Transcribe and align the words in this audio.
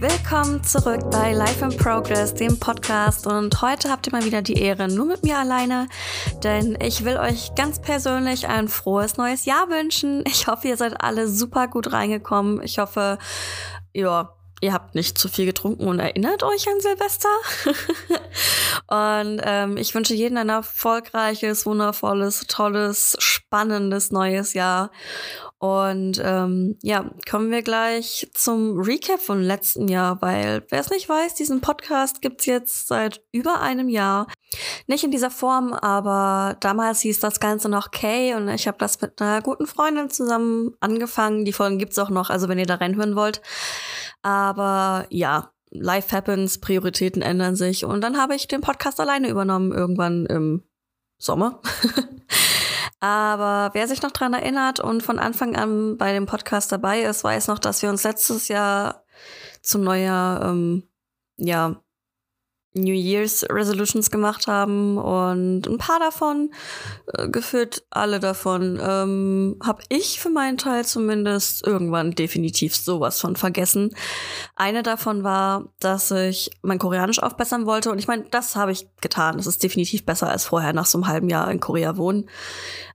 Willkommen 0.00 0.62
zurück 0.62 1.10
bei 1.10 1.32
Life 1.32 1.64
in 1.64 1.76
Progress, 1.76 2.32
dem 2.32 2.60
Podcast. 2.60 3.26
Und 3.26 3.62
heute 3.62 3.90
habt 3.90 4.06
ihr 4.06 4.12
mal 4.12 4.24
wieder 4.24 4.42
die 4.42 4.62
Ehre 4.62 4.86
nur 4.86 5.06
mit 5.06 5.24
mir 5.24 5.36
alleine, 5.38 5.88
denn 6.44 6.78
ich 6.80 7.04
will 7.04 7.16
euch 7.16 7.56
ganz 7.56 7.82
persönlich 7.82 8.46
ein 8.46 8.68
frohes 8.68 9.16
neues 9.16 9.44
Jahr 9.44 9.68
wünschen. 9.70 10.22
Ich 10.24 10.46
hoffe, 10.46 10.68
ihr 10.68 10.76
seid 10.76 11.02
alle 11.02 11.26
super 11.26 11.66
gut 11.66 11.92
reingekommen. 11.92 12.62
Ich 12.62 12.78
hoffe, 12.78 13.18
ja, 13.92 14.36
ihr 14.60 14.72
habt 14.72 14.94
nicht 14.94 15.18
zu 15.18 15.28
viel 15.28 15.46
getrunken 15.46 15.88
und 15.88 15.98
erinnert 15.98 16.44
euch 16.44 16.68
an 16.68 16.80
Silvester. 16.80 17.28
und 18.86 19.40
ähm, 19.42 19.76
ich 19.78 19.96
wünsche 19.96 20.14
jedem 20.14 20.38
ein 20.38 20.48
erfolgreiches, 20.48 21.66
wundervolles, 21.66 22.46
tolles, 22.46 23.16
spannendes 23.18 24.12
neues 24.12 24.54
Jahr. 24.54 24.92
Und 25.60 26.22
ähm, 26.24 26.78
ja, 26.82 27.10
kommen 27.28 27.50
wir 27.50 27.62
gleich 27.62 28.28
zum 28.32 28.78
Recap 28.78 29.20
von 29.20 29.42
letzten 29.42 29.88
Jahr, 29.88 30.22
weil 30.22 30.64
wer 30.68 30.78
es 30.78 30.90
nicht 30.90 31.08
weiß, 31.08 31.34
diesen 31.34 31.60
Podcast 31.60 32.22
gibt's 32.22 32.46
jetzt 32.46 32.86
seit 32.86 33.22
über 33.32 33.60
einem 33.60 33.88
Jahr. 33.88 34.28
Nicht 34.86 35.02
in 35.02 35.10
dieser 35.10 35.32
Form, 35.32 35.72
aber 35.72 36.56
damals 36.60 37.00
hieß 37.00 37.18
das 37.18 37.40
Ganze 37.40 37.68
noch 37.68 37.90
Kay 37.90 38.34
und 38.34 38.48
ich 38.48 38.68
habe 38.68 38.78
das 38.78 39.00
mit 39.00 39.20
einer 39.20 39.42
guten 39.42 39.66
Freundin 39.66 40.10
zusammen 40.10 40.76
angefangen. 40.78 41.44
Die 41.44 41.52
Folgen 41.52 41.78
gibt's 41.78 41.98
auch 41.98 42.10
noch, 42.10 42.30
also 42.30 42.48
wenn 42.48 42.58
ihr 42.58 42.66
da 42.66 42.76
reinhören 42.76 43.16
wollt. 43.16 43.42
Aber 44.22 45.06
ja, 45.10 45.50
Life 45.70 46.14
happens, 46.16 46.58
Prioritäten 46.58 47.20
ändern 47.20 47.56
sich 47.56 47.84
und 47.84 48.00
dann 48.00 48.16
habe 48.16 48.36
ich 48.36 48.46
den 48.46 48.60
Podcast 48.60 49.00
alleine 49.00 49.28
übernommen 49.28 49.72
irgendwann 49.72 50.24
im 50.26 50.62
Sommer. 51.18 51.60
Aber 53.00 53.70
wer 53.74 53.86
sich 53.86 54.02
noch 54.02 54.10
dran 54.10 54.34
erinnert 54.34 54.80
und 54.80 55.02
von 55.02 55.18
Anfang 55.18 55.54
an 55.54 55.96
bei 55.96 56.12
dem 56.12 56.26
Podcast 56.26 56.72
dabei 56.72 57.02
ist, 57.02 57.22
weiß 57.22 57.46
noch, 57.48 57.58
dass 57.58 57.82
wir 57.82 57.90
uns 57.90 58.02
letztes 58.02 58.48
Jahr 58.48 59.04
zu 59.62 59.78
neuer, 59.78 60.40
ähm, 60.44 60.88
ja, 61.36 61.80
New 62.74 62.94
Year's 62.94 63.44
Resolutions 63.50 64.10
gemacht 64.10 64.46
haben 64.46 64.98
und 64.98 65.66
ein 65.66 65.78
paar 65.78 65.98
davon, 65.98 66.50
äh, 67.14 67.28
gefühlt 67.28 67.84
alle 67.90 68.20
davon, 68.20 68.78
ähm, 68.82 69.56
habe 69.64 69.82
ich 69.88 70.20
für 70.20 70.30
meinen 70.30 70.58
Teil 70.58 70.84
zumindest 70.84 71.66
irgendwann 71.66 72.12
definitiv 72.12 72.76
sowas 72.76 73.20
von 73.20 73.36
vergessen. 73.36 73.94
Eine 74.54 74.82
davon 74.82 75.24
war, 75.24 75.72
dass 75.80 76.10
ich 76.10 76.50
mein 76.62 76.78
Koreanisch 76.78 77.22
aufbessern 77.22 77.66
wollte 77.66 77.90
und 77.90 77.98
ich 77.98 78.08
meine, 78.08 78.24
das 78.30 78.54
habe 78.54 78.72
ich 78.72 78.86
getan. 79.00 79.36
Das 79.38 79.46
ist 79.46 79.62
definitiv 79.62 80.04
besser 80.04 80.28
als 80.28 80.44
vorher 80.44 80.72
nach 80.72 80.86
so 80.86 80.98
einem 80.98 81.08
halben 81.08 81.28
Jahr 81.28 81.50
in 81.50 81.60
Korea 81.60 81.96
wohnen. 81.96 82.28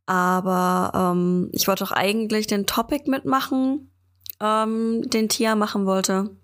Aber 0.06 0.92
ähm, 0.94 1.50
ich 1.54 1.68
wollte 1.68 1.84
auch 1.84 1.92
eigentlich 1.92 2.48
den 2.48 2.66
Topic 2.66 3.10
mitmachen, 3.10 3.92
ähm, 4.42 5.02
den 5.10 5.30
Tia 5.30 5.56
machen 5.56 5.86
wollte. 5.86 6.36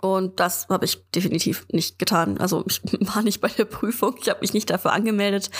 Und 0.00 0.40
das 0.40 0.68
habe 0.68 0.84
ich 0.84 1.02
definitiv 1.10 1.66
nicht 1.72 1.98
getan. 1.98 2.38
Also 2.38 2.64
ich 2.66 2.80
war 3.00 3.22
nicht 3.22 3.40
bei 3.40 3.48
der 3.48 3.64
Prüfung, 3.64 4.16
ich 4.20 4.28
habe 4.28 4.40
mich 4.40 4.54
nicht 4.54 4.70
dafür 4.70 4.92
angemeldet. 4.92 5.50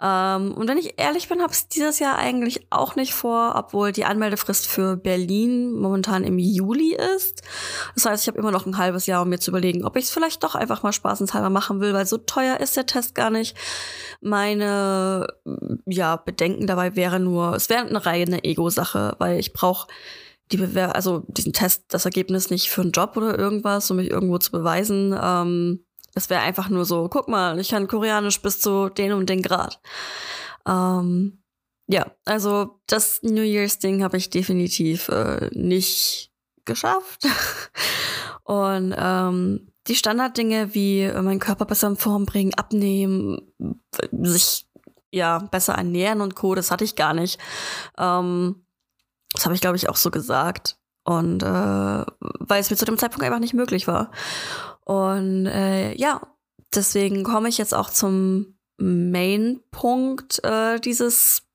Ähm, 0.00 0.52
und 0.52 0.68
wenn 0.68 0.76
ich 0.76 0.94
ehrlich 0.98 1.28
bin, 1.28 1.40
habe 1.40 1.52
ich 1.52 1.68
dieses 1.68 1.98
Jahr 1.98 2.18
eigentlich 2.18 2.66
auch 2.70 2.96
nicht 2.96 3.14
vor, 3.14 3.54
obwohl 3.56 3.92
die 3.92 4.04
Anmeldefrist 4.04 4.66
für 4.66 4.96
Berlin 4.96 5.72
momentan 5.72 6.22
im 6.24 6.38
Juli 6.38 6.94
ist. 7.16 7.42
Das 7.94 8.04
heißt, 8.04 8.22
ich 8.22 8.28
habe 8.28 8.38
immer 8.38 8.50
noch 8.50 8.66
ein 8.66 8.76
halbes 8.76 9.06
Jahr, 9.06 9.22
um 9.22 9.30
mir 9.30 9.38
zu 9.38 9.50
überlegen, 9.50 9.84
ob 9.84 9.96
ich 9.96 10.04
es 10.04 10.10
vielleicht 10.10 10.44
doch 10.44 10.54
einfach 10.54 10.82
mal 10.82 10.92
spaßenshalber 10.92 11.48
machen 11.48 11.80
will, 11.80 11.94
weil 11.94 12.06
so 12.06 12.18
teuer 12.18 12.58
ist 12.58 12.76
der 12.76 12.86
Test 12.86 13.14
gar 13.14 13.30
nicht. 13.30 13.56
Meine 14.20 15.26
ja, 15.86 16.16
Bedenken 16.16 16.66
dabei 16.66 16.94
wäre 16.94 17.18
nur, 17.18 17.54
es 17.54 17.70
wäre 17.70 17.86
eine 17.86 18.04
reine 18.04 18.44
Ego-Sache, 18.44 19.14
weil 19.18 19.38
ich 19.40 19.54
brauche 19.54 19.88
die 20.52 20.56
Bewer 20.58 20.94
also 20.94 21.24
diesen 21.28 21.52
Test, 21.52 21.84
das 21.88 22.04
Ergebnis 22.04 22.50
nicht 22.50 22.70
für 22.70 22.82
einen 22.82 22.92
Job 22.92 23.16
oder 23.16 23.38
irgendwas, 23.38 23.90
um 23.90 23.96
mich 23.98 24.10
irgendwo 24.10 24.38
zu 24.38 24.52
beweisen. 24.52 25.16
Ähm, 25.20 25.84
es 26.14 26.30
wäre 26.30 26.42
einfach 26.42 26.68
nur 26.68 26.84
so, 26.84 27.08
guck 27.08 27.28
mal, 27.28 27.58
ich 27.58 27.70
kann 27.70 27.88
Koreanisch 27.88 28.40
bis 28.40 28.60
zu 28.60 28.88
den 28.88 29.12
und 29.12 29.28
den 29.28 29.42
Grad. 29.42 29.80
Ähm, 30.66 31.42
ja, 31.88 32.10
also 32.24 32.80
das 32.86 33.22
New 33.22 33.42
Year's 33.42 33.78
Ding 33.78 34.02
habe 34.02 34.16
ich 34.16 34.30
definitiv 34.30 35.08
äh, 35.08 35.50
nicht 35.52 36.32
geschafft. 36.64 37.26
und 38.44 38.94
ähm, 38.96 39.72
die 39.86 39.94
Standarddinge 39.94 40.74
wie 40.74 41.02
äh, 41.02 41.22
meinen 41.22 41.38
Körper 41.38 41.64
besser 41.64 41.88
in 41.88 41.96
Form 41.96 42.26
bringen, 42.26 42.54
abnehmen, 42.54 43.52
sich 44.10 44.66
ja 45.12 45.38
besser 45.38 45.74
ernähren 45.74 46.20
und 46.20 46.34
Co. 46.34 46.54
Das 46.54 46.70
hatte 46.70 46.84
ich 46.84 46.96
gar 46.96 47.14
nicht. 47.14 47.38
Ähm, 47.98 48.65
das 49.32 49.44
habe 49.44 49.54
ich, 49.54 49.60
glaube 49.60 49.76
ich, 49.76 49.88
auch 49.88 49.96
so 49.96 50.10
gesagt. 50.10 50.78
Und 51.04 51.42
äh, 51.42 51.46
weil 51.46 52.60
es 52.60 52.70
mir 52.70 52.76
zu 52.76 52.84
dem 52.84 52.98
Zeitpunkt 52.98 53.24
einfach 53.24 53.38
nicht 53.38 53.54
möglich 53.54 53.86
war. 53.86 54.10
Und 54.84 55.46
äh, 55.46 55.94
ja, 55.94 56.20
deswegen 56.74 57.22
komme 57.22 57.48
ich 57.48 57.58
jetzt 57.58 57.74
auch 57.74 57.90
zum 57.90 58.58
Main-Punkt 58.78 60.44
äh, 60.44 60.80
dieses 60.80 61.45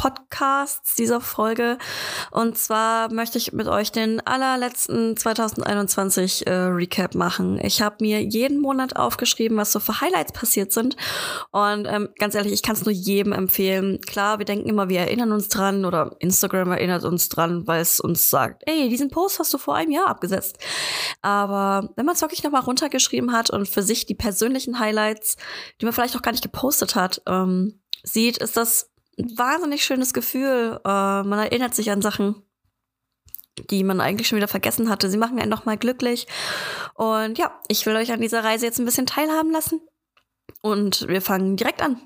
Podcasts 0.00 0.94
dieser 0.94 1.20
Folge. 1.20 1.76
Und 2.30 2.56
zwar 2.56 3.12
möchte 3.12 3.36
ich 3.36 3.52
mit 3.52 3.68
euch 3.68 3.92
den 3.92 4.26
allerletzten 4.26 5.14
2021 5.14 6.46
äh, 6.46 6.52
Recap 6.52 7.14
machen. 7.14 7.60
Ich 7.62 7.82
habe 7.82 7.96
mir 8.00 8.22
jeden 8.22 8.62
Monat 8.62 8.96
aufgeschrieben, 8.96 9.58
was 9.58 9.72
so 9.72 9.78
für 9.78 10.00
Highlights 10.00 10.32
passiert 10.32 10.72
sind. 10.72 10.96
Und 11.50 11.86
ähm, 11.86 12.08
ganz 12.18 12.34
ehrlich, 12.34 12.54
ich 12.54 12.62
kann 12.62 12.76
es 12.76 12.86
nur 12.86 12.94
jedem 12.94 13.34
empfehlen. 13.34 14.00
Klar, 14.00 14.38
wir 14.38 14.46
denken 14.46 14.70
immer, 14.70 14.88
wir 14.88 15.00
erinnern 15.00 15.32
uns 15.32 15.50
dran 15.50 15.84
oder 15.84 16.16
Instagram 16.20 16.72
erinnert 16.72 17.04
uns 17.04 17.28
dran, 17.28 17.66
weil 17.66 17.82
es 17.82 18.00
uns 18.00 18.30
sagt, 18.30 18.62
ey, 18.64 18.88
diesen 18.88 19.10
Post 19.10 19.38
hast 19.38 19.52
du 19.52 19.58
vor 19.58 19.74
einem 19.74 19.90
Jahr 19.90 20.06
abgesetzt. 20.06 20.56
Aber 21.20 21.90
wenn 21.96 22.06
man 22.06 22.14
es 22.14 22.22
wirklich 22.22 22.42
nochmal 22.42 22.62
runtergeschrieben 22.62 23.32
hat 23.32 23.50
und 23.50 23.68
für 23.68 23.82
sich 23.82 24.06
die 24.06 24.14
persönlichen 24.14 24.78
Highlights, 24.78 25.36
die 25.78 25.84
man 25.84 25.92
vielleicht 25.92 26.16
auch 26.16 26.22
gar 26.22 26.32
nicht 26.32 26.42
gepostet 26.42 26.94
hat, 26.94 27.20
ähm, 27.26 27.80
sieht, 28.02 28.38
ist 28.38 28.56
das 28.56 28.89
wahnsinnig 29.36 29.84
schönes 29.84 30.12
Gefühl. 30.12 30.80
Äh, 30.84 31.22
man 31.22 31.38
erinnert 31.38 31.74
sich 31.74 31.90
an 31.90 32.02
Sachen, 32.02 32.42
die 33.70 33.84
man 33.84 34.00
eigentlich 34.00 34.28
schon 34.28 34.36
wieder 34.36 34.48
vergessen 34.48 34.88
hatte. 34.88 35.10
Sie 35.10 35.18
machen 35.18 35.38
einen 35.38 35.50
nochmal 35.50 35.76
glücklich. 35.76 36.26
Und 36.94 37.38
ja, 37.38 37.52
ich 37.68 37.84
will 37.86 37.96
euch 37.96 38.12
an 38.12 38.20
dieser 38.20 38.44
Reise 38.44 38.66
jetzt 38.66 38.78
ein 38.78 38.84
bisschen 38.84 39.06
teilhaben 39.06 39.52
lassen. 39.52 39.80
Und 40.62 41.08
wir 41.08 41.22
fangen 41.22 41.56
direkt 41.56 41.82
an. 41.82 42.00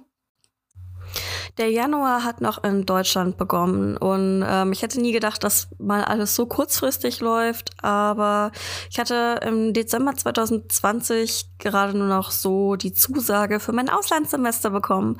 Der 1.59 1.71
Januar 1.71 2.25
hat 2.25 2.41
noch 2.41 2.65
in 2.65 2.85
Deutschland 2.85 3.37
begonnen 3.37 3.97
und 3.97 4.45
ähm, 4.45 4.73
ich 4.73 4.83
hätte 4.83 5.01
nie 5.01 5.13
gedacht, 5.13 5.45
dass 5.45 5.69
mal 5.79 6.03
alles 6.03 6.35
so 6.35 6.47
kurzfristig 6.47 7.21
läuft, 7.21 7.71
aber 7.81 8.51
ich 8.91 8.99
hatte 8.99 9.39
im 9.47 9.73
Dezember 9.73 10.17
2020 10.17 11.51
gerade 11.59 11.97
nur 11.97 12.09
noch 12.09 12.33
so 12.33 12.75
die 12.75 12.93
Zusage 12.93 13.61
für 13.61 13.73
mein 13.73 13.89
Auslandssemester 13.89 14.71
bekommen 14.71 15.19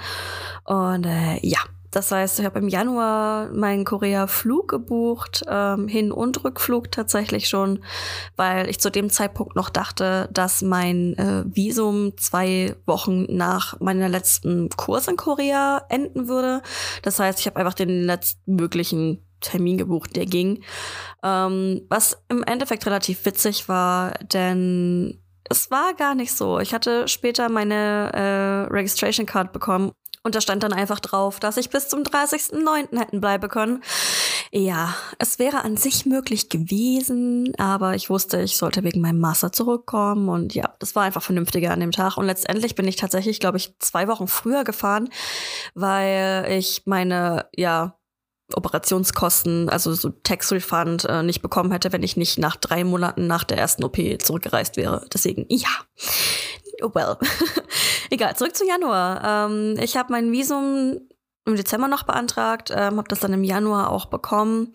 und 0.65 1.05
äh, 1.05 1.39
ja, 1.47 1.61
das 1.95 2.11
heißt, 2.11 2.41
ich 2.41 2.45
habe 2.45 2.59
im 2.59 2.69
Januar 2.69 3.51
meinen 3.53 3.85
Korea-Flug 3.85 4.69
gebucht, 4.69 5.45
ähm, 5.49 5.87
Hin- 5.87 6.11
und 6.11 6.45
Rückflug 6.45 6.91
tatsächlich 6.91 7.49
schon, 7.49 7.85
weil 8.37 8.69
ich 8.69 8.81
zu 8.81 8.91
dem 8.91 9.11
Zeitpunkt 9.11 9.55
noch 9.55 9.71
dachte, 9.71 10.29
dass 10.33 10.63
mein 10.63 11.17
äh, 11.17 11.45
Visum 11.47 12.17
zwei 12.17 12.75
Wochen 12.87 13.27
nach 13.29 13.79
meiner 13.81 14.09
letzten 14.09 14.69
Kurs 14.71 15.07
in 15.07 15.17
Korea 15.17 15.85
enden 15.89 16.27
würde. 16.27 16.63
Das 17.03 17.21
heißt, 17.21 17.39
ich 17.39 17.47
habe 17.47 17.57
einfach 17.57 17.75
den 17.75 18.03
letzten 18.03 18.57
möglichen 18.57 19.25
Termin 19.41 19.79
gebucht, 19.79 20.17
der 20.17 20.27
ging. 20.27 20.65
Ähm, 21.23 21.83
was 21.89 22.23
im 22.29 22.43
Endeffekt 22.43 22.87
relativ 22.87 23.25
witzig 23.25 23.69
war, 23.69 24.15
denn 24.33 25.21
es 25.49 25.71
war 25.71 25.95
gar 25.95 26.15
nicht 26.15 26.33
so. 26.33 26.59
Ich 26.59 26.73
hatte 26.75 27.07
später 27.07 27.49
meine 27.49 28.11
äh, 28.13 28.73
Registration 28.73 29.27
Card 29.27 29.53
bekommen 29.53 29.93
und 30.25 30.35
da 30.35 30.41
stand 30.41 30.63
dann 30.63 30.73
einfach 30.73 31.01
drauf, 31.01 31.39
dass 31.39 31.59
ich 31.59 31.69
bis 31.69 31.89
zum 31.89 32.03
30.09. 32.03 32.99
hätten 32.99 33.21
bleiben 33.21 33.49
können. 33.49 33.83
Ja, 34.51 34.95
es 35.19 35.39
wäre 35.39 35.65
an 35.65 35.77
sich 35.77 36.07
möglich 36.07 36.49
gewesen, 36.49 37.53
aber 37.59 37.95
ich 37.95 38.09
wusste, 38.09 38.41
ich 38.41 38.57
sollte 38.57 38.83
wegen 38.85 39.03
meinem 39.03 39.21
Master 39.21 39.53
zurückkommen 39.53 40.31
und 40.31 40.55
ja, 40.55 40.75
das 40.79 40.97
war 40.97 41.03
einfach 41.03 41.23
vernünftiger 41.23 41.73
an 41.73 41.81
dem 41.81 41.93
Tag. 41.93 42.17
Und 42.17 42.25
letztendlich 42.25 42.75
bin 42.75 42.89
ich 42.89 42.97
tatsächlich, 42.97 43.39
glaube 43.39 43.59
ich, 43.59 43.79
zwei 43.81 44.09
Wochen 44.09 44.27
früher 44.27 44.65
gefahren, 44.65 45.11
weil 45.75 46.47
ich 46.51 46.83
meine, 46.87 47.47
ja, 47.55 47.99
Operationskosten, 48.55 49.69
also 49.69 49.93
so 49.95 50.11
Tax 50.11 50.53
Refund, 50.53 51.05
äh, 51.05 51.23
nicht 51.23 51.43
bekommen 51.43 51.73
hätte, 51.73 51.93
wenn 51.93 52.03
ich 52.03 52.17
nicht 52.17 52.39
nach 52.39 52.57
drei 52.57 52.85
Monaten 52.85 53.27
nach 53.27 53.45
der 53.45 53.59
ersten 53.59 53.85
OP 53.85 53.99
zurückgereist 54.19 54.77
wäre. 54.77 55.07
Deswegen, 55.13 55.47
ja, 55.49 55.71
well. 56.81 57.19
Egal, 58.11 58.37
zurück 58.37 58.55
zu 58.55 58.67
Januar. 58.67 59.49
Ähm, 59.51 59.77
ich 59.81 59.97
habe 59.97 60.13
mein 60.13 60.33
Visum 60.33 61.01
im 61.47 61.57
Dezember 61.57 61.89
noch 61.89 62.05
beantragt, 62.05 62.71
ähm, 62.71 62.97
habe 62.97 63.09
das 63.09 63.21
dann 63.21 63.33
im 63.33 63.45
Januar 63.45 63.91
auch 63.91 64.07
bekommen. 64.07 64.73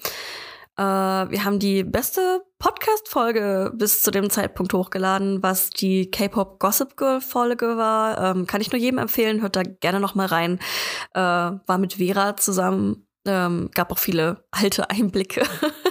Äh, 0.78 0.81
wir 0.81 1.44
haben 1.44 1.60
die 1.60 1.84
beste 1.84 2.42
Podcast-Folge 2.57 3.72
bis 3.75 4.01
zu 4.01 4.12
dem 4.12 4.30
Zeitpunkt 4.30 4.74
hochgeladen, 4.74 5.44
was 5.44 5.72
die 5.72 6.10
K-Pop 6.10 6.60
Gossip 6.60 6.96
Girl-Folge 6.96 7.75
war. 7.75 8.36
Ähm, 8.36 8.48
kann 8.48 8.62
ich 8.62 8.72
nur 8.72 8.80
jedem 8.80 8.98
empfehlen, 8.98 9.42
hört 9.42 9.56
da 9.56 9.63
gerne 9.63 10.00
noch 10.00 10.16
mal 10.16 10.28
rein. 10.28 10.60
Äh, 11.13 11.19
war 11.19 11.78
mit 11.80 11.95
Vera 11.95 12.38
zusammen, 12.38 13.07
ähm, 13.25 13.69
gab 13.74 13.92
auch 13.92 13.98
viele 13.98 14.45
alte 14.52 14.90
Einblicke 14.90 15.44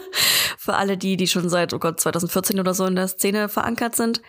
für 0.58 0.74
alle 0.74 0.96
die, 0.96 1.16
die 1.18 1.26
schon 1.26 1.48
seit, 1.48 1.74
oh 1.74 1.78
Gott, 1.78 2.00
2014 2.00 2.58
oder 2.58 2.72
so 2.72 2.86
in 2.86 2.96
der 2.96 3.08
Szene 3.08 3.48
verankert 3.48 3.94
sind. 3.94 4.22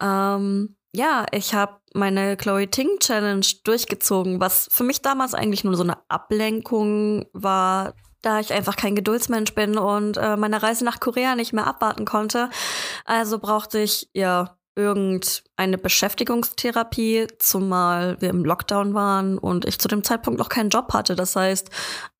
Ähm, 0.00 0.76
ja, 0.94 1.26
ich 1.32 1.54
habe 1.54 1.80
meine 1.94 2.36
Chloe 2.36 2.68
Ting 2.68 2.98
Challenge 3.00 3.46
durchgezogen, 3.64 4.40
was 4.40 4.68
für 4.70 4.84
mich 4.84 5.02
damals 5.02 5.34
eigentlich 5.34 5.64
nur 5.64 5.76
so 5.76 5.82
eine 5.82 5.98
Ablenkung 6.08 7.26
war, 7.32 7.94
da 8.22 8.40
ich 8.40 8.52
einfach 8.52 8.76
kein 8.76 8.94
Geduldsmensch 8.94 9.54
bin 9.54 9.78
und 9.78 10.16
äh, 10.16 10.36
meine 10.36 10.62
Reise 10.62 10.84
nach 10.84 11.00
Korea 11.00 11.34
nicht 11.34 11.52
mehr 11.52 11.66
abwarten 11.66 12.04
konnte. 12.04 12.50
Also 13.04 13.38
brauchte 13.38 13.78
ich 13.80 14.10
ja 14.12 14.56
irgendeine 14.76 15.78
Beschäftigungstherapie, 15.78 17.26
zumal 17.38 18.20
wir 18.20 18.30
im 18.30 18.44
Lockdown 18.44 18.94
waren 18.94 19.38
und 19.38 19.64
ich 19.64 19.78
zu 19.78 19.88
dem 19.88 20.04
Zeitpunkt 20.04 20.38
noch 20.38 20.48
keinen 20.48 20.70
Job 20.70 20.92
hatte. 20.92 21.16
Das 21.16 21.36
heißt, 21.36 21.70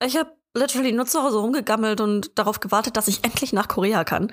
ich 0.05 0.17
habe 0.17 0.31
literally 0.55 0.93
nur 0.93 1.06
zu 1.06 1.22
Hause 1.22 1.38
rumgegammelt 1.38 2.00
und 2.00 2.38
darauf 2.38 2.61
gewartet, 2.61 2.96
dass 2.96 3.08
ich 3.08 3.25
endlich 3.25 3.52
nach 3.52 3.69
Korea 3.69 4.05
kann. 4.05 4.32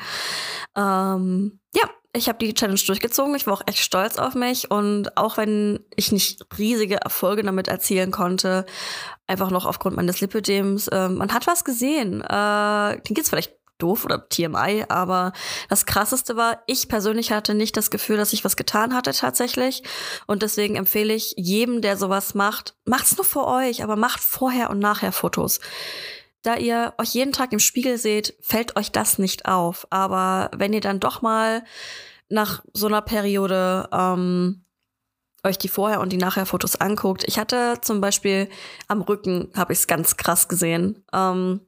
Ähm, 0.76 1.60
ja, 1.76 1.90
ich 2.18 2.28
habe 2.28 2.40
die 2.40 2.54
Challenge 2.54 2.80
durchgezogen. 2.86 3.36
Ich 3.36 3.48
war 3.48 3.54
auch 3.54 3.62
echt 3.66 3.80
stolz 3.80 4.18
auf 4.18 4.36
mich. 4.36 4.72
Und 4.72 5.16
auch 5.18 5.38
wenn 5.38 5.80
ich 5.96 6.12
nicht 6.12 6.46
riesige 6.58 6.96
Erfolge 6.96 7.44
damit 7.44 7.68
erzielen 7.68 8.12
konnte, 8.12 8.66
einfach 9.28 9.52
noch 9.52 9.66
aufgrund 9.66 9.96
meines 9.96 10.22
Lipödems, 10.22 10.88
äh, 10.88 11.10
man 11.10 11.34
hat 11.34 11.48
was 11.48 11.64
gesehen. 11.64 12.22
Äh, 12.22 13.02
den 13.02 13.14
geht's 13.14 13.30
vielleicht 13.30 13.54
doof 13.78 14.06
oder 14.06 14.28
TMI, 14.28 14.86
aber 14.90 15.34
das 15.70 15.86
krasseste 15.86 16.36
war, 16.36 16.64
ich 16.66 16.88
persönlich 16.88 17.32
hatte 17.32 17.54
nicht 17.54 17.78
das 17.78 17.92
Gefühl, 17.92 18.18
dass 18.18 18.34
ich 18.34 18.44
was 18.44 18.56
getan 18.56 18.96
hatte 18.96 19.12
tatsächlich. 19.14 19.84
Und 20.26 20.42
deswegen 20.42 20.76
empfehle 20.76 21.14
ich 21.14 21.36
jedem, 21.38 21.82
der 21.82 21.98
sowas 21.98 22.34
macht, 22.34 22.76
macht's 22.86 23.16
nur 23.18 23.26
für 23.26 23.46
euch, 23.46 23.84
aber 23.84 23.96
macht 23.96 24.20
vorher 24.20 24.72
und 24.72 24.80
nachher 24.80 25.12
Fotos. 25.12 25.60
Da 26.48 26.56
ihr 26.56 26.94
euch 26.98 27.14
jeden 27.14 27.34
Tag 27.34 27.52
im 27.52 27.60
Spiegel 27.60 27.98
seht, 27.98 28.34
fällt 28.40 28.78
euch 28.78 28.90
das 28.94 29.20
nicht 29.20 29.48
auf. 29.48 29.86
Aber 29.90 30.50
wenn 30.56 30.72
ihr 30.72 30.80
dann 30.80 31.02
doch 31.02 31.22
mal 31.22 31.66
nach 32.30 32.64
so 32.72 32.88
einer 32.88 33.02
Periode 33.02 33.90
ähm, 33.92 34.64
euch 35.44 35.58
die 35.58 35.68
Vorher- 35.68 36.00
und 36.00 36.14
die 36.14 36.18
Nachher-Fotos 36.18 36.78
anguckt. 36.78 37.26
Ich 37.28 37.38
hatte 37.38 37.80
zum 37.82 38.00
Beispiel 38.00 38.48
am 38.88 39.02
Rücken, 39.02 39.52
habe 39.58 39.74
ich 39.74 39.80
es 39.80 39.88
ganz 39.88 40.16
krass 40.16 40.48
gesehen. 40.48 41.04
Ähm, 41.12 41.60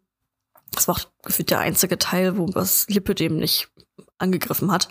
das 0.72 0.88
war 0.88 0.96
gefühlt 1.24 1.52
der 1.52 1.60
einzige 1.60 1.98
Teil, 1.98 2.38
wo 2.38 2.46
das 2.46 2.88
Lipödem 2.88 3.36
nicht 3.36 3.68
angegriffen 4.18 4.72
hat. 4.72 4.88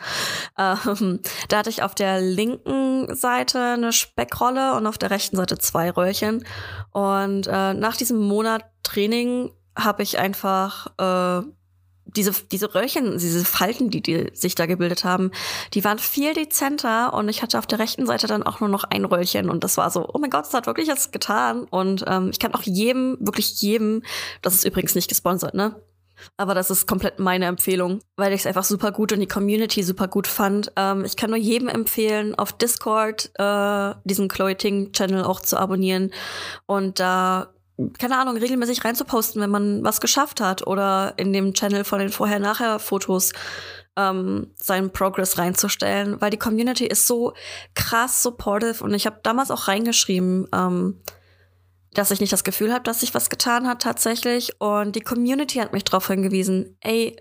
Ähm, 0.58 1.20
da 1.48 1.58
hatte 1.58 1.70
ich 1.70 1.82
auf 1.82 1.94
der 1.94 2.20
linken 2.20 3.14
Seite 3.16 3.58
eine 3.58 3.94
Speckrolle 3.94 4.74
und 4.74 4.86
auf 4.86 4.98
der 4.98 5.10
rechten 5.10 5.36
Seite 5.36 5.56
zwei 5.56 5.88
Röhrchen. 5.90 6.44
Und 6.90 7.46
äh, 7.46 7.72
nach 7.72 7.96
diesem 7.96 8.18
Monat 8.18 8.64
Training 8.82 9.50
habe 9.78 10.02
ich 10.02 10.18
einfach 10.18 10.88
äh, 10.98 11.46
diese, 12.16 12.32
diese 12.50 12.74
Röhrchen, 12.74 13.18
diese 13.18 13.44
Falten, 13.44 13.90
die, 13.90 14.02
die 14.02 14.30
sich 14.32 14.54
da 14.54 14.66
gebildet 14.66 15.04
haben, 15.04 15.30
die 15.74 15.84
waren 15.84 15.98
viel 15.98 16.32
dezenter 16.32 17.12
und 17.12 17.28
ich 17.28 17.42
hatte 17.42 17.58
auf 17.58 17.66
der 17.66 17.78
rechten 17.78 18.06
Seite 18.06 18.26
dann 18.26 18.42
auch 18.42 18.60
nur 18.60 18.68
noch 18.68 18.84
ein 18.84 19.04
Röllchen 19.04 19.50
und 19.50 19.62
das 19.62 19.76
war 19.76 19.90
so, 19.90 20.08
oh 20.12 20.18
mein 20.18 20.30
Gott, 20.30 20.46
das 20.46 20.54
hat 20.54 20.66
wirklich 20.66 20.88
jetzt 20.88 21.12
getan 21.12 21.64
und 21.64 22.04
ähm, 22.06 22.30
ich 22.30 22.38
kann 22.38 22.54
auch 22.54 22.62
jedem, 22.62 23.18
wirklich 23.20 23.60
jedem, 23.60 24.02
das 24.42 24.54
ist 24.54 24.64
übrigens 24.64 24.94
nicht 24.94 25.08
gesponsert, 25.08 25.54
ne? 25.54 25.76
Aber 26.36 26.52
das 26.52 26.68
ist 26.68 26.88
komplett 26.88 27.20
meine 27.20 27.46
Empfehlung, 27.46 28.00
weil 28.16 28.32
ich 28.32 28.40
es 28.40 28.46
einfach 28.46 28.64
super 28.64 28.90
gut 28.90 29.12
und 29.12 29.20
die 29.20 29.28
Community 29.28 29.84
super 29.84 30.08
gut 30.08 30.26
fand. 30.26 30.72
Ähm, 30.74 31.04
ich 31.04 31.16
kann 31.16 31.30
nur 31.30 31.38
jedem 31.38 31.68
empfehlen, 31.68 32.34
auf 32.34 32.52
Discord 32.52 33.30
äh, 33.38 33.94
diesen 34.02 34.28
Chloe 34.28 34.56
Ting 34.56 34.90
Channel 34.90 35.22
auch 35.22 35.38
zu 35.40 35.56
abonnieren 35.56 36.10
und 36.66 36.98
da 36.98 37.52
keine 37.98 38.18
Ahnung, 38.18 38.36
regelmäßig 38.36 38.84
reinzuposten, 38.84 39.40
wenn 39.40 39.50
man 39.50 39.84
was 39.84 40.00
geschafft 40.00 40.40
hat 40.40 40.66
oder 40.66 41.14
in 41.16 41.32
dem 41.32 41.54
Channel 41.54 41.84
von 41.84 42.00
den 42.00 42.10
Vorher-Nachher-Fotos 42.10 43.32
ähm, 43.96 44.52
seinen 44.56 44.90
Progress 44.92 45.38
reinzustellen, 45.38 46.20
weil 46.20 46.30
die 46.30 46.38
Community 46.38 46.86
ist 46.86 47.06
so 47.06 47.34
krass 47.74 48.22
supportive 48.22 48.82
und 48.82 48.94
ich 48.94 49.06
habe 49.06 49.20
damals 49.22 49.50
auch 49.50 49.68
reingeschrieben, 49.68 50.48
ähm, 50.52 51.00
dass 51.94 52.10
ich 52.10 52.20
nicht 52.20 52.32
das 52.32 52.44
Gefühl 52.44 52.72
habe, 52.72 52.84
dass 52.84 53.00
sich 53.00 53.14
was 53.14 53.30
getan 53.30 53.66
hat 53.66 53.82
tatsächlich 53.82 54.60
und 54.60 54.96
die 54.96 55.00
Community 55.00 55.58
hat 55.58 55.72
mich 55.72 55.84
darauf 55.84 56.06
hingewiesen, 56.08 56.76
ey, 56.80 57.16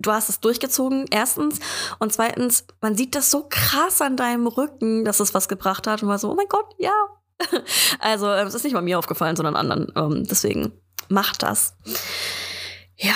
du 0.00 0.12
hast 0.12 0.28
es 0.28 0.40
durchgezogen, 0.40 1.06
erstens. 1.10 1.60
Und 1.98 2.12
zweitens, 2.12 2.64
man 2.80 2.96
sieht 2.96 3.14
das 3.14 3.30
so 3.30 3.46
krass 3.48 4.00
an 4.00 4.16
deinem 4.16 4.46
Rücken, 4.46 5.04
dass 5.04 5.20
es 5.20 5.34
was 5.34 5.48
gebracht 5.48 5.86
hat. 5.86 6.02
Und 6.02 6.08
war 6.08 6.18
so, 6.18 6.30
oh 6.30 6.34
mein 6.34 6.48
Gott, 6.48 6.74
ja, 6.78 6.92
also 7.98 8.30
ähm, 8.32 8.46
es 8.46 8.54
ist 8.54 8.64
nicht 8.64 8.74
mal 8.74 8.82
mir 8.82 8.98
aufgefallen, 8.98 9.36
sondern 9.36 9.56
anderen. 9.56 9.92
Ähm, 9.96 10.26
deswegen 10.28 10.72
macht 11.08 11.42
das. 11.42 11.76
Ja, 12.96 13.14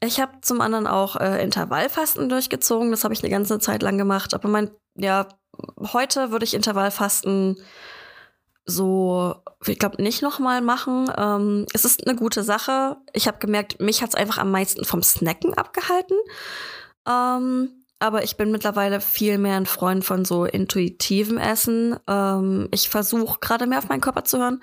ich 0.00 0.20
habe 0.20 0.40
zum 0.42 0.60
anderen 0.60 0.86
auch 0.86 1.16
äh, 1.16 1.42
Intervallfasten 1.42 2.28
durchgezogen. 2.28 2.90
Das 2.90 3.04
habe 3.04 3.14
ich 3.14 3.22
eine 3.22 3.30
ganze 3.30 3.58
Zeit 3.58 3.82
lang 3.82 3.98
gemacht. 3.98 4.34
Aber 4.34 4.48
mein, 4.48 4.70
ja, 4.94 5.28
heute 5.92 6.30
würde 6.30 6.44
ich 6.44 6.54
Intervallfasten 6.54 7.56
so, 8.64 9.34
ich 9.66 9.78
glaube, 9.78 10.00
nicht 10.02 10.22
nochmal 10.22 10.60
machen. 10.60 11.10
Ähm, 11.16 11.66
es 11.72 11.84
ist 11.86 12.06
eine 12.06 12.16
gute 12.16 12.42
Sache. 12.42 12.98
Ich 13.14 13.26
habe 13.26 13.38
gemerkt, 13.38 13.80
mich 13.80 14.02
hat 14.02 14.10
es 14.10 14.14
einfach 14.14 14.38
am 14.38 14.50
meisten 14.50 14.84
vom 14.84 15.02
Snacken 15.02 15.54
abgehalten. 15.54 16.16
Ähm, 17.08 17.77
aber 17.98 18.22
ich 18.22 18.36
bin 18.36 18.50
mittlerweile 18.50 19.00
viel 19.00 19.38
mehr 19.38 19.56
ein 19.56 19.66
Freund 19.66 20.04
von 20.04 20.24
so 20.24 20.44
intuitivem 20.44 21.38
Essen. 21.38 21.96
Ähm, 22.06 22.68
ich 22.70 22.88
versuche 22.88 23.40
gerade 23.40 23.66
mehr 23.66 23.78
auf 23.78 23.88
meinen 23.88 24.00
Körper 24.00 24.24
zu 24.24 24.38
hören 24.38 24.62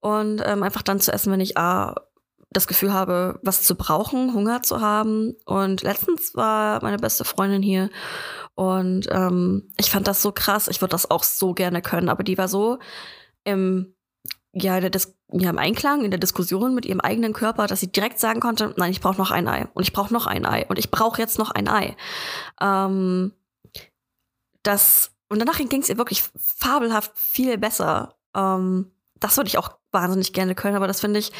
und 0.00 0.42
ähm, 0.44 0.62
einfach 0.62 0.82
dann 0.82 1.00
zu 1.00 1.12
essen, 1.12 1.32
wenn 1.32 1.40
ich 1.40 1.58
ah, 1.58 1.94
das 2.50 2.66
Gefühl 2.66 2.92
habe, 2.92 3.40
was 3.42 3.62
zu 3.62 3.74
brauchen, 3.74 4.34
Hunger 4.34 4.62
zu 4.62 4.80
haben. 4.80 5.34
Und 5.46 5.82
letztens 5.82 6.34
war 6.34 6.82
meine 6.82 6.98
beste 6.98 7.24
Freundin 7.24 7.62
hier 7.62 7.90
und 8.54 9.08
ähm, 9.10 9.70
ich 9.78 9.90
fand 9.90 10.06
das 10.06 10.22
so 10.22 10.32
krass. 10.32 10.68
Ich 10.68 10.80
würde 10.80 10.92
das 10.92 11.10
auch 11.10 11.24
so 11.24 11.54
gerne 11.54 11.82
können, 11.82 12.08
aber 12.08 12.22
die 12.22 12.38
war 12.38 12.48
so 12.48 12.78
im 13.44 13.94
ja, 14.54 14.76
in 14.76 14.90
ja, 15.32 15.50
im 15.50 15.58
Einklang, 15.58 16.04
in 16.04 16.10
der 16.10 16.20
Diskussion 16.20 16.74
mit 16.74 16.84
ihrem 16.84 17.00
eigenen 17.00 17.32
Körper, 17.32 17.66
dass 17.66 17.80
sie 17.80 17.90
direkt 17.90 18.18
sagen 18.18 18.40
konnte, 18.40 18.74
nein, 18.76 18.90
ich 18.90 19.00
brauche 19.00 19.18
noch 19.18 19.30
ein 19.30 19.48
Ei 19.48 19.66
und 19.74 19.82
ich 19.82 19.92
brauche 19.92 20.12
noch 20.12 20.26
ein 20.26 20.44
Ei 20.44 20.66
und 20.68 20.78
ich 20.78 20.90
brauche 20.90 21.20
jetzt 21.20 21.38
noch 21.38 21.50
ein 21.50 21.68
Ei. 21.68 21.96
Ähm, 22.60 23.32
das, 24.62 25.10
und 25.28 25.38
danach 25.38 25.58
ging 25.58 25.80
es 25.80 25.88
ihr 25.88 25.98
wirklich 25.98 26.22
fabelhaft 26.36 27.12
viel 27.14 27.58
besser. 27.58 28.16
Ähm, 28.34 28.92
das 29.18 29.36
würde 29.36 29.48
ich 29.48 29.58
auch 29.58 29.70
wahnsinnig 29.90 30.32
gerne 30.32 30.54
können, 30.54 30.76
aber 30.76 30.86
das 30.86 31.00
finde 31.00 31.20
ich 31.20 31.32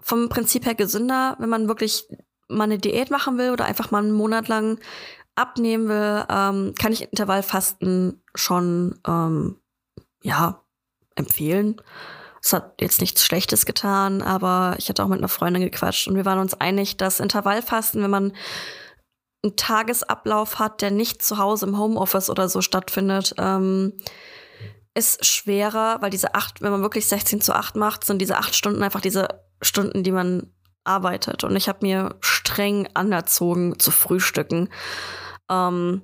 vom 0.00 0.28
Prinzip 0.28 0.66
her 0.66 0.74
gesünder, 0.74 1.36
wenn 1.38 1.48
man 1.48 1.68
wirklich 1.68 2.06
mal 2.48 2.64
eine 2.64 2.78
Diät 2.78 3.10
machen 3.10 3.38
will 3.38 3.50
oder 3.50 3.64
einfach 3.64 3.90
mal 3.90 4.02
einen 4.02 4.12
Monat 4.12 4.48
lang 4.48 4.78
abnehmen 5.34 5.88
will, 5.88 6.24
ähm, 6.28 6.74
kann 6.78 6.92
ich 6.92 7.02
Intervallfasten 7.02 8.22
schon 8.34 9.00
ähm, 9.06 9.56
ja 10.22 10.62
empfehlen. 11.14 11.80
Es 12.44 12.52
hat 12.52 12.74
jetzt 12.78 13.00
nichts 13.00 13.24
Schlechtes 13.24 13.64
getan, 13.64 14.20
aber 14.20 14.74
ich 14.76 14.90
hatte 14.90 15.02
auch 15.02 15.08
mit 15.08 15.16
einer 15.16 15.28
Freundin 15.28 15.62
gequatscht 15.62 16.08
und 16.08 16.14
wir 16.14 16.26
waren 16.26 16.38
uns 16.38 16.52
einig, 16.52 16.98
dass 16.98 17.18
Intervallfasten, 17.18 18.02
wenn 18.02 18.10
man 18.10 18.32
einen 19.42 19.56
Tagesablauf 19.56 20.58
hat, 20.58 20.82
der 20.82 20.90
nicht 20.90 21.22
zu 21.22 21.38
Hause 21.38 21.64
im 21.64 21.78
Homeoffice 21.78 22.28
oder 22.28 22.50
so 22.50 22.60
stattfindet, 22.60 23.34
ähm, 23.38 23.94
ist 24.92 25.24
schwerer, 25.24 26.02
weil 26.02 26.10
diese 26.10 26.34
acht, 26.34 26.60
wenn 26.60 26.70
man 26.70 26.82
wirklich 26.82 27.06
16 27.06 27.40
zu 27.40 27.54
8 27.54 27.76
macht, 27.76 28.04
sind 28.04 28.20
diese 28.20 28.36
acht 28.36 28.54
Stunden 28.54 28.82
einfach 28.82 29.00
diese 29.00 29.28
Stunden, 29.62 30.02
die 30.02 30.12
man 30.12 30.52
arbeitet. 30.84 31.44
Und 31.44 31.56
ich 31.56 31.66
habe 31.66 31.78
mir 31.80 32.16
streng 32.20 32.90
anerzogen 32.92 33.78
zu 33.78 33.90
frühstücken, 33.90 34.68
ähm, 35.50 36.02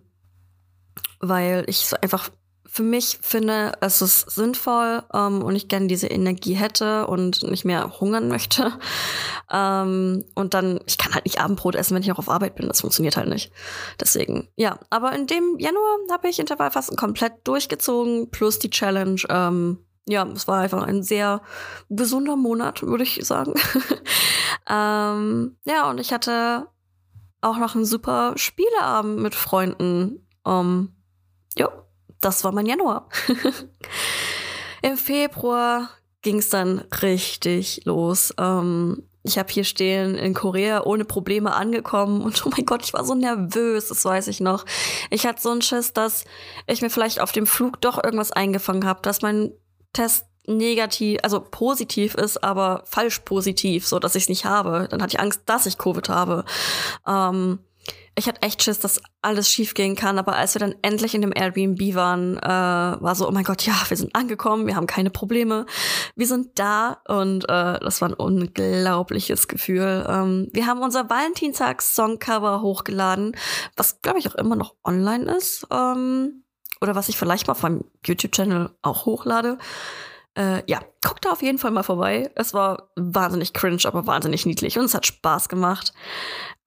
weil 1.21 1.65
ich 1.67 1.93
einfach 2.03 2.31
für 2.73 2.85
mich 2.85 3.19
finde, 3.21 3.73
es 3.81 4.01
ist 4.01 4.31
sinnvoll 4.31 5.03
ähm, 5.13 5.43
und 5.43 5.57
ich 5.57 5.67
gerne 5.67 5.89
diese 5.89 6.07
Energie 6.07 6.55
hätte 6.55 7.09
und 7.09 7.43
nicht 7.43 7.65
mehr 7.65 8.01
hungern 8.01 8.29
möchte. 8.29 8.73
Ähm, 9.53 10.25
und 10.37 10.55
dann, 10.55 10.79
ich 10.87 10.97
kann 10.97 11.13
halt 11.13 11.25
nicht 11.25 11.41
Abendbrot 11.41 11.75
essen, 11.75 11.97
wenn 11.97 12.03
ich 12.03 12.09
noch 12.09 12.21
auf 12.21 12.29
Arbeit 12.29 12.55
bin. 12.55 12.69
Das 12.69 12.83
funktioniert 12.83 13.17
halt 13.17 13.29
nicht. 13.29 13.51
Deswegen, 13.99 14.47
ja. 14.55 14.79
Aber 14.91 15.13
in 15.13 15.27
dem 15.27 15.59
Januar 15.59 15.99
habe 16.13 16.29
ich 16.29 16.39
Intervallfasten 16.39 16.97
komplett 16.97 17.33
durchgezogen, 17.43 18.31
plus 18.31 18.61
die 18.61 18.71
Challenge. 18.71 19.21
Ähm, 19.29 19.79
ja, 20.07 20.25
es 20.25 20.47
war 20.47 20.61
einfach 20.61 20.85
ein 20.85 21.03
sehr 21.03 21.43
gesunder 21.89 22.37
Monat, 22.37 22.83
würde 22.83 23.03
ich 23.03 23.19
sagen. 23.27 23.55
ähm, 24.71 25.57
ja, 25.65 25.91
und 25.91 25.99
ich 25.99 26.13
hatte 26.13 26.69
auch 27.41 27.59
noch 27.59 27.75
einen 27.75 27.87
super 27.87 28.35
Spieleabend 28.37 29.19
mit 29.19 29.35
Freunden. 29.35 30.29
Um, 30.45 30.95
ja, 31.57 31.71
das 32.21 32.45
war 32.45 32.53
mein 32.53 32.67
Januar. 32.67 33.09
Im 34.83 34.97
Februar 34.97 35.91
ging 36.23 36.39
es 36.39 36.49
dann 36.49 36.81
richtig 37.03 37.83
los. 37.85 38.35
Ähm, 38.39 39.05
ich 39.23 39.39
habe 39.39 39.53
hier 39.53 39.65
stehen 39.65 40.15
in 40.15 40.33
Korea 40.33 40.83
ohne 40.85 41.05
Probleme 41.05 41.55
angekommen 41.55 42.23
und 42.23 42.45
oh 42.47 42.51
mein 42.51 42.65
Gott, 42.65 42.85
ich 42.85 42.95
war 42.95 43.05
so 43.05 43.15
nervös, 43.15 43.89
das 43.89 44.05
weiß 44.05 44.29
ich 44.29 44.41
noch. 44.41 44.65
Ich 45.11 45.27
hatte 45.27 45.43
so 45.43 45.51
einen 45.51 45.63
Schiss, 45.63 45.93
dass 45.93 46.25
ich 46.67 46.81
mir 46.81 46.91
vielleicht 46.91 47.21
auf 47.21 47.33
dem 47.33 47.47
Flug 47.47 47.81
doch 47.81 48.03
irgendwas 48.03 48.33
eingefangen 48.33 48.87
habe, 48.87 49.03
dass 49.03 49.21
mein 49.21 49.53
Test 49.93 50.27
negativ, 50.47 51.21
also 51.23 51.41
positiv 51.41 52.15
ist, 52.15 52.43
aber 52.43 52.83
falsch 52.87 53.21
positiv, 53.21 53.87
so 53.87 53.99
dass 53.99 54.15
ich 54.15 54.25
es 54.25 54.29
nicht 54.31 54.47
habe. 54.47 54.89
Dann 54.91 55.03
hatte 55.03 55.15
ich 55.15 55.21
Angst, 55.21 55.43
dass 55.47 55.67
ich 55.67 55.77
Covid 55.77 56.09
habe. 56.09 56.45
Ähm, 57.07 57.59
ich 58.21 58.29
hatte 58.29 58.43
echt 58.43 58.63
Schiss, 58.63 58.79
dass 58.79 59.01
alles 59.23 59.51
schief 59.51 59.73
gehen 59.73 59.97
kann, 59.97 60.19
aber 60.19 60.37
als 60.37 60.55
wir 60.55 60.61
dann 60.61 60.75
endlich 60.83 61.15
in 61.15 61.23
dem 61.23 61.33
Airbnb 61.35 61.95
waren, 61.95 62.37
äh, 62.37 62.43
war 62.43 63.15
so, 63.15 63.27
oh 63.27 63.31
mein 63.31 63.45
Gott, 63.45 63.63
ja, 63.63 63.75
wir 63.89 63.97
sind 63.97 64.15
angekommen, 64.15 64.67
wir 64.67 64.77
haben 64.77 64.87
keine 64.87 65.09
Probleme, 65.09 65.65
wir 66.17 66.27
sind 66.27 66.59
da 66.59 67.01
und 67.09 67.45
äh, 67.45 67.81
das 67.81 68.03
war 68.03 68.11
ein 68.11 68.15
unglaubliches 68.15 69.49
Gefühl. 69.49 70.07
Ähm, 70.07 70.49
wir 70.53 70.67
haben 70.67 70.83
unser 70.83 71.09
Valentinstags-Songcover 71.09 72.61
hochgeladen, 72.61 73.35
was 73.75 74.03
glaube 74.03 74.19
ich 74.19 74.29
auch 74.29 74.35
immer 74.35 74.55
noch 74.55 74.75
online 74.85 75.25
ist 75.35 75.67
ähm, 75.71 76.45
oder 76.83 76.95
was 76.95 77.09
ich 77.09 77.17
vielleicht 77.17 77.47
mal 77.47 77.53
auf 77.53 77.63
meinem 77.63 77.85
YouTube-Channel 78.05 78.69
auch 78.83 79.07
hochlade. 79.07 79.57
Äh, 80.37 80.63
ja, 80.67 80.81
guckt 81.03 81.25
da 81.25 81.31
auf 81.31 81.43
jeden 81.43 81.59
Fall 81.59 81.71
mal 81.71 81.83
vorbei. 81.83 82.31
Es 82.35 82.53
war 82.53 82.91
wahnsinnig 82.97 83.55
cringe, 83.55 83.83
aber 83.85 84.07
wahnsinnig 84.07 84.45
niedlich 84.45 84.79
und 84.79 84.85
es 84.85 84.95
hat 84.95 85.07
Spaß 85.07 85.49
gemacht. 85.49 85.95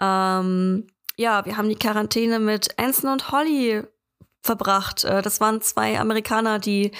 Ähm, 0.02 0.88
ja, 1.18 1.46
wir 1.46 1.58
haben 1.58 1.70
die 1.70 1.76
Quarantäne 1.76 2.40
mit 2.40 2.78
Anson 2.78 3.12
und 3.12 3.32
Holly 3.32 3.84
verbracht. 4.42 5.04
Äh, 5.04 5.22
das 5.22 5.40
waren 5.40 5.62
zwei 5.62 6.00
Amerikaner, 6.00 6.60
die 6.60 6.92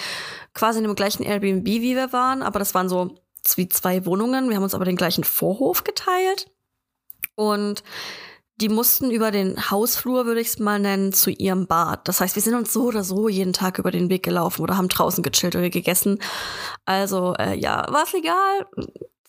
quasi 0.54 0.80
in 0.80 0.86
dem 0.86 0.96
gleichen 0.96 1.24
Airbnb 1.24 1.66
wie 1.66 1.96
wir 1.96 2.14
waren, 2.14 2.42
aber 2.42 2.60
das 2.60 2.74
waren 2.74 2.90
so 2.90 3.16
wie 3.56 3.68
zwei 3.68 4.06
Wohnungen. 4.06 4.50
Wir 4.50 4.56
haben 4.56 4.64
uns 4.64 4.76
aber 4.76 4.86
den 4.86 4.96
gleichen 4.96 5.24
Vorhof 5.24 5.84
geteilt. 5.84 6.50
Und 7.36 7.84
die 8.58 8.70
mussten 8.70 9.10
über 9.10 9.32
den 9.32 9.72
Hausflur, 9.72 10.26
würde 10.26 10.40
ich 10.40 10.48
es 10.48 10.60
mal 10.60 10.80
nennen, 10.80 11.12
zu 11.12 11.32
ihrem 11.32 11.66
Bad. 11.66 12.08
Das 12.08 12.22
heißt, 12.22 12.36
wir 12.36 12.42
sind 12.42 12.54
uns 12.54 12.72
so 12.72 12.84
oder 12.84 13.04
so 13.04 13.28
jeden 13.28 13.52
Tag 13.52 13.80
über 13.80 13.92
den 13.92 14.10
Weg 14.10 14.24
gelaufen 14.24 14.62
oder 14.62 14.78
haben 14.78 14.90
draußen 14.90 15.24
gechillt 15.24 15.56
oder 15.56 15.70
gegessen. 15.70 16.20
Also, 16.86 17.34
äh, 17.40 17.56
ja, 17.56 17.86
war 17.92 18.04
es 18.04 18.14
legal? 18.14 18.68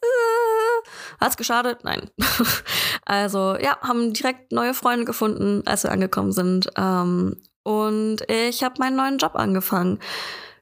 Äh, 0.05 0.89
hat's 1.21 1.37
geschadet? 1.37 1.85
Nein. 1.85 2.11
also, 3.05 3.57
ja, 3.57 3.79
haben 3.81 4.13
direkt 4.13 4.53
neue 4.53 4.75
Freunde 4.75 5.05
gefunden, 5.05 5.63
als 5.67 5.85
wir 5.85 5.93
angekommen 5.93 6.33
sind. 6.33 6.71
Ähm, 6.77 7.37
und 7.63 8.19
ich 8.29 8.63
habe 8.63 8.75
meinen 8.79 8.97
neuen 8.97 9.19
Job 9.19 9.37
angefangen. 9.37 9.99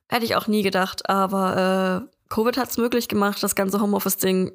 Hätte 0.08 0.24
ich 0.24 0.36
auch 0.36 0.46
nie 0.46 0.62
gedacht, 0.62 1.08
aber 1.08 2.06
äh, 2.08 2.16
Covid 2.28 2.56
hat's 2.56 2.76
möglich 2.76 3.08
gemacht, 3.08 3.42
das 3.42 3.54
ganze 3.54 3.80
Homeoffice-Ding 3.80 4.52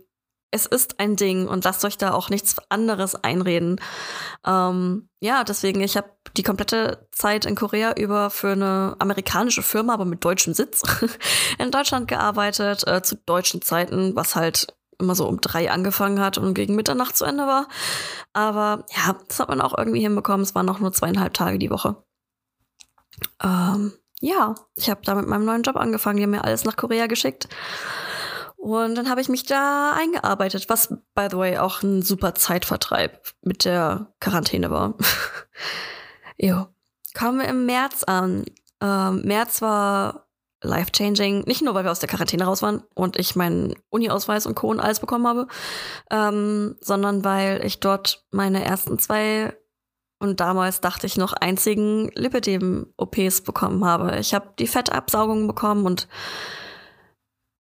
es 0.51 0.65
ist 0.65 0.99
ein 0.99 1.15
Ding 1.15 1.47
und 1.47 1.65
lasst 1.65 1.83
euch 1.83 1.97
da 1.97 2.13
auch 2.13 2.29
nichts 2.29 2.55
anderes 2.69 3.15
einreden. 3.15 3.81
Ähm, 4.45 5.09
ja, 5.19 5.43
deswegen, 5.43 5.81
ich 5.81 5.97
habe 5.97 6.09
die 6.37 6.43
komplette 6.43 7.07
Zeit 7.11 7.45
in 7.45 7.55
Korea 7.55 7.93
über 7.93 8.29
für 8.29 8.51
eine 8.51 8.95
amerikanische 8.99 9.61
Firma, 9.61 9.93
aber 9.93 10.05
mit 10.05 10.23
deutschem 10.23 10.53
Sitz, 10.53 10.83
in 11.59 11.71
Deutschland 11.71 12.07
gearbeitet, 12.07 12.87
äh, 12.87 13.01
zu 13.01 13.17
deutschen 13.17 13.61
Zeiten, 13.61 14.15
was 14.15 14.35
halt 14.35 14.76
immer 14.99 15.15
so 15.15 15.27
um 15.27 15.41
drei 15.41 15.71
angefangen 15.71 16.19
hat 16.19 16.37
und 16.37 16.53
gegen 16.53 16.75
Mitternacht 16.75 17.15
zu 17.15 17.25
Ende 17.25 17.45
war. 17.45 17.67
Aber 18.33 18.85
ja, 18.95 19.15
das 19.27 19.39
hat 19.39 19.49
man 19.49 19.61
auch 19.61 19.77
irgendwie 19.77 20.01
hinbekommen. 20.01 20.43
Es 20.43 20.55
waren 20.55 20.65
noch 20.65 20.79
nur 20.79 20.91
zweieinhalb 20.91 21.33
Tage 21.33 21.59
die 21.59 21.69
Woche. 21.69 22.03
Ähm, 23.43 23.93
ja, 24.19 24.55
ich 24.75 24.89
habe 24.89 25.01
da 25.03 25.15
mit 25.15 25.27
meinem 25.27 25.45
neuen 25.45 25.63
Job 25.63 25.75
angefangen. 25.75 26.17
Die 26.17 26.23
haben 26.23 26.31
mir 26.31 26.43
alles 26.43 26.65
nach 26.65 26.75
Korea 26.75 27.07
geschickt. 27.07 27.47
Und 28.55 28.95
dann 28.95 29.09
habe 29.09 29.21
ich 29.21 29.29
mich 29.29 29.45
da 29.45 29.93
eingearbeitet, 29.93 30.67
was, 30.67 30.89
by 31.13 31.27
the 31.29 31.37
way, 31.37 31.57
auch 31.57 31.83
ein 31.83 32.01
super 32.01 32.33
Zeitvertreib 32.33 33.21
mit 33.41 33.65
der 33.65 34.11
Quarantäne 34.19 34.71
war. 34.71 34.95
jo. 36.37 36.67
Kommen 37.17 37.39
wir 37.39 37.47
im 37.47 37.65
März 37.65 38.03
an. 38.03 38.45
Ähm, 38.81 39.21
März 39.23 39.61
war 39.61 40.26
life-changing. 40.61 41.43
Nicht 41.45 41.61
nur, 41.61 41.73
weil 41.73 41.83
wir 41.83 41.91
aus 41.91 41.99
der 41.99 42.09
Quarantäne 42.09 42.45
raus 42.45 42.61
waren 42.61 42.83
und 42.95 43.17
ich 43.17 43.35
meinen 43.35 43.75
Uni-Ausweis 43.89 44.45
und 44.45 44.55
Co. 44.55 44.69
und 44.69 44.79
alles 44.79 44.99
bekommen 44.99 45.27
habe, 45.27 45.47
ähm, 46.11 46.75
sondern 46.81 47.23
weil 47.23 47.63
ich 47.63 47.79
dort 47.79 48.25
meine 48.31 48.63
ersten 48.63 48.99
zwei 48.99 49.55
und 50.19 50.39
damals 50.39 50.81
dachte 50.81 51.05
ich 51.05 51.17
noch 51.17 51.33
einzigen 51.33 52.09
Lipidem-OPs 52.15 53.41
bekommen 53.41 53.85
habe. 53.85 54.17
Ich 54.17 54.33
habe 54.33 54.53
die 54.57 54.67
Fettabsaugung 54.67 55.47
bekommen 55.47 55.85
und 55.85 56.07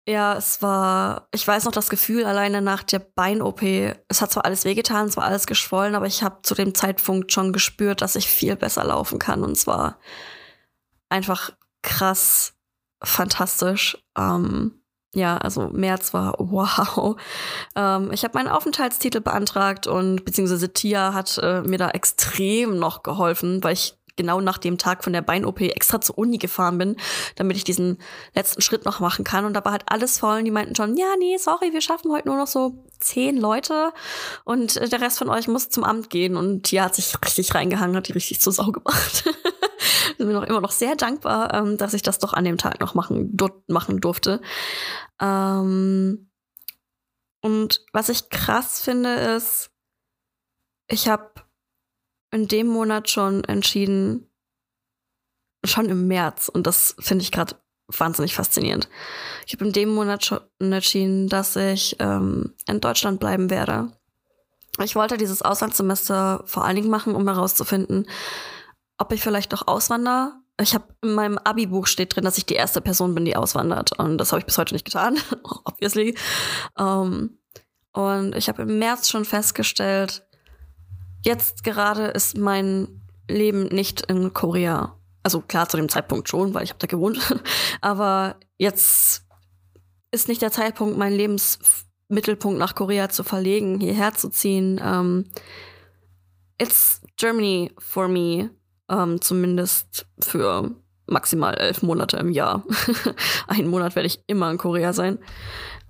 ja, 0.07 0.35
es 0.35 0.61
war, 0.61 1.27
ich 1.33 1.45
weiß 1.45 1.65
noch 1.65 1.71
das 1.71 1.89
Gefühl 1.89 2.25
alleine 2.25 2.61
nach 2.61 2.83
der 2.83 2.99
Bein-OP. 2.99 3.63
Es 4.07 4.21
hat 4.21 4.31
zwar 4.31 4.45
alles 4.45 4.63
wehgetan, 4.63 5.07
es 5.07 5.17
war 5.17 5.25
alles 5.25 5.47
geschwollen, 5.47 5.95
aber 5.95 6.05
ich 6.05 6.21
habe 6.21 6.43
zu 6.43 6.53
dem 6.53 6.75
Zeitpunkt 6.75 7.31
schon 7.31 7.51
gespürt, 7.51 8.01
dass 8.01 8.15
ich 8.15 8.27
viel 8.27 8.55
besser 8.55 8.83
laufen 8.83 9.17
kann. 9.17 9.43
Und 9.43 9.55
zwar 9.55 9.99
einfach 11.09 11.51
krass, 11.81 12.54
fantastisch. 13.05 13.97
Ähm, 14.17 14.81
ja, 15.13 15.38
also 15.38 15.69
März 15.69 16.13
war 16.13 16.35
wow. 16.39 17.15
Ähm, 17.75 18.12
ich 18.12 18.24
habe 18.24 18.38
meinen 18.38 18.50
Aufenthaltstitel 18.50 19.21
beantragt 19.21 19.88
und 19.88 20.25
beziehungsweise 20.25 20.74
Tia 20.74 21.13
hat 21.13 21.39
äh, 21.41 21.62
mir 21.62 21.77
da 21.77 21.89
extrem 21.89 22.77
noch 22.77 23.01
geholfen, 23.01 23.63
weil 23.63 23.74
ich 23.74 23.97
genau 24.15 24.41
nach 24.41 24.57
dem 24.57 24.77
Tag 24.77 25.03
von 25.03 25.13
der 25.13 25.22
Bein-OP 25.22 25.62
extra 25.62 26.01
zur 26.01 26.17
Uni 26.17 26.38
gefahren 26.38 26.77
bin, 26.77 26.95
damit 27.36 27.57
ich 27.57 27.63
diesen 27.63 27.98
letzten 28.34 28.62
Schritt 28.62 28.86
noch 28.86 29.00
machen 29.00 29.24
kann. 29.24 29.45
Und 29.45 29.53
da 29.53 29.63
war 29.63 29.72
halt 29.72 29.84
alles 29.88 30.19
voll 30.19 30.39
und 30.39 30.45
die 30.45 30.51
meinten 30.51 30.75
schon, 30.75 30.98
ja, 30.98 31.13
nee, 31.19 31.38
sorry, 31.38 31.74
wir 31.74 31.81
schaffen 31.81 32.12
heute 32.12 32.27
nur 32.27 32.38
noch 32.38 32.48
so 32.48 32.86
zehn 33.00 33.38
Leute 33.38 33.91
und 34.43 34.77
äh, 34.77 34.89
der 34.89 35.01
Rest 35.01 35.19
von 35.19 35.29
euch 35.29 35.48
muss 35.48 35.69
zum 35.69 35.84
Amt 35.84 36.10
gehen. 36.10 36.36
Und 36.38 36.72
die 36.72 36.81
hat 36.81 36.95
sich 36.95 37.13
richtig 37.24 37.53
reingehangen, 37.55 37.95
hat 37.95 38.07
die 38.07 38.13
richtig 38.13 38.41
zur 38.41 38.53
Sau 38.53 38.72
gemacht. 38.72 39.29
bin 40.17 40.27
mir 40.27 40.34
noch 40.34 40.43
immer 40.43 40.62
noch 40.62 40.72
sehr 40.72 40.95
dankbar, 40.95 41.53
ähm, 41.53 41.77
dass 41.77 41.93
ich 41.93 42.01
das 42.01 42.19
doch 42.19 42.34
an 42.34 42.45
dem 42.45 42.57
Tag 42.57 42.79
noch 42.79 42.93
machen, 42.93 43.36
dort 43.36 43.69
machen 43.69 44.00
durfte. 44.01 44.41
Ähm, 45.19 46.29
und 47.41 47.86
was 47.93 48.10
ich 48.10 48.29
krass 48.29 48.81
finde, 48.81 49.13
ist, 49.13 49.72
ich 50.88 51.07
habe 51.07 51.44
in 52.35 52.47
dem 52.47 52.67
Monat 52.67 53.09
schon 53.09 53.43
entschieden, 53.45 54.29
schon 55.65 55.89
im 55.89 56.07
März, 56.07 56.49
und 56.49 56.67
das 56.67 56.95
finde 56.99 57.23
ich 57.23 57.31
gerade 57.31 57.55
wahnsinnig 57.87 58.35
faszinierend. 58.35 58.89
Ich 59.47 59.53
habe 59.53 59.65
in 59.65 59.71
dem 59.71 59.93
Monat 59.93 60.25
schon 60.25 60.41
entschieden, 60.59 61.29
dass 61.29 61.55
ich 61.55 61.95
ähm, 61.99 62.53
in 62.67 62.81
Deutschland 62.81 63.19
bleiben 63.19 63.49
werde. 63.49 63.91
Ich 64.83 64.95
wollte 64.95 65.17
dieses 65.17 65.41
Auslandssemester 65.41 66.43
vor 66.45 66.65
allen 66.65 66.75
Dingen 66.75 66.89
machen, 66.89 67.15
um 67.15 67.27
herauszufinden, 67.27 68.07
ob 68.97 69.11
ich 69.13 69.21
vielleicht 69.21 69.53
doch 69.53 69.67
auswandere. 69.67 70.33
Ich 70.59 70.73
habe 70.73 70.85
in 71.03 71.13
meinem 71.13 71.37
Abi-Buch 71.37 71.87
steht 71.87 72.15
drin, 72.15 72.25
dass 72.25 72.37
ich 72.37 72.45
die 72.45 72.55
erste 72.55 72.81
Person 72.81 73.15
bin, 73.15 73.25
die 73.25 73.35
auswandert. 73.35 73.97
Und 73.97 74.17
das 74.17 74.31
habe 74.31 74.39
ich 74.39 74.45
bis 74.45 74.57
heute 74.57 74.73
nicht 74.73 74.85
getan, 74.85 75.17
obviously. 75.43 76.17
Um, 76.77 76.85
ähm, 76.85 77.39
und 77.93 78.35
ich 78.35 78.49
habe 78.49 78.63
im 78.63 78.77
März 78.77 79.09
schon 79.09 79.23
festgestellt, 79.23 80.25
Jetzt 81.25 81.63
gerade 81.63 82.05
ist 82.05 82.38
mein 82.38 83.01
Leben 83.27 83.63
nicht 83.63 84.01
in 84.12 84.32
Korea. 84.34 84.96
Also 85.24 85.41
klar, 85.41 85.67
zu 85.67 85.75
dem 85.75 85.89
Zeitpunkt 85.89 86.29
schon, 86.29 86.53
weil 86.53 86.63
ich 86.63 86.70
habe 86.70 86.77
da 86.79 86.86
gewohnt. 86.86 87.20
Aber 87.82 88.36
jetzt 88.60 89.25
ist 90.12 90.27
nicht 90.27 90.44
der 90.44 90.51
Zeitpunkt, 90.51 91.00
meinen 91.00 91.15
Lebensmittelpunkt 91.15 92.60
nach 92.60 92.75
Korea 92.75 93.10
zu 93.10 93.24
verlegen, 93.24 93.79
hierher 93.79 94.13
zu 94.13 94.29
ziehen. 94.29 94.77
Um, 94.77 94.86
ähm, 94.86 95.25
it's 96.60 97.01
Germany 97.17 97.72
for 97.79 98.08
me, 98.08 98.51
um, 98.88 99.13
ähm, 99.13 99.22
zumindest 99.22 100.05
für 100.20 100.75
maximal 101.08 101.55
elf 101.55 101.82
Monate 101.82 102.17
im 102.17 102.29
Jahr. 102.29 102.63
Einen 103.48 103.70
Monat 103.70 103.96
werde 103.96 104.05
ich 104.05 104.24
immer 104.27 104.51
in 104.51 104.60
Korea 104.60 104.94
sein. 104.94 105.17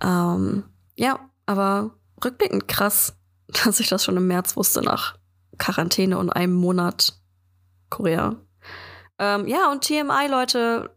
Um, 0.01 0.09
ähm, 0.09 0.63
ja, 0.95 1.19
aber 1.45 1.91
rückblickend 2.23 2.69
krass, 2.69 3.17
dass 3.65 3.81
ich 3.81 3.89
das 3.89 4.05
schon 4.05 4.15
im 4.15 4.27
März 4.27 4.55
wusste 4.55 4.81
nach 4.81 5.17
Quarantäne 5.57 6.17
und 6.17 6.29
einem 6.29 6.53
Monat 6.53 7.13
Korea. 7.89 8.35
Ähm, 9.19 9.47
ja, 9.47 9.71
und 9.71 9.83
TMI, 9.83 10.27
Leute, 10.29 10.89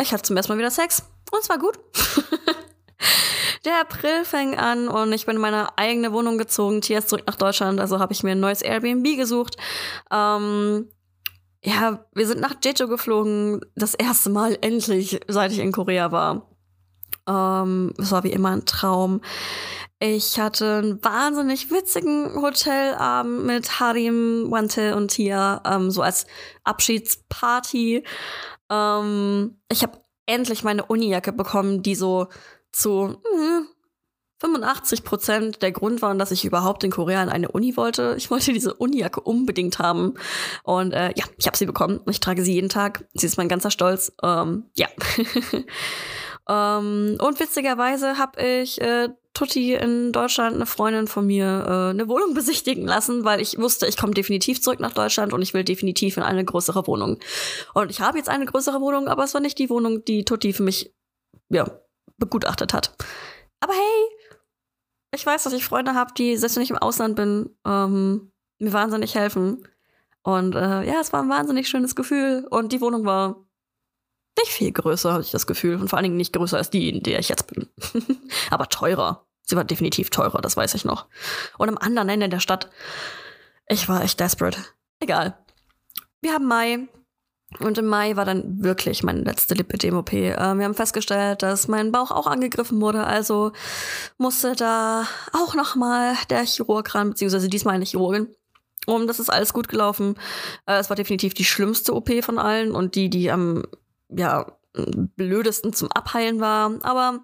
ich 0.00 0.12
hatte 0.12 0.22
zum 0.22 0.36
ersten 0.36 0.52
Mal 0.52 0.58
wieder 0.58 0.70
Sex. 0.70 1.04
Und 1.30 1.40
es 1.40 1.48
war 1.48 1.58
gut. 1.58 1.78
Der 3.64 3.80
April 3.80 4.24
fing 4.24 4.56
an 4.56 4.88
und 4.88 5.12
ich 5.12 5.26
bin 5.26 5.36
in 5.36 5.42
meine 5.42 5.76
eigene 5.76 6.12
Wohnung 6.12 6.38
gezogen. 6.38 6.80
Ist 6.80 7.08
zurück 7.08 7.24
nach 7.26 7.36
Deutschland, 7.36 7.80
also 7.80 7.98
habe 7.98 8.12
ich 8.12 8.22
mir 8.22 8.32
ein 8.32 8.40
neues 8.40 8.62
Airbnb 8.62 9.16
gesucht. 9.16 9.56
Ähm, 10.10 10.88
ja, 11.62 12.04
wir 12.14 12.26
sind 12.26 12.40
nach 12.40 12.54
Jeju 12.62 12.88
geflogen. 12.88 13.60
Das 13.74 13.94
erste 13.94 14.30
Mal 14.30 14.56
endlich, 14.60 15.20
seit 15.28 15.52
ich 15.52 15.58
in 15.58 15.72
Korea 15.72 16.12
war. 16.12 16.48
Ähm, 17.28 17.92
es 17.98 18.10
war 18.10 18.24
wie 18.24 18.32
immer 18.32 18.50
ein 18.50 18.64
Traum. 18.64 19.20
Ich 20.00 20.38
hatte 20.38 20.78
einen 20.78 21.04
wahnsinnig 21.04 21.70
witzigen 21.70 22.40
Hotelabend 22.40 23.44
mit 23.44 23.80
Harim, 23.80 24.46
Wante 24.50 24.94
und 24.96 25.08
Tia, 25.08 25.60
ähm, 25.66 25.90
so 25.90 26.02
als 26.02 26.26
Abschiedsparty. 26.64 28.04
Ähm, 28.70 29.58
ich 29.70 29.82
habe 29.82 30.00
endlich 30.26 30.62
meine 30.62 30.84
Unijacke 30.84 31.32
bekommen, 31.32 31.82
die 31.82 31.96
so 31.96 32.28
zu 32.70 33.20
mh, 33.34 33.66
85 34.40 35.02
Prozent 35.02 35.62
der 35.62 35.72
Grund 35.72 36.00
waren, 36.00 36.18
dass 36.18 36.30
ich 36.30 36.44
überhaupt 36.44 36.84
in 36.84 36.92
Korea 36.92 37.22
in 37.22 37.28
eine 37.28 37.50
Uni 37.50 37.76
wollte. 37.76 38.14
Ich 38.16 38.30
wollte 38.30 38.52
diese 38.52 38.74
Unijacke 38.74 39.20
unbedingt 39.20 39.80
haben. 39.80 40.14
Und 40.62 40.92
äh, 40.92 41.12
ja, 41.16 41.24
ich 41.36 41.46
habe 41.46 41.56
sie 41.56 41.66
bekommen. 41.66 42.00
Ich 42.08 42.20
trage 42.20 42.42
sie 42.44 42.54
jeden 42.54 42.68
Tag. 42.68 43.04
Sie 43.14 43.26
ist 43.26 43.36
mein 43.36 43.48
ganzer 43.48 43.72
Stolz. 43.72 44.12
Ähm, 44.22 44.66
ja. 44.76 44.86
Ähm, 46.48 47.18
und 47.20 47.40
witzigerweise 47.40 48.16
habe 48.18 48.42
ich 48.42 48.80
äh, 48.80 49.10
Tutti 49.34 49.74
in 49.74 50.12
Deutschland, 50.12 50.56
eine 50.56 50.66
Freundin 50.66 51.06
von 51.06 51.26
mir, 51.26 51.64
äh, 51.66 51.90
eine 51.90 52.08
Wohnung 52.08 52.34
besichtigen 52.34 52.86
lassen, 52.86 53.24
weil 53.24 53.40
ich 53.40 53.58
wusste, 53.58 53.86
ich 53.86 53.96
komme 53.96 54.14
definitiv 54.14 54.62
zurück 54.62 54.80
nach 54.80 54.92
Deutschland 54.92 55.32
und 55.32 55.42
ich 55.42 55.54
will 55.54 55.64
definitiv 55.64 56.16
in 56.16 56.22
eine 56.22 56.44
größere 56.44 56.86
Wohnung. 56.86 57.18
Und 57.74 57.90
ich 57.90 58.00
habe 58.00 58.18
jetzt 58.18 58.28
eine 58.28 58.46
größere 58.46 58.80
Wohnung, 58.80 59.08
aber 59.08 59.24
es 59.24 59.34
war 59.34 59.40
nicht 59.40 59.58
die 59.58 59.70
Wohnung, 59.70 60.04
die 60.04 60.24
Tutti 60.24 60.52
für 60.52 60.62
mich 60.62 60.94
ja, 61.50 61.70
begutachtet 62.16 62.72
hat. 62.72 62.96
Aber 63.60 63.74
hey, 63.74 64.18
ich 65.14 65.24
weiß, 65.24 65.44
dass 65.44 65.52
ich 65.52 65.64
Freunde 65.64 65.94
habe, 65.94 66.12
die, 66.16 66.36
selbst 66.36 66.56
wenn 66.56 66.62
ich 66.62 66.70
im 66.70 66.78
Ausland 66.78 67.16
bin, 67.16 67.50
ähm, 67.66 68.32
mir 68.58 68.72
wahnsinnig 68.72 69.14
helfen. 69.14 69.66
Und 70.22 70.54
äh, 70.54 70.82
ja, 70.84 71.00
es 71.00 71.12
war 71.12 71.22
ein 71.22 71.30
wahnsinnig 71.30 71.68
schönes 71.68 71.94
Gefühl. 71.94 72.46
Und 72.50 72.72
die 72.72 72.80
Wohnung 72.80 73.04
war 73.04 73.47
nicht 74.38 74.52
viel 74.52 74.72
größer, 74.72 75.12
habe 75.12 75.22
ich 75.22 75.30
das 75.30 75.46
Gefühl. 75.46 75.76
Und 75.76 75.88
vor 75.88 75.98
allen 75.98 76.04
Dingen 76.04 76.16
nicht 76.16 76.32
größer 76.32 76.56
als 76.56 76.70
die, 76.70 76.88
in 76.88 77.02
der 77.02 77.18
ich 77.18 77.28
jetzt 77.28 77.46
bin. 77.46 77.68
Aber 78.50 78.68
teurer. 78.68 79.26
Sie 79.44 79.56
war 79.56 79.64
definitiv 79.64 80.10
teurer, 80.10 80.40
das 80.40 80.56
weiß 80.56 80.74
ich 80.74 80.84
noch. 80.84 81.06
Und 81.56 81.68
am 81.68 81.78
anderen 81.78 82.08
Ende 82.08 82.28
der 82.28 82.40
Stadt. 82.40 82.70
Ich 83.66 83.88
war 83.88 84.02
echt 84.02 84.20
desperate. 84.20 84.58
Egal. 85.00 85.38
Wir 86.20 86.34
haben 86.34 86.46
Mai. 86.46 86.88
Und 87.60 87.78
im 87.78 87.86
Mai 87.86 88.14
war 88.16 88.26
dann 88.26 88.62
wirklich 88.62 89.02
meine 89.02 89.20
letzte 89.20 89.54
Lipidem-OP. 89.54 90.12
Äh, 90.12 90.36
wir 90.36 90.64
haben 90.64 90.74
festgestellt, 90.74 91.42
dass 91.42 91.66
mein 91.66 91.92
Bauch 91.92 92.10
auch 92.10 92.26
angegriffen 92.26 92.78
wurde, 92.80 93.04
also 93.04 93.52
musste 94.18 94.54
da 94.54 95.06
auch 95.32 95.54
nochmal 95.54 96.14
der 96.28 96.44
Chirurg 96.44 96.94
ran, 96.94 97.10
beziehungsweise 97.10 97.48
diesmal 97.48 97.76
eine 97.76 97.86
Chirurgin. 97.86 98.28
Und 98.84 99.06
das 99.06 99.18
ist 99.18 99.30
alles 99.30 99.54
gut 99.54 99.68
gelaufen. 99.68 100.16
Äh, 100.66 100.78
es 100.78 100.90
war 100.90 100.96
definitiv 100.96 101.32
die 101.32 101.44
schlimmste 101.44 101.94
OP 101.94 102.10
von 102.22 102.38
allen 102.38 102.72
und 102.72 102.94
die, 102.94 103.08
die 103.08 103.30
am 103.30 103.64
ja, 104.08 104.46
blödesten 105.16 105.72
zum 105.72 105.90
Abheilen 105.92 106.40
war. 106.40 106.72
Aber 106.82 107.20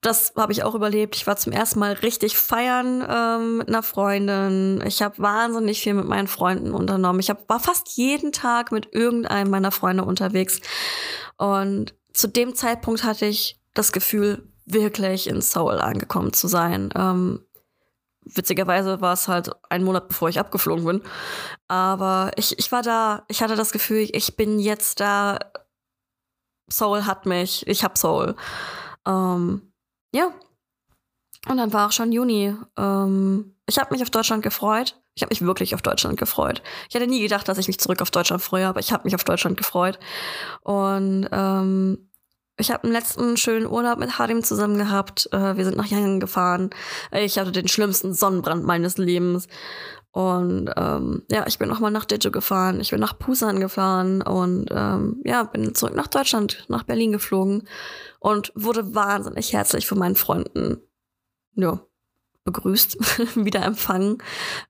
das 0.00 0.34
habe 0.36 0.52
ich 0.52 0.62
auch 0.62 0.74
überlebt. 0.74 1.16
Ich 1.16 1.26
war 1.26 1.36
zum 1.36 1.52
ersten 1.52 1.80
Mal 1.80 1.92
richtig 1.94 2.36
feiern 2.36 3.04
ähm, 3.08 3.58
mit 3.58 3.68
einer 3.68 3.82
Freundin. 3.82 4.82
Ich 4.86 5.02
habe 5.02 5.18
wahnsinnig 5.18 5.80
viel 5.80 5.94
mit 5.94 6.06
meinen 6.06 6.28
Freunden 6.28 6.72
unternommen. 6.72 7.20
Ich 7.20 7.30
hab, 7.30 7.48
war 7.48 7.60
fast 7.60 7.96
jeden 7.96 8.32
Tag 8.32 8.72
mit 8.72 8.94
irgendeinem 8.94 9.50
meiner 9.50 9.72
Freunde 9.72 10.04
unterwegs. 10.04 10.60
Und 11.38 11.94
zu 12.12 12.28
dem 12.28 12.54
Zeitpunkt 12.54 13.04
hatte 13.04 13.26
ich 13.26 13.60
das 13.74 13.92
Gefühl, 13.92 14.48
wirklich 14.64 15.28
in 15.28 15.40
Seoul 15.40 15.80
angekommen 15.80 16.32
zu 16.32 16.48
sein. 16.48 16.90
Ähm, 16.94 17.40
witzigerweise 18.22 19.00
war 19.00 19.12
es 19.12 19.28
halt 19.28 19.50
ein 19.70 19.84
Monat 19.84 20.08
bevor 20.08 20.28
ich 20.28 20.38
abgeflogen 20.38 20.84
bin. 20.84 21.02
Aber 21.68 22.32
ich, 22.36 22.58
ich 22.58 22.70
war 22.72 22.82
da, 22.82 23.24
ich 23.28 23.42
hatte 23.42 23.56
das 23.56 23.72
Gefühl, 23.72 24.08
ich 24.12 24.36
bin 24.36 24.58
jetzt 24.58 25.00
da. 25.00 25.38
Soul 26.70 27.06
hat 27.06 27.26
mich, 27.26 27.66
ich 27.66 27.84
hab 27.84 27.96
Soul. 27.96 28.34
Ähm, 29.06 29.72
ja. 30.14 30.32
Und 31.48 31.58
dann 31.58 31.72
war 31.72 31.86
auch 31.86 31.92
schon 31.92 32.12
Juni. 32.12 32.54
Ähm, 32.76 33.54
ich 33.68 33.78
habe 33.78 33.92
mich 33.94 34.02
auf 34.02 34.10
Deutschland 34.10 34.42
gefreut. 34.42 35.00
Ich 35.14 35.22
habe 35.22 35.30
mich 35.30 35.40
wirklich 35.40 35.74
auf 35.74 35.82
Deutschland 35.82 36.18
gefreut. 36.18 36.62
Ich 36.88 36.94
hätte 36.94 37.06
nie 37.06 37.22
gedacht, 37.22 37.48
dass 37.48 37.58
ich 37.58 37.68
mich 37.68 37.78
zurück 37.80 38.02
auf 38.02 38.10
Deutschland 38.10 38.42
freue, 38.42 38.66
aber 38.66 38.80
ich 38.80 38.92
habe 38.92 39.04
mich 39.04 39.14
auf 39.14 39.24
Deutschland 39.24 39.56
gefreut. 39.56 39.98
Und 40.62 41.28
ähm, 41.32 42.10
ich 42.58 42.70
habe 42.70 42.84
einen 42.84 42.92
letzten 42.92 43.36
schönen 43.36 43.66
Urlaub 43.66 43.98
mit 43.98 44.18
Hadim 44.18 44.42
zusammen 44.42 44.78
gehabt. 44.78 45.28
Äh, 45.32 45.56
wir 45.56 45.64
sind 45.64 45.76
nach 45.76 45.86
Yangon 45.86 46.20
gefahren. 46.20 46.70
Ich 47.12 47.38
hatte 47.38 47.52
den 47.52 47.68
schlimmsten 47.68 48.14
Sonnenbrand 48.14 48.64
meines 48.64 48.98
Lebens. 48.98 49.46
Und 50.16 50.70
ähm, 50.78 51.24
ja, 51.30 51.44
ich 51.46 51.58
bin 51.58 51.68
nochmal 51.68 51.90
nach 51.90 52.06
Dijo 52.06 52.30
gefahren. 52.30 52.80
Ich 52.80 52.90
bin 52.90 53.00
nach 53.00 53.12
Busan 53.12 53.60
gefahren 53.60 54.22
und 54.22 54.68
ähm, 54.70 55.20
ja, 55.26 55.42
bin 55.42 55.74
zurück 55.74 55.94
nach 55.94 56.06
Deutschland, 56.06 56.64
nach 56.68 56.84
Berlin 56.84 57.12
geflogen 57.12 57.68
und 58.18 58.50
wurde 58.54 58.94
wahnsinnig 58.94 59.52
herzlich 59.52 59.86
von 59.86 59.98
meinen 59.98 60.16
Freunden 60.16 60.78
ja, 61.54 61.80
begrüßt, 62.44 62.96
wieder 63.44 63.62
empfangen. 63.62 64.16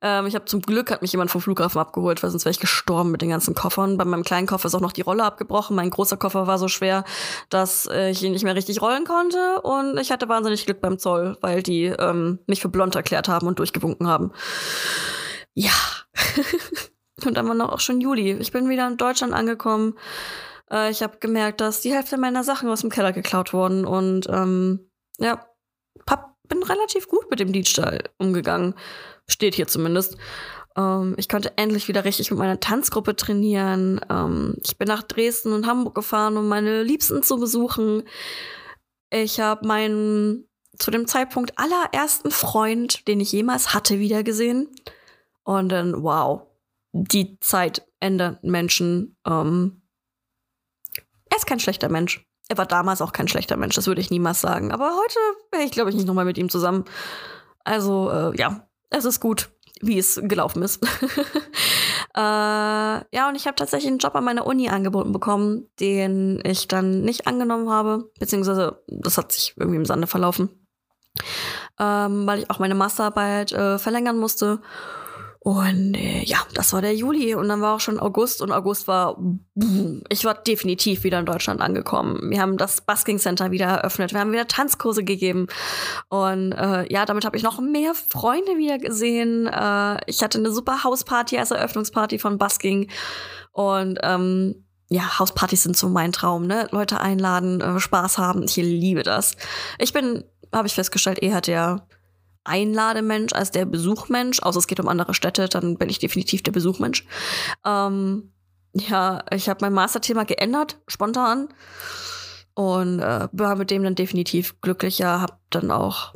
Ähm, 0.03 0.27
ich 0.27 0.35
habe 0.35 0.47
zum 0.47 0.63
Glück 0.63 0.91
hat 0.91 1.03
mich 1.03 1.13
jemand 1.13 1.31
vom 1.31 1.41
Flughafen 1.41 1.81
abgeholt, 1.81 2.25
weil 2.25 2.31
sonst 2.31 2.45
wäre 2.45 2.51
ich 2.51 2.59
gestorben 2.59 3.13
mit 3.13 3.23
den 3.23 3.31
ganzen 3.31 3.55
Koffern. 3.55 3.99
Bei 3.99 4.05
meinem 4.05 4.25
kleinen 4.25 4.49
Koffer 4.49 4.67
ist 4.67 4.75
auch 4.75 4.81
noch 4.81 4.91
die 4.91 5.03
Rolle 5.03 5.23
abgebrochen. 5.23 5.77
Mein 5.77 5.91
großer 5.91 6.17
Koffer 6.17 6.49
war 6.49 6.59
so 6.59 6.67
schwer, 6.67 7.05
dass 7.51 7.87
äh, 7.87 8.11
ich 8.11 8.21
ihn 8.21 8.33
nicht 8.33 8.43
mehr 8.43 8.57
richtig 8.57 8.83
rollen 8.83 9.05
konnte. 9.05 9.61
Und 9.63 9.97
ich 9.99 10.11
hatte 10.11 10.29
wahnsinnig 10.29 10.67
Glück 10.67 10.81
beim 10.81 10.99
Zoll, 10.99 11.39
weil 11.41 11.63
die 11.63 11.85
ähm, 11.85 12.41
mich 12.49 12.61
für 12.61 12.69
blond 12.69 12.97
erklärt 12.97 13.29
haben 13.29 13.47
und 13.47 13.61
durchgewunken 13.61 14.09
haben. 14.09 14.33
Ja. 15.57 15.73
und 17.25 17.37
dann 17.37 17.49
war 17.49 17.55
noch 17.55 17.73
auch 17.73 17.81
schon 17.81 18.01
Juli. 18.01 18.35
Ich 18.35 18.53
bin 18.53 18.69
wieder 18.69 18.87
in 18.87 18.99
Deutschland 18.99 19.33
angekommen. 19.33 19.99
Äh, 20.71 20.91
ich 20.91 21.03
habe 21.03 21.19
gemerkt, 21.19 21.61
dass 21.61 21.81
die 21.81 21.93
Hälfte 21.93 22.19
meiner 22.19 22.45
Sachen 22.45 22.69
aus 22.69 22.83
dem 22.83 22.91
Keller 22.91 23.13
geklaut 23.13 23.53
wurden. 23.53 23.87
Und 23.87 24.29
ähm, 24.29 24.91
ja, 25.19 25.47
Papp 26.05 26.37
bin 26.47 26.63
relativ 26.63 27.09
gut 27.09 27.31
mit 27.31 27.41
dem 27.41 27.53
Diebstahl 27.53 28.05
umgegangen. 28.19 28.75
Steht 29.27 29.55
hier 29.55 29.67
zumindest. 29.67 30.19
Ähm, 30.77 31.15
ich 31.17 31.29
konnte 31.29 31.57
endlich 31.57 31.89
wieder 31.89 32.05
richtig 32.05 32.31
mit 32.31 32.39
meiner 32.39 32.61
Tanzgruppe 32.61 33.17
trainieren. 33.17 33.99
Ähm, 34.11 34.57
ich 34.63 34.77
bin 34.77 34.89
nach 34.89 35.03
Dresden 35.03 35.55
und 35.55 35.67
Hamburg 35.67 35.95
gefahren, 35.95 36.37
um 36.37 36.49
meine 36.49 36.83
Liebsten 36.83 37.23
zu 37.23 37.39
besuchen. 37.39 38.03
Ich 39.11 39.41
habe 39.41 39.67
meinen 39.67 40.49
zu 40.79 40.91
dem 40.91 41.07
Zeitpunkt 41.07 41.55
allerersten 41.57 42.31
Freund, 42.31 43.09
den 43.09 43.21
ich 43.21 43.33
jemals 43.33 43.73
hatte, 43.73 43.99
wiedergesehen. 43.99 44.69
Und 45.47 45.69
dann, 45.69 46.03
wow, 46.03 46.43
die 46.93 47.39
Zeit 47.39 47.87
ändert 48.01 48.43
Menschen. 48.43 49.17
Ähm, 49.25 49.83
er 51.31 51.37
ist 51.37 51.47
kein 51.47 51.61
schlechter 51.61 51.89
Mensch. 51.89 52.27
Er 52.49 52.59
war 52.59 52.67
damals 52.67 53.01
auch 53.01 53.13
kein 53.13 53.29
schlechter 53.29 53.57
Mensch, 53.57 53.77
das 53.77 53.87
würde 53.87 54.01
ich 54.01 54.11
niemals 54.11 54.41
sagen. 54.41 54.73
Aber 54.73 54.91
heute 54.91 55.19
wäre 55.53 55.63
ich, 55.63 55.71
glaube 55.71 55.91
ich, 55.91 55.97
nicht 55.97 56.09
nochmal 56.09 56.25
mit 56.25 56.37
ihm 56.37 56.49
zusammen. 56.49 56.85
Also, 57.63 58.11
äh, 58.11 58.37
ja, 58.37 58.69
es 58.91 59.05
ist 59.05 59.21
gut, 59.21 59.51
wie 59.81 59.99
es 59.99 60.21
gelaufen 60.21 60.63
ist. 60.63 60.83
äh, 62.17 62.19
ja, 62.19 63.29
und 63.29 63.37
ich 63.37 63.47
habe 63.47 63.55
tatsächlich 63.55 63.89
einen 63.89 63.99
Job 63.99 64.17
an 64.17 64.25
meiner 64.25 64.47
Uni 64.47 64.69
angeboten 64.69 65.13
bekommen, 65.13 65.69
den 65.79 66.41
ich 66.45 66.67
dann 66.67 67.03
nicht 67.03 67.29
angenommen 67.29 67.71
habe, 67.71 68.11
beziehungsweise 68.19 68.83
das 68.89 69.17
hat 69.17 69.31
sich 69.31 69.55
irgendwie 69.57 69.77
im 69.77 69.85
Sande 69.85 70.09
verlaufen, 70.09 70.67
ähm, 71.79 72.27
weil 72.27 72.41
ich 72.41 72.51
auch 72.51 72.59
meine 72.59 72.75
Masterarbeit 72.75 73.53
äh, 73.53 73.79
verlängern 73.79 74.19
musste. 74.19 74.61
Und 75.47 75.95
äh, 75.95 76.25
ja, 76.25 76.39
das 76.55 76.73
war 76.73 76.83
der 76.83 76.97
Juli 76.97 77.37
und 77.37 77.49
dann 77.49 77.61
war 77.61 77.77
auch 77.77 77.81
schon 77.81 78.01
August 78.01 78.43
und 78.43 78.51
August 78.51 78.89
war, 78.89 79.17
ich 80.09 80.25
war 80.25 80.35
definitiv 80.35 81.05
wieder 81.05 81.21
in 81.21 81.25
Deutschland 81.25 81.61
angekommen. 81.61 82.33
Wir 82.33 82.41
haben 82.41 82.57
das 82.57 82.81
Busking 82.81 83.21
Center 83.21 83.53
wieder 83.53 83.67
eröffnet, 83.67 84.13
wir 84.13 84.19
haben 84.19 84.33
wieder 84.33 84.49
Tanzkurse 84.49 85.05
gegeben 85.05 85.47
und 86.09 86.51
äh, 86.51 86.93
ja, 86.93 87.07
damit 87.07 87.25
habe 87.25 87.37
ich 87.37 87.45
noch 87.45 87.61
mehr 87.61 87.95
Freunde 87.95 88.59
wieder 88.59 88.79
gesehen. 88.79 89.47
Äh, 89.47 89.99
ich 90.11 90.21
hatte 90.21 90.39
eine 90.39 90.51
super 90.51 90.83
Hausparty 90.83 91.39
als 91.39 91.53
Eröffnungsparty 91.53 92.19
von 92.19 92.39
Busking 92.39 92.91
und 93.53 94.01
ähm, 94.03 94.67
ja, 94.89 95.21
Hauspartys 95.21 95.63
sind 95.63 95.77
so 95.77 95.89
mein 95.89 96.11
Traum, 96.11 96.49
ne? 96.49 96.67
Leute 96.73 97.01
einladen, 97.01 97.61
äh, 97.61 97.79
Spaß 97.79 98.19
haben, 98.19 98.43
ich 98.43 98.57
liebe 98.57 99.05
das. 99.05 99.37
Ich 99.79 99.93
bin, 99.93 100.25
habe 100.53 100.67
ich 100.67 100.75
festgestellt, 100.75 101.21
eher 101.23 101.41
der 101.41 101.87
Einlademensch 102.47 103.33
als 103.33 103.51
der 103.51 103.65
Besuchmensch, 103.65 104.41
außer 104.41 104.59
es 104.59 104.67
geht 104.67 104.81
um 104.81 104.89
andere 104.89 105.15
Städte, 105.15 105.49
dann 105.49 105.77
bin 105.77 105.89
ich 105.89 105.99
definitiv 105.99 106.43
der 106.43 106.53
Besuchmensch. 106.53 107.07
Ähm, 107.65 108.33
ja, 108.75 109.25
ich 109.31 109.49
habe 109.49 109.59
mein 109.63 109.73
Masterthema 109.73 110.25
geändert, 110.25 110.79
spontan. 110.87 111.49
Und 112.55 113.01
äh, 113.01 113.29
war 113.33 113.57
mit 113.57 113.71
dem 113.71 113.83
dann 113.83 113.95
definitiv 113.95 114.61
glücklicher, 114.63 115.21
habe 115.21 115.35
dann 115.51 115.71
auch 115.71 116.15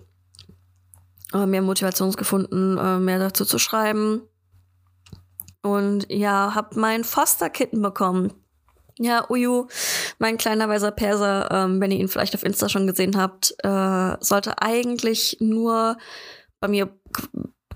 äh, 1.34 1.46
mehr 1.46 1.62
Motivation 1.62 2.12
gefunden, 2.12 2.78
äh, 2.78 2.98
mehr 2.98 3.18
dazu 3.18 3.44
zu 3.44 3.58
schreiben. 3.58 4.22
Und 5.62 6.10
ja, 6.10 6.54
habe 6.54 6.80
mein 6.80 7.04
Foster-Kitten 7.04 7.82
bekommen. 7.82 8.32
Ja, 9.02 9.24
Uyu, 9.30 9.66
mein 10.18 10.36
kleiner 10.36 10.68
weißer 10.68 10.90
Perser, 10.90 11.48
ähm, 11.50 11.80
wenn 11.80 11.90
ihr 11.90 11.98
ihn 11.98 12.08
vielleicht 12.08 12.34
auf 12.34 12.42
Insta 12.42 12.68
schon 12.68 12.86
gesehen 12.86 13.16
habt, 13.16 13.54
äh, 13.62 14.16
sollte 14.20 14.60
eigentlich 14.60 15.38
nur 15.40 15.96
bei 16.60 16.68
mir 16.68 16.94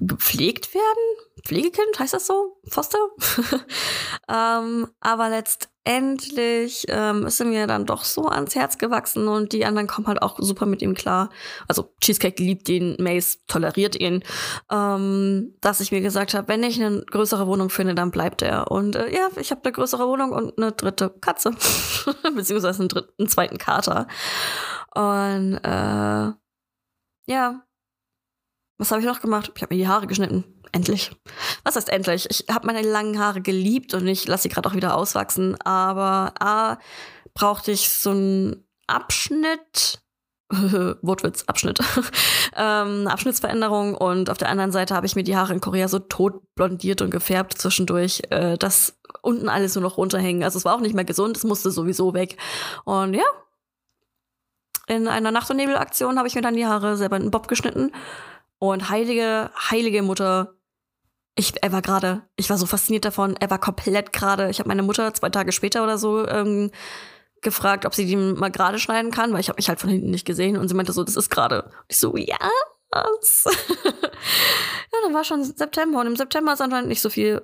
gepflegt 0.01 0.75
werden. 0.75 1.43
Pflegekind, 1.47 1.99
heißt 1.99 2.13
das 2.13 2.27
so? 2.27 2.59
Foster? 2.69 2.99
ähm, 4.29 4.89
aber 5.01 5.31
letztendlich 5.85 6.87
ähm, 6.89 7.27
ist 7.27 7.41
er 7.41 7.47
mir 7.47 7.67
dann 7.67 7.87
doch 7.87 8.05
so 8.05 8.27
ans 8.27 8.55
Herz 8.55 8.79
gewachsen 8.79 9.29
und 9.29 9.53
die 9.53 9.65
anderen 9.65 9.87
kommen 9.87 10.07
halt 10.07 10.23
auch 10.23 10.39
super 10.39 10.67
mit 10.67 10.83
ihm 10.83 10.95
klar. 10.95 11.31
Also 11.69 11.95
Cheesecake 12.01 12.43
liebt 12.43 12.69
ihn, 12.69 12.97
Mace 12.99 13.45
toleriert 13.47 13.97
ihn, 13.97 14.23
ähm, 14.71 15.55
dass 15.61 15.81
ich 15.81 15.93
mir 15.93 16.01
gesagt 16.01 16.35
habe, 16.35 16.49
wenn 16.49 16.63
ich 16.63 16.83
eine 16.83 17.03
größere 17.03 17.47
Wohnung 17.47 17.71
finde, 17.71 17.95
dann 17.95 18.11
bleibt 18.11 18.43
er. 18.43 18.71
Und 18.71 18.97
äh, 18.97 19.13
ja, 19.13 19.29
ich 19.37 19.51
habe 19.51 19.63
eine 19.65 19.73
größere 19.73 20.07
Wohnung 20.09 20.33
und 20.33 20.59
eine 20.59 20.73
dritte 20.73 21.11
Katze, 21.11 21.51
beziehungsweise 22.35 22.81
einen, 22.81 22.89
dritten, 22.89 23.13
einen 23.19 23.29
zweiten 23.29 23.59
Kater. 23.59 24.07
Und 24.95 25.59
äh, 25.63 26.33
ja, 27.27 27.63
was 28.85 28.91
habe 28.91 29.01
ich 29.01 29.07
noch 29.07 29.23
gemacht? 29.23 29.51
Ich 29.55 29.63
habe 29.63 29.75
mir 29.75 29.83
die 29.83 29.89
Haare 29.89 30.07
geschnitten. 30.07 30.45
Endlich. 30.71 31.11
Was 31.63 31.75
heißt 31.75 31.89
endlich? 31.89 32.27
Ich 32.29 32.45
habe 32.55 32.67
meine 32.67 32.83
langen 32.83 33.19
Haare 33.19 33.41
geliebt 33.41 33.95
und 33.95 34.07
ich 34.07 34.29
lasse 34.29 34.43
sie 34.43 34.49
gerade 34.51 34.69
auch 34.69 34.75
wieder 34.75 34.95
auswachsen. 34.95 35.59
Aber 35.63 36.35
A, 36.39 36.77
brauchte 37.33 37.71
ich 37.73 37.89
so 37.89 38.13
ein 38.13 38.63
Abschnitt, 38.87 40.03
Wortwitz, 40.51 41.45
Abschnitt, 41.45 41.79
ähm, 42.57 43.07
Abschnittsveränderung 43.07 43.95
und 43.95 44.29
auf 44.29 44.37
der 44.37 44.51
anderen 44.51 44.71
Seite 44.71 44.95
habe 44.95 45.07
ich 45.07 45.17
mir 45.17 45.25
die 45.25 45.35
Haare 45.35 45.55
in 45.55 45.63
Korea 45.63 45.89
so 45.89 45.99
tot 45.99 46.43
blondiert 46.55 47.01
und 47.01 47.11
gefärbt 47.11 47.57
zwischendurch, 47.57 48.21
äh, 48.29 48.59
dass 48.59 48.99
unten 49.23 49.49
alles 49.49 49.75
nur 49.77 49.83
noch 49.83 49.97
runterhängen. 49.97 50.43
Also 50.43 50.59
es 50.59 50.67
war 50.67 50.75
auch 50.75 50.81
nicht 50.81 50.95
mehr 50.95 51.07
gesund, 51.07 51.39
es 51.39 51.45
musste 51.45 51.71
sowieso 51.71 52.13
weg. 52.13 52.37
Und 52.85 53.15
ja, 53.15 53.25
in 54.87 55.09
einer 55.09 55.31
Nacht- 55.31 55.51
und 55.51 55.57
Nebelaktion 55.57 56.19
habe 56.19 56.29
ich 56.29 56.35
mir 56.35 56.43
dann 56.43 56.57
die 56.57 56.67
Haare 56.67 56.99
selber 56.99 57.17
in 57.17 57.23
den 57.23 57.31
Bob 57.31 57.49
geschnitten. 57.49 57.91
Und 58.59 58.89
heilige, 58.89 59.51
heilige 59.71 60.03
Mutter, 60.03 60.55
ich, 61.37 61.55
er 61.63 61.73
war 61.73 61.83
gerade, 61.83 62.23
ich 62.37 62.49
war 62.49 62.59
so 62.59 62.67
fasziniert 62.67 63.05
davon, 63.05 63.37
er 63.37 63.51
war 63.51 63.59
komplett 63.59 64.13
gerade. 64.13 64.51
Ich 64.51 64.59
habe 64.59 64.69
meine 64.69 64.83
Mutter 64.83 65.13
zwei 65.15 65.31
Tage 65.31 65.53
später 65.53 65.83
oder 65.83 65.99
so 65.99 66.27
ähm, 66.27 66.71
gefragt, 67.43 67.87
ob 67.87 67.95
sie 67.95 68.07
die 68.07 68.17
mal 68.17 68.51
gerade 68.51 68.79
schneiden 68.79 69.11
kann, 69.11 69.33
weil 69.33 69.41
ich 69.41 69.49
habe 69.49 69.57
mich 69.57 69.69
halt 69.69 69.81
von 69.81 69.91
hinten 69.91 70.11
nicht 70.11 70.25
gesehen 70.25 70.57
und 70.57 70.69
sie 70.69 70.75
meinte 70.75 70.93
so, 70.93 71.05
das 71.05 71.17
ist 71.17 71.31
gerade. 71.31 71.71
Ich 71.89 71.99
so, 71.99 72.17
ja, 72.17 72.39
was? 72.91 73.45
ja, 73.85 74.99
dann 75.03 75.15
war 75.15 75.25
schon 75.25 75.45
September 75.45 76.01
und 76.01 76.07
im 76.07 76.17
September 76.17 76.53
ist 76.53 76.61
anscheinend 76.61 76.89
nicht 76.89 77.03
so 77.03 77.11
viel 77.11 77.43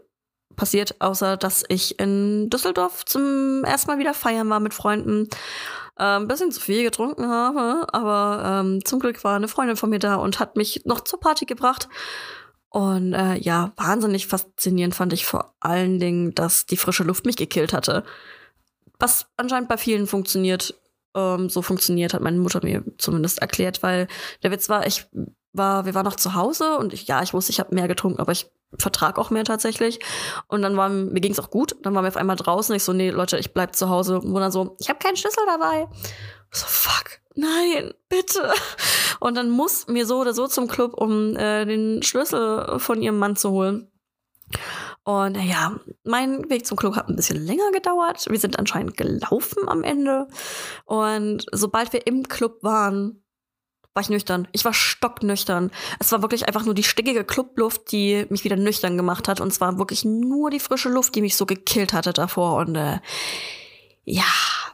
passiert, 0.57 1.01
außer 1.01 1.37
dass 1.37 1.65
ich 1.69 1.99
in 1.99 2.51
Düsseldorf 2.51 3.05
zum 3.05 3.65
ersten 3.65 3.91
Mal 3.91 3.99
wieder 3.99 4.15
feiern 4.15 4.51
war 4.51 4.61
mit 4.61 4.75
Freunden. 4.75 5.29
Ein 6.01 6.23
ähm, 6.23 6.29
bisschen 6.29 6.51
zu 6.51 6.63
viel 6.63 6.83
getrunken 6.83 7.29
habe, 7.29 7.87
aber 7.93 8.63
ähm, 8.65 8.83
zum 8.87 9.01
Glück 9.01 9.23
war 9.23 9.37
eine 9.37 9.49
Freundin 9.49 9.77
von 9.77 9.91
mir 9.91 9.99
da 9.99 10.15
und 10.15 10.41
hat 10.41 10.57
mich 10.57 10.87
noch 10.87 11.03
zur 11.03 11.21
Party 11.21 11.45
gebracht. 11.45 11.91
Und 12.71 13.13
äh, 13.13 13.35
ja, 13.37 13.73
wahnsinnig 13.77 14.27
faszinierend 14.27 14.95
fand 14.95 15.13
ich 15.13 15.27
vor 15.27 15.53
allen 15.61 16.01
Dingen, 16.01 16.35
dass 16.35 16.65
die 16.65 16.79
frische 16.79 17.03
Luft 17.03 17.27
mich 17.27 17.37
gekillt 17.37 17.75
hatte. 17.75 18.05
Was 18.99 19.27
anscheinend 19.37 19.69
bei 19.69 19.77
vielen 19.77 20.07
funktioniert, 20.07 20.75
ähm, 21.15 21.51
so 21.51 21.61
funktioniert, 21.61 22.15
hat 22.15 22.23
meine 22.23 22.39
Mutter 22.39 22.61
mir 22.63 22.83
zumindest 22.97 23.43
erklärt, 23.43 23.83
weil 23.83 24.09
der 24.43 24.53
Witz 24.53 24.71
war, 24.71 24.87
ich 24.87 25.07
war, 25.53 25.85
wir 25.85 25.95
waren 25.95 26.07
noch 26.07 26.17
zu 26.17 26.33
Hause 26.33 26.79
und 26.79 26.95
ich, 26.95 27.09
ja, 27.09 27.23
ich 27.23 27.35
wusste, 27.35 27.53
ich 27.53 27.61
habe 27.61 27.75
mehr 27.75 27.89
getrunken, 27.89 28.21
aber 28.21 28.33
ich 28.33 28.51
vertrag 28.79 29.19
auch 29.19 29.31
mehr 29.31 29.45
tatsächlich. 29.45 29.99
Und 30.47 30.63
dann 30.63 30.77
war 30.77 30.89
mir 30.89 31.21
ging 31.21 31.33
es 31.33 31.41
auch 31.41 31.51
gut. 31.51 31.77
Dann 31.83 31.95
waren 31.95 32.05
wir 32.05 32.09
auf 32.09 32.17
einmal 32.17 32.37
draußen. 32.37 32.75
Ich 32.75 32.85
so, 32.85 32.93
nee, 32.93 33.11
Leute, 33.11 33.39
ich 33.39 33.53
bleib 33.53 33.75
zu 33.75 33.89
Hause. 33.89 34.21
Und 34.21 34.35
dann 34.35 34.53
so, 34.53 34.77
ich 34.81 34.89
habe 34.89 34.99
keinen 34.99 35.17
Schlüssel 35.17 35.45
dabei. 35.47 35.89
So, 36.53 36.67
fuck, 36.67 37.21
nein, 37.35 37.95
bitte. 38.09 38.53
Und 39.21 39.37
dann 39.37 39.51
muss 39.51 39.87
mir 39.87 40.07
so 40.07 40.19
oder 40.21 40.35
so 40.35 40.47
zum 40.47 40.69
Club, 40.69 40.95
um 40.95 41.37
äh, 41.37 41.65
den 41.65 42.03
Schlüssel 42.03 42.79
von 42.79 43.03
ihrem 43.03 43.19
Mann 43.19 43.37
zu 43.37 43.51
holen. 43.51 43.91
Und 45.05 45.37
ja, 45.37 45.79
mein 46.05 46.51
Weg 46.51 46.67
zum 46.67 46.77
Club 46.77 46.95
hat 46.97 47.09
ein 47.09 47.17
bisschen 47.17 47.45
länger 47.45 47.71
gedauert. 47.73 48.27
Wir 48.29 48.39
sind 48.39 48.59
anscheinend 48.59 48.97
gelaufen 48.97 49.69
am 49.69 49.83
Ende. 49.83 50.29
Und 50.85 51.47
sobald 51.53 51.93
wir 51.93 52.07
im 52.07 52.29
Club 52.29 52.63
waren, 52.63 53.23
war 53.95 54.03
ich 54.03 54.09
nüchtern. 54.09 54.47
Ich 54.53 54.65
war 54.65 54.73
stocknüchtern. 54.73 55.71
Es 55.99 56.13
war 56.13 56.23
wirklich 56.23 56.47
einfach 56.47 56.65
nur 56.65 56.75
die 56.75 56.85
stickige 56.85 57.25
Clubluft, 57.25 57.91
die 57.93 58.27
mich 58.31 58.45
wieder 58.45 58.57
nüchtern 58.57 58.97
gemacht 58.97 59.29
hat. 59.29 59.41
Und 59.41 59.49
es 59.49 59.61
war 59.61 59.79
wirklich 59.79 60.05
nur 60.05 60.51
die 60.51 60.61
frische 60.61 60.89
Luft, 60.89 61.15
die 61.15 61.23
mich 61.23 61.37
so 61.37 61.47
gekillt 61.47 61.93
hatte 61.93 62.13
davor. 62.13 62.57
Und 62.57 62.77
äh, 62.77 63.01
ja, 64.05 64.25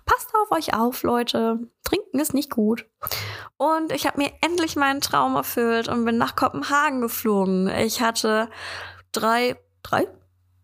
passt 0.05 0.35
auf 0.35 0.51
euch 0.53 0.75
auf, 0.75 1.03
Leute. 1.03 1.61
Trinken 1.85 2.19
ist 2.19 2.35
nicht 2.35 2.51
gut. 2.51 2.87
Und 3.57 3.93
ich 3.93 4.07
habe 4.07 4.19
mir 4.19 4.33
endlich 4.43 4.77
meinen 4.77 5.01
Traum 5.01 5.35
erfüllt 5.35 5.89
und 5.89 6.05
bin 6.05 6.19
nach 6.19 6.37
Kopenhagen 6.37 7.01
geflogen. 7.01 7.69
Ich 7.69 8.03
hatte 8.03 8.51
drei, 9.13 9.57
drei? 9.83 10.07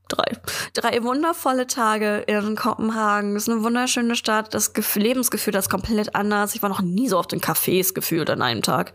Drei. 0.09 0.37
Drei 0.75 1.03
wundervolle 1.03 1.67
Tage 1.67 2.19
in 2.27 2.57
Kopenhagen. 2.57 3.37
Es 3.37 3.45
ist 3.45 3.49
eine 3.49 3.63
wunderschöne 3.63 4.17
Stadt. 4.17 4.55
Das 4.55 4.73
Ge 4.73 4.85
Lebensgefühl 4.95 5.53
das 5.53 5.67
ist 5.67 5.71
komplett 5.71 6.15
anders. 6.15 6.55
Ich 6.55 6.63
war 6.63 6.69
noch 6.69 6.83
nie 6.83 7.09
so 7.09 7.19
auf 7.19 7.27
den 7.27 7.41
Cafés 7.41 7.95
gefühlt 7.95 8.31
an 8.31 8.43
einem 8.43 8.63
Tag. 8.63 8.93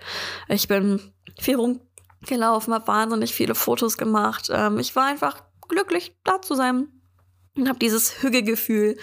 Ich 0.48 0.68
bin 0.68 1.00
viel 1.40 1.56
rumgelaufen, 1.56 2.74
habe 2.74 2.88
wahnsinnig 2.88 3.34
viele 3.34 3.56
Fotos 3.56 3.98
gemacht. 3.98 4.50
Ähm, 4.52 4.80
ich 4.80 4.96
war 4.96 5.06
einfach 5.06 5.44
glücklich, 5.68 6.16
da 6.24 6.42
zu 6.42 6.56
sein. 6.56 6.88
Und 7.56 7.68
habe 7.68 7.80
dieses 7.80 8.22
Hügegefühl, 8.22 8.98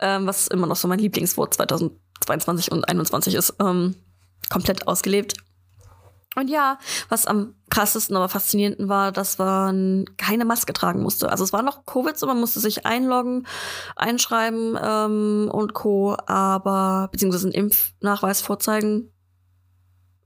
ähm, 0.00 0.26
was 0.26 0.48
immer 0.48 0.66
noch 0.66 0.76
so 0.76 0.88
mein 0.88 0.98
Lieblingswort 0.98 1.54
2022 1.54 2.72
und 2.72 2.80
2021 2.80 3.34
ist, 3.34 3.54
ähm, 3.60 3.94
komplett 4.48 4.88
ausgelebt. 4.88 5.34
Und 6.34 6.48
ja, 6.48 6.78
was 7.08 7.26
am 7.26 7.54
krassesten, 7.68 8.16
aber 8.16 8.28
faszinierenden 8.28 8.88
war, 8.88 9.12
dass 9.12 9.38
man 9.38 10.06
keine 10.16 10.44
Maske 10.44 10.72
tragen 10.72 11.02
musste. 11.02 11.30
Also 11.30 11.44
es 11.44 11.52
war 11.52 11.62
noch 11.62 11.84
Covid, 11.84 12.16
so 12.16 12.26
man 12.26 12.40
musste 12.40 12.60
sich 12.60 12.86
einloggen, 12.86 13.46
einschreiben 13.96 14.78
ähm, 14.82 15.50
und 15.52 15.74
Co. 15.74 16.16
Aber 16.26 17.08
beziehungsweise 17.12 17.48
einen 17.48 17.54
Impfnachweis 17.54 18.40
vorzeigen 18.40 19.12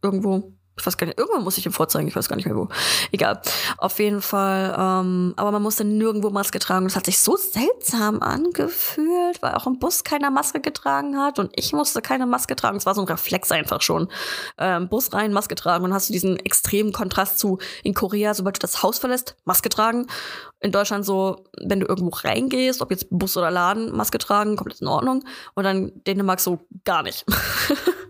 irgendwo 0.02 0.55
ich 0.78 0.86
weiß 0.86 0.98
gar 0.98 1.06
nicht, 1.06 1.18
irgendwann 1.18 1.42
muss 1.42 1.56
ich 1.56 1.64
ihm 1.64 1.72
vorzeigen, 1.72 2.06
ich 2.06 2.14
weiß 2.14 2.28
gar 2.28 2.36
nicht 2.36 2.44
mehr 2.44 2.56
wo. 2.56 2.68
Egal. 3.10 3.40
Auf 3.78 3.98
jeden 3.98 4.20
Fall, 4.20 4.74
ähm, 4.78 5.32
aber 5.36 5.50
man 5.50 5.62
musste 5.62 5.84
nirgendwo 5.84 6.28
Maske 6.28 6.58
tragen. 6.58 6.84
Das 6.84 6.96
hat 6.96 7.06
sich 7.06 7.18
so 7.18 7.36
seltsam 7.36 8.20
angefühlt, 8.20 9.40
weil 9.40 9.54
auch 9.54 9.66
im 9.66 9.78
Bus 9.78 10.04
keiner 10.04 10.30
Maske 10.30 10.60
getragen 10.60 11.16
hat 11.16 11.38
und 11.38 11.50
ich 11.54 11.72
musste 11.72 12.02
keine 12.02 12.26
Maske 12.26 12.56
tragen. 12.56 12.76
Es 12.76 12.84
war 12.84 12.94
so 12.94 13.00
ein 13.00 13.06
Reflex 13.06 13.50
einfach 13.50 13.80
schon. 13.80 14.08
Ähm, 14.58 14.88
Bus 14.88 15.12
rein, 15.14 15.32
Maske 15.32 15.54
tragen 15.54 15.84
und 15.84 15.94
hast 15.94 16.10
du 16.10 16.12
diesen 16.12 16.36
extremen 16.36 16.92
Kontrast 16.92 17.38
zu 17.38 17.58
in 17.82 17.94
Korea, 17.94 18.34
sobald 18.34 18.56
du 18.56 18.60
das 18.60 18.82
Haus 18.82 18.98
verlässt, 18.98 19.34
Maske 19.44 19.70
tragen. 19.70 20.06
In 20.60 20.72
Deutschland 20.72 21.06
so, 21.06 21.44
wenn 21.58 21.80
du 21.80 21.86
irgendwo 21.86 22.14
reingehst, 22.16 22.82
ob 22.82 22.90
jetzt 22.90 23.06
Bus 23.10 23.36
oder 23.36 23.50
Laden, 23.50 23.96
Maske 23.96 24.18
tragen, 24.18 24.56
komplett 24.56 24.82
in 24.82 24.88
Ordnung. 24.88 25.24
Und 25.54 25.64
dann 25.64 25.92
Dänemark 26.06 26.40
so 26.40 26.60
gar 26.84 27.02
nicht. 27.02 27.24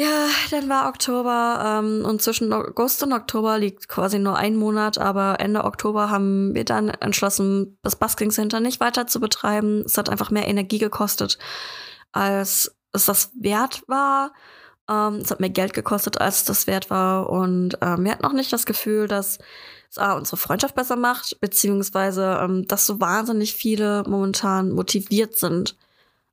Ja, 0.00 0.30
dann 0.50 0.70
war 0.70 0.88
Oktober 0.88 1.82
ähm, 1.82 2.06
und 2.06 2.22
zwischen 2.22 2.54
August 2.54 3.02
und 3.02 3.12
Oktober 3.12 3.58
liegt 3.58 3.86
quasi 3.86 4.18
nur 4.18 4.34
ein 4.34 4.56
Monat, 4.56 4.96
aber 4.96 5.40
Ende 5.40 5.62
Oktober 5.64 6.08
haben 6.08 6.54
wir 6.54 6.64
dann 6.64 6.88
entschlossen, 6.88 7.76
das 7.82 7.96
Busking 7.96 8.30
Center 8.30 8.60
nicht 8.60 8.80
weiter 8.80 9.06
zu 9.06 9.20
betreiben. 9.20 9.82
Es 9.84 9.98
hat 9.98 10.08
einfach 10.08 10.30
mehr 10.30 10.48
Energie 10.48 10.78
gekostet, 10.78 11.36
als 12.12 12.74
es 12.94 13.04
das 13.04 13.30
wert 13.38 13.82
war. 13.88 14.32
Ähm, 14.88 15.16
es 15.16 15.30
hat 15.30 15.40
mehr 15.40 15.50
Geld 15.50 15.74
gekostet, 15.74 16.18
als 16.18 16.46
das 16.46 16.66
wert 16.66 16.88
war 16.88 17.28
und 17.28 17.76
ähm, 17.82 18.04
wir 18.04 18.12
hatten 18.12 18.24
auch 18.24 18.32
nicht 18.32 18.54
das 18.54 18.64
Gefühl, 18.64 19.06
dass 19.06 19.36
es 19.90 19.98
A, 19.98 20.14
unsere 20.14 20.38
Freundschaft 20.38 20.76
besser 20.76 20.96
macht, 20.96 21.38
beziehungsweise 21.42 22.38
ähm, 22.42 22.66
dass 22.66 22.86
so 22.86 23.00
wahnsinnig 23.00 23.54
viele 23.54 24.04
momentan 24.06 24.70
motiviert 24.70 25.36
sind, 25.36 25.76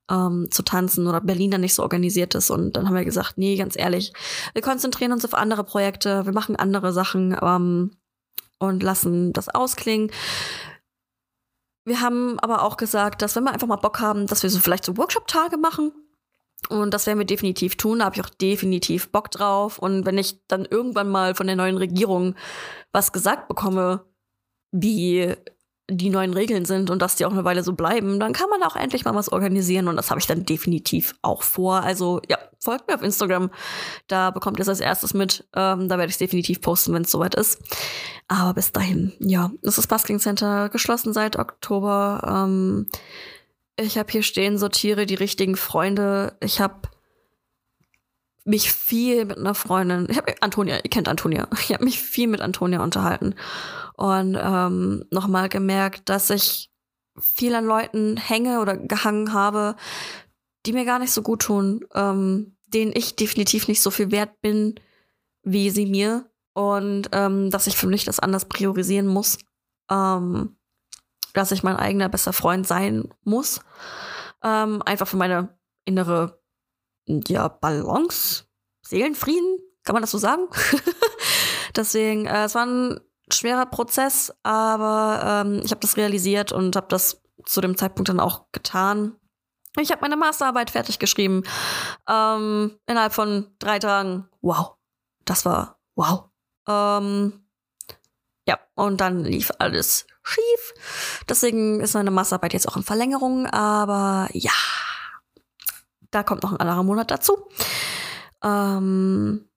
ähm, 0.10 0.48
zu 0.52 0.63
tanzen 0.63 1.08
oder 1.08 1.22
Berlin 1.22 1.52
dann 1.52 1.62
nicht 1.62 1.74
so 1.74 1.84
organisiert 1.84 2.36
ist. 2.36 2.50
Und 2.50 2.74
dann 2.74 2.88
haben 2.88 2.96
wir 2.96 3.06
gesagt, 3.06 3.38
nee, 3.38 3.56
ganz 3.58 3.78
ehrlich, 3.78 4.13
wir 4.54 4.62
konzentrieren 4.62 5.12
uns 5.12 5.26
auf 5.26 5.34
andere 5.34 5.63
Projekte, 5.63 6.26
wir 6.26 6.34
machen 6.34 6.56
andere 6.56 6.93
Sachen 6.93 7.38
ähm, 7.41 7.91
und 8.60 8.84
lassen 8.84 9.34
das 9.34 9.50
ausklingen. 9.50 10.12
Wir 11.86 12.02
haben 12.02 12.38
aber 12.39 12.63
auch 12.63 12.78
gesagt, 12.78 13.22
dass 13.22 13.36
wenn 13.36 13.46
wir 13.46 13.54
einfach 13.54 13.67
mal 13.67 13.78
Bock 13.78 14.00
haben, 14.00 14.28
dass 14.28 14.43
wir 14.43 14.50
so 14.50 14.60
vielleicht 14.60 14.84
so 14.84 14.98
Workshop-Tage 14.98 15.58
machen. 15.58 15.93
Und 16.70 16.93
das 16.93 17.06
werden 17.06 17.20
wir 17.20 17.26
definitiv 17.26 17.78
tun. 17.78 18.00
Da 18.00 18.06
habe 18.06 18.15
ich 18.15 18.22
auch 18.22 18.30
definitiv 18.30 19.10
Bock 19.10 19.32
drauf. 19.32 19.78
Und 19.80 20.06
wenn 20.06 20.17
ich 20.17 20.46
dann 20.48 20.65
irgendwann 20.65 21.08
mal 21.08 21.36
von 21.36 21.48
der 21.48 21.56
neuen 21.56 21.78
Regierung 21.78 22.36
was 22.91 23.13
gesagt 23.13 23.48
bekomme, 23.48 24.04
wie 24.72 25.36
die 25.89 26.10
neuen 26.10 26.34
Regeln 26.34 26.65
sind 26.65 26.89
und 26.89 27.02
dass 27.02 27.15
die 27.15 27.26
auch 27.26 27.32
eine 27.32 27.45
Weile 27.45 27.63
so 27.63 27.73
bleiben, 27.73 28.19
dann 28.19 28.34
kann 28.34 28.50
man 28.50 28.62
auch 28.63 28.76
endlich 28.76 29.06
mal 29.06 29.15
was 29.15 29.32
organisieren 29.32 29.88
und 29.88 29.95
das 29.95 30.10
habe 30.10 30.19
ich 30.19 30.28
dann 30.28 30.45
definitiv 30.45 31.15
auch 31.21 31.43
vor. 31.43 31.82
Also 31.82 32.21
ja, 32.28 32.38
folgt 32.60 32.88
mir 32.88 32.95
auf 32.95 33.02
Instagram, 33.02 33.50
da 34.08 34.32
bekommt 34.32 34.60
ihr 34.60 34.63
es 34.63 34.69
als 34.69 34.82
erstes 34.82 35.13
mit. 35.13 35.47
Ähm, 35.56 35.88
da 35.88 35.97
werde 35.97 36.10
ich 36.10 36.15
es 36.15 36.19
definitiv 36.19 36.62
posten, 36.62 36.93
wenn 36.93 37.04
es 37.04 37.12
soweit 37.12 37.36
ist. 37.36 37.62
Aber 38.28 38.54
bis 38.54 38.73
dahin, 38.73 39.13
ja, 39.19 39.52
das 39.62 39.78
ist 39.78 39.88
Basking 39.88 40.19
Center 40.19 40.67
geschlossen 40.69 41.13
seit 41.13 41.39
Oktober. 41.39 42.21
Ähm, 42.28 42.88
ich 43.80 43.97
habe 43.97 44.12
hier 44.12 44.23
stehen, 44.23 44.58
sortiere 44.58 45.06
die 45.06 45.15
richtigen 45.15 45.56
Freunde. 45.56 46.36
Ich 46.41 46.60
habe 46.60 46.76
mich 48.48 48.72
viel 48.72 49.26
mit 49.26 49.38
einer 49.38 49.56
Freundin, 49.56 50.08
ich 50.10 50.18
habe 50.18 50.34
Antonia, 50.42 50.78
ihr 50.78 50.90
kennt 50.90 51.08
Antonia, 51.08 51.48
ich 51.60 51.74
habe 51.74 51.84
mich 51.84 52.02
viel 52.02 52.28
mit 52.28 52.42
Antonia 52.42 52.82
unterhalten. 52.82 53.36
Und 53.96 54.38
ähm, 54.40 55.06
nochmal 55.12 55.50
gemerkt, 55.50 56.10
dass 56.10 56.30
ich 56.30 56.72
viel 57.20 57.56
an 57.56 57.66
Leuten 57.66 58.16
hänge 58.16 58.60
oder 58.62 58.78
gehangen 58.78 59.34
habe, 59.34 59.76
die 60.66 60.74
mir 60.74 60.86
gar 60.86 61.00
nicht 61.00 61.12
so 61.12 61.22
gut 61.22 61.42
tun, 61.42 61.86
ähm, 61.94 62.56
denen 62.68 62.92
ich 62.96 63.16
definitiv 63.16 63.68
nicht 63.68 63.82
so 63.82 63.92
viel 63.92 64.12
wert 64.12 64.40
bin, 64.42 64.80
wie 65.44 65.70
sie 65.70 65.86
mir. 65.86 66.30
Und 66.54 67.10
ähm, 67.12 67.50
dass 67.50 67.68
ich 67.68 67.76
für 67.76 67.88
mich 67.88 68.06
das 68.06 68.20
anders 68.20 68.46
priorisieren 68.46 69.08
muss, 69.08 69.40
ähm, 69.92 70.58
dass 71.34 71.52
ich 71.52 71.64
mein 71.64 71.76
eigener 71.76 72.10
bester 72.10 72.34
Freund 72.34 72.68
sein 72.68 73.14
muss, 73.24 73.62
ähm, 74.44 74.82
einfach 74.84 75.08
für 75.08 75.18
meine 75.18 75.58
innere 75.86 76.37
ja 77.08 77.48
Balance, 77.48 78.46
Seelenfrieden, 78.82 79.58
kann 79.84 79.93
man 79.93 80.02
das 80.02 80.12
so 80.12 80.17
sagen? 80.17 80.48
Deswegen, 81.76 82.26
äh, 82.26 82.46
es 82.46 82.56
war 82.56 82.65
ein 82.65 83.00
schwerer 83.32 83.65
Prozess, 83.65 84.34
aber 84.43 85.43
ähm, 85.46 85.62
ich 85.63 85.72
habe 85.72 85.82
das 85.82 85.98
realisiert 85.98 86.52
und 86.52 86.76
habe 86.76 86.88
das 86.89 87.22
zu 87.46 87.62
dem 87.62 87.78
Zeitpunkt 87.78 88.10
dann 88.10 88.20
auch 88.20 88.46
getan. 88.52 89.15
Ich 89.80 89.91
habe 89.91 90.02
meine 90.02 90.17
Masterarbeit 90.17 90.72
fertig 90.72 91.00
geschrieben. 91.00 91.43
Ähm, 92.10 92.78
innerhalb 92.88 93.13
von 93.13 93.48
drei 93.60 93.80
Tagen. 93.80 94.28
Wow. 94.41 94.76
Das 95.26 95.46
war 95.46 95.80
wow. 95.96 96.26
Ähm, 96.67 97.46
ja, 98.48 98.60
und 98.76 99.02
dann 99.02 99.24
lief 99.24 99.52
alles 99.60 100.08
schief. 100.24 100.74
Deswegen 101.30 101.80
ist 101.80 101.93
meine 101.93 102.12
Masterarbeit 102.12 102.54
jetzt 102.54 102.67
auch 102.67 102.78
in 102.78 102.84
Verlängerung. 102.84 103.46
Aber 103.48 104.30
ja, 104.34 104.52
da 106.12 106.24
kommt 106.24 106.43
noch 106.43 106.54
ein 106.54 106.60
anderer 106.60 106.84
Monat 106.84 107.12
dazu. 107.12 107.38
Ähm, 108.43 109.48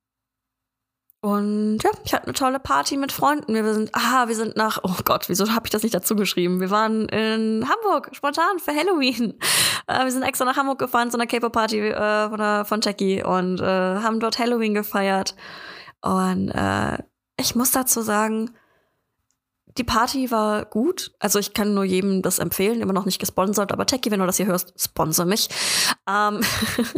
und 1.22 1.78
ja, 1.82 1.90
ich 2.02 2.14
hatte 2.14 2.24
eine 2.24 2.32
tolle 2.32 2.58
Party 2.58 2.96
mit 2.96 3.12
Freunden. 3.12 3.52
Wir 3.52 3.74
sind, 3.74 3.90
ah, 3.92 4.26
wir 4.28 4.34
sind 4.34 4.56
nach, 4.56 4.78
oh 4.82 4.96
Gott, 5.04 5.28
wieso 5.28 5.52
habe 5.52 5.66
ich 5.66 5.70
das 5.70 5.82
nicht 5.82 5.94
dazu 5.94 6.16
geschrieben? 6.16 6.60
Wir 6.60 6.70
waren 6.70 7.08
in 7.10 7.68
Hamburg, 7.68 8.08
spontan 8.12 8.58
für 8.58 8.74
Halloween. 8.74 9.38
Äh, 9.86 10.04
wir 10.04 10.12
sind 10.12 10.22
extra 10.22 10.46
nach 10.46 10.56
Hamburg 10.56 10.78
gefahren 10.78 11.10
zu 11.10 11.18
einer 11.18 11.26
K-Pop-Party 11.26 11.90
äh, 11.90 12.28
von, 12.30 12.64
von 12.64 12.80
Jackie 12.80 13.22
und 13.22 13.60
äh, 13.60 13.64
haben 13.64 14.18
dort 14.20 14.38
Halloween 14.38 14.72
gefeiert. 14.72 15.34
Und 16.00 16.48
äh, 16.50 16.98
ich 17.38 17.54
muss 17.54 17.70
dazu 17.72 18.00
sagen, 18.00 18.50
die 19.78 19.84
Party 19.84 20.30
war 20.30 20.64
gut. 20.64 21.12
Also 21.18 21.38
ich 21.38 21.54
kann 21.54 21.74
nur 21.74 21.84
jedem 21.84 22.22
das 22.22 22.38
empfehlen, 22.38 22.80
immer 22.80 22.92
noch 22.92 23.06
nicht 23.06 23.18
gesponsert, 23.18 23.72
aber 23.72 23.86
Techie, 23.86 24.10
wenn 24.10 24.20
du 24.20 24.26
das 24.26 24.36
hier 24.36 24.46
hörst, 24.46 24.72
sponsor 24.76 25.26
mich. 25.26 25.48
Ähm 26.08 26.40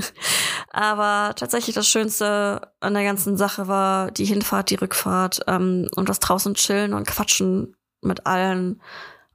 aber 0.71 1.35
tatsächlich 1.35 1.75
das 1.75 1.89
Schönste 1.89 2.73
an 2.81 2.95
der 2.95 3.05
ganzen 3.05 3.37
Sache 3.37 3.69
war 3.69 4.11
die 4.11 4.25
Hinfahrt, 4.25 4.71
die 4.71 4.77
Rückfahrt 4.77 5.41
ähm, 5.47 5.89
und 5.97 6.09
das 6.09 6.21
draußen 6.21 6.55
chillen 6.55 6.95
und 6.95 7.07
quatschen 7.07 7.77
mit 8.01 8.27
allen. 8.27 8.81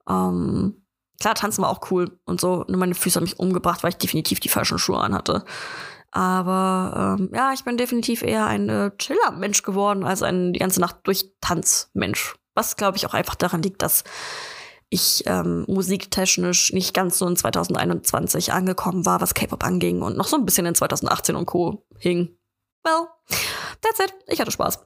Ähm 0.09 0.83
klar, 1.19 1.35
tanzen 1.35 1.61
war 1.61 1.69
auch 1.69 1.91
cool 1.91 2.19
und 2.25 2.41
so. 2.41 2.65
Nur 2.67 2.77
meine 2.77 2.95
Füße 2.95 3.17
haben 3.17 3.23
mich 3.23 3.39
umgebracht, 3.39 3.83
weil 3.83 3.91
ich 3.91 3.97
definitiv 3.97 4.39
die 4.39 4.49
falschen 4.49 4.79
Schuhe 4.79 4.99
anhatte. 4.99 5.43
Aber 6.11 7.17
ähm, 7.19 7.29
ja, 7.33 7.53
ich 7.53 7.63
bin 7.63 7.77
definitiv 7.77 8.23
eher 8.23 8.45
ein 8.45 8.69
äh, 8.69 8.91
Chiller-Mensch 8.97 9.61
geworden 9.63 10.03
als 10.03 10.23
ein 10.23 10.53
die 10.53 10.59
ganze 10.59 10.79
Nacht 10.79 10.97
durch 11.03 11.31
Tanz-Mensch. 11.41 12.35
Was, 12.57 12.75
glaube 12.75 12.97
ich, 12.97 13.05
auch 13.05 13.13
einfach 13.13 13.35
daran 13.35 13.61
liegt, 13.61 13.83
dass 13.83 14.03
ich 14.89 15.23
ähm, 15.27 15.63
musiktechnisch 15.67 16.73
nicht 16.73 16.93
ganz 16.93 17.19
so 17.19 17.27
in 17.27 17.35
2021 17.35 18.51
angekommen 18.51 19.05
war, 19.05 19.21
was 19.21 19.35
K-Pop 19.35 19.63
anging 19.63 20.01
und 20.01 20.17
noch 20.17 20.27
so 20.27 20.37
ein 20.37 20.45
bisschen 20.45 20.65
in 20.65 20.73
2018 20.73 21.35
und 21.35 21.45
Co. 21.45 21.85
hing. 21.99 22.35
Well, 22.83 23.07
that's 23.81 23.99
it. 23.99 24.13
Ich 24.27 24.41
hatte 24.41 24.51
Spaß. 24.51 24.79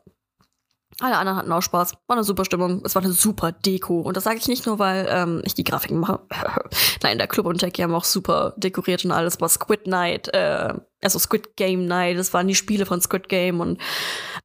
Alle 1.00 1.18
anderen 1.18 1.38
hatten 1.38 1.52
auch 1.52 1.62
Spaß. 1.62 1.94
War 2.08 2.18
eine 2.18 2.26
super 2.26 2.44
Stimmung. 2.44 2.82
Es 2.84 2.94
war 2.94 3.02
eine 3.02 3.14
super 3.14 3.54
Deko. 3.54 4.02
Und 4.02 4.18
das 4.18 4.26
sage 4.26 4.38
ich 4.38 4.48
nicht 4.48 4.66
nur, 4.66 4.78
weil 4.80 5.08
ähm, 5.10 5.42
ich 5.46 5.54
die 5.54 5.64
Grafiken 5.64 6.00
mache. 6.00 6.20
Nein, 7.04 7.18
der 7.18 7.28
Club 7.28 7.46
und 7.46 7.62
Jackie 7.62 7.84
haben 7.84 7.96
auch 7.96 8.04
super 8.04 8.54
dekoriert 8.58 9.06
und 9.06 9.12
alles. 9.12 9.40
War 9.40 9.50
Squid 9.50 9.88
Night, 9.88 10.28
äh, 10.34 10.74
also 11.02 11.20
Squid 11.20 11.56
Game 11.56 11.86
Night. 11.86 12.18
Das 12.18 12.34
waren 12.34 12.48
die 12.48 12.56
Spiele 12.56 12.86
von 12.86 13.02
Squid 13.02 13.30
Game 13.30 13.62
und 13.62 13.80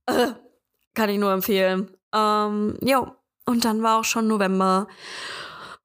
äh, 0.06 0.28
kann 0.94 1.10
ich 1.10 1.18
nur 1.18 1.32
empfehlen. 1.32 1.90
Ähm, 2.14 2.78
jo. 2.80 3.15
Und 3.46 3.64
dann 3.64 3.82
war 3.82 4.00
auch 4.00 4.04
schon 4.04 4.26
November. 4.26 4.88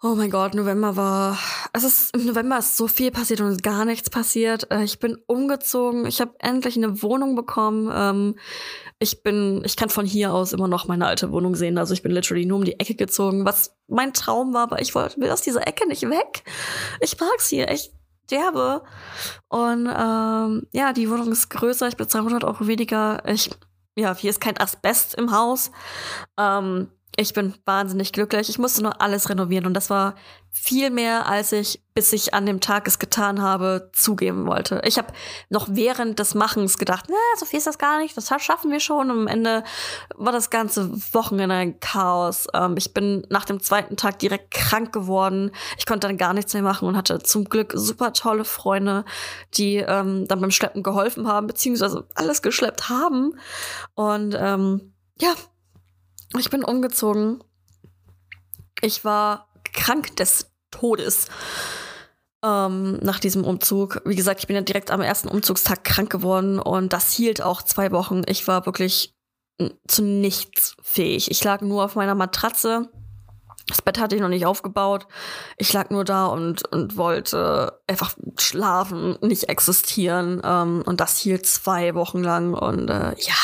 Oh 0.04 0.16
mein 0.16 0.32
Gott, 0.32 0.56
November 0.56 0.96
war. 0.96 1.38
Es 1.74 1.84
ist 1.84 2.16
im 2.16 2.26
November 2.26 2.58
ist 2.58 2.76
so 2.76 2.88
viel 2.88 3.12
passiert 3.12 3.40
und 3.40 3.62
gar 3.62 3.86
nichts 3.86 4.10
passiert. 4.10 4.72
Äh, 4.72 4.84
ich 4.84 4.98
bin 4.98 5.20
umgezogen. 5.28 6.08
Ich 6.08 6.20
habe 6.22 6.34
endlich 6.40 6.76
eine 6.76 7.04
Wohnung 7.04 7.36
bekommen. 7.36 7.92
Ähm, 7.94 8.36
ich 8.98 9.22
bin, 9.22 9.62
ich 9.64 9.76
kann 9.76 9.90
von 9.90 10.08
hier 10.08 10.34
aus 10.34 10.54
immer 10.54 10.68
noch 10.68 10.88
meine 10.88 11.06
alte 11.06 11.32
Wohnung 11.32 11.54
sehen. 11.54 11.78
Also 11.78 11.94
ich 11.94 12.02
bin 12.02 12.12
literally 12.12 12.48
nur 12.48 12.58
um 12.58 12.66
die 12.66 12.80
Ecke 12.80 12.96
gezogen, 12.96 13.46
was 13.46 13.76
mein 13.88 14.12
Traum 14.12 14.56
war, 14.56 14.64
aber 14.64 14.82
ich 14.82 14.96
wollte, 14.96 15.22
will 15.22 15.30
aus 15.30 15.44
dieser 15.44 15.68
Ecke 15.68 15.88
nicht 15.88 16.02
weg. 16.10 16.44
Ich 17.00 17.20
mag's 17.20 17.50
hier 17.50 17.70
echt 17.70 17.94
derbe. 18.32 18.82
Und 19.50 19.86
ähm, 19.86 20.66
ja, 20.72 20.94
die 20.94 21.12
Wohnung 21.12 21.32
ist 21.32 21.50
größer. 21.50 21.88
Ich 21.88 21.98
bezahle 21.98 22.24
100 22.24 22.44
Euro 22.44 22.66
weniger. 22.66 23.22
Ich 23.28 23.52
ja, 23.96 24.16
hier 24.16 24.30
ist 24.30 24.42
kein 24.42 24.58
Asbest 24.58 25.16
im 25.16 25.32
Haus. 25.32 25.70
Ähm, 26.40 26.90
ich 27.18 27.34
bin 27.34 27.54
wahnsinnig 27.66 28.14
glücklich. 28.14 28.50
Ich 28.50 28.58
musste 28.58 28.82
nur 28.82 29.02
alles 29.02 29.30
renovieren 29.30 29.66
und 29.66 29.74
das 29.74 29.90
war 29.90 30.16
viel 30.50 30.90
mehr, 30.90 31.28
als 31.28 31.52
ich, 31.52 31.82
bis 31.94 32.12
ich 32.14 32.34
an 32.34 32.46
dem 32.46 32.60
Tag 32.60 32.88
es 32.88 33.00
getan 33.00 33.42
habe, 33.42 33.90
zugeben 33.94 34.46
wollte. 34.48 34.82
Ich 34.86 34.98
habe 34.98 35.14
noch 35.50 35.68
während 35.72 36.20
des 36.20 36.36
Machens 36.36 36.78
gedacht, 36.78 37.06
na, 37.10 37.16
so 37.38 37.46
viel 37.46 37.58
ist 37.58 37.68
das 37.68 37.78
gar 37.78 38.00
nicht, 38.00 38.16
das 38.16 38.30
schaffen 38.40 38.72
wir 38.72 38.80
schon. 38.80 39.12
Und 39.12 39.20
am 39.20 39.28
Ende 39.28 39.64
war 40.16 40.32
das 40.32 40.50
ganze 40.50 40.90
Wochenende 41.14 41.56
ein 41.56 41.80
Chaos. 41.80 42.48
Ähm, 42.54 42.76
ich 42.78 42.94
bin 42.94 43.26
nach 43.30 43.46
dem 43.46 43.62
zweiten 43.62 43.98
Tag 43.98 44.20
direkt 44.20 44.52
krank 44.52 44.94
geworden. 44.94 45.52
Ich 45.78 45.86
konnte 45.86 46.08
dann 46.08 46.18
gar 46.18 46.34
nichts 46.34 46.54
mehr 46.54 46.64
machen 46.64 46.88
und 46.88 46.96
hatte 46.96 47.20
zum 47.20 47.46
Glück 47.46 47.74
super 47.76 48.14
tolle 48.14 48.46
Freunde, 48.46 49.04
die 49.54 49.78
ähm, 49.78 50.28
dann 50.28 50.40
beim 50.40 50.52
Schleppen 50.52 50.84
geholfen 50.84 51.28
haben, 51.28 51.48
beziehungsweise 51.48 52.08
alles 52.16 52.42
geschleppt 52.42 52.90
haben. 52.90 53.38
Und 53.96 54.36
ähm, 54.38 54.94
ja, 55.20 55.34
ich 56.38 56.50
bin 56.50 56.64
umgezogen. 56.64 57.44
Ich 58.82 59.06
war 59.06 59.48
krank 59.74 60.16
des 60.18 60.52
Todes 60.72 61.28
ähm, 62.44 62.98
nach 63.02 63.20
diesem 63.20 63.44
Umzug. 63.44 64.02
Wie 64.06 64.16
gesagt, 64.16 64.40
ich 64.40 64.48
bin 64.48 64.56
ja 64.56 64.62
direkt 64.62 64.92
am 64.92 65.02
ersten 65.02 65.28
Umzugstag 65.28 65.84
krank 65.84 66.10
geworden 66.10 66.60
und 66.60 66.94
das 66.94 67.12
hielt 67.12 67.42
auch 67.42 67.62
zwei 67.62 67.92
Wochen. 67.92 68.24
Ich 68.28 68.48
war 68.48 68.66
wirklich 68.66 69.16
zu 69.88 70.02
nichts 70.04 70.76
fähig. 70.82 71.30
Ich 71.30 71.44
lag 71.44 71.62
nur 71.62 71.86
auf 71.86 71.96
meiner 71.96 72.16
Matratze. 72.16 72.90
Das 73.68 73.82
Bett 73.82 74.00
hatte 74.00 74.16
ich 74.16 74.22
noch 74.22 74.30
nicht 74.30 74.46
aufgebaut. 74.46 75.08
Ich 75.58 75.72
lag 75.72 75.92
nur 75.92 76.04
da 76.04 76.26
und, 76.26 76.68
und 76.72 76.98
wollte 76.98 77.80
einfach 77.88 78.16
schlafen, 78.40 79.18
nicht 79.22 79.50
existieren. 79.50 80.42
Ähm, 80.44 80.84
und 80.86 81.00
das 81.00 81.20
hielt 81.20 81.46
zwei 81.46 81.94
Wochen 81.94 82.24
lang. 82.24 82.54
Und 82.54 82.90
äh, 82.90 83.14
ja, 83.18 83.36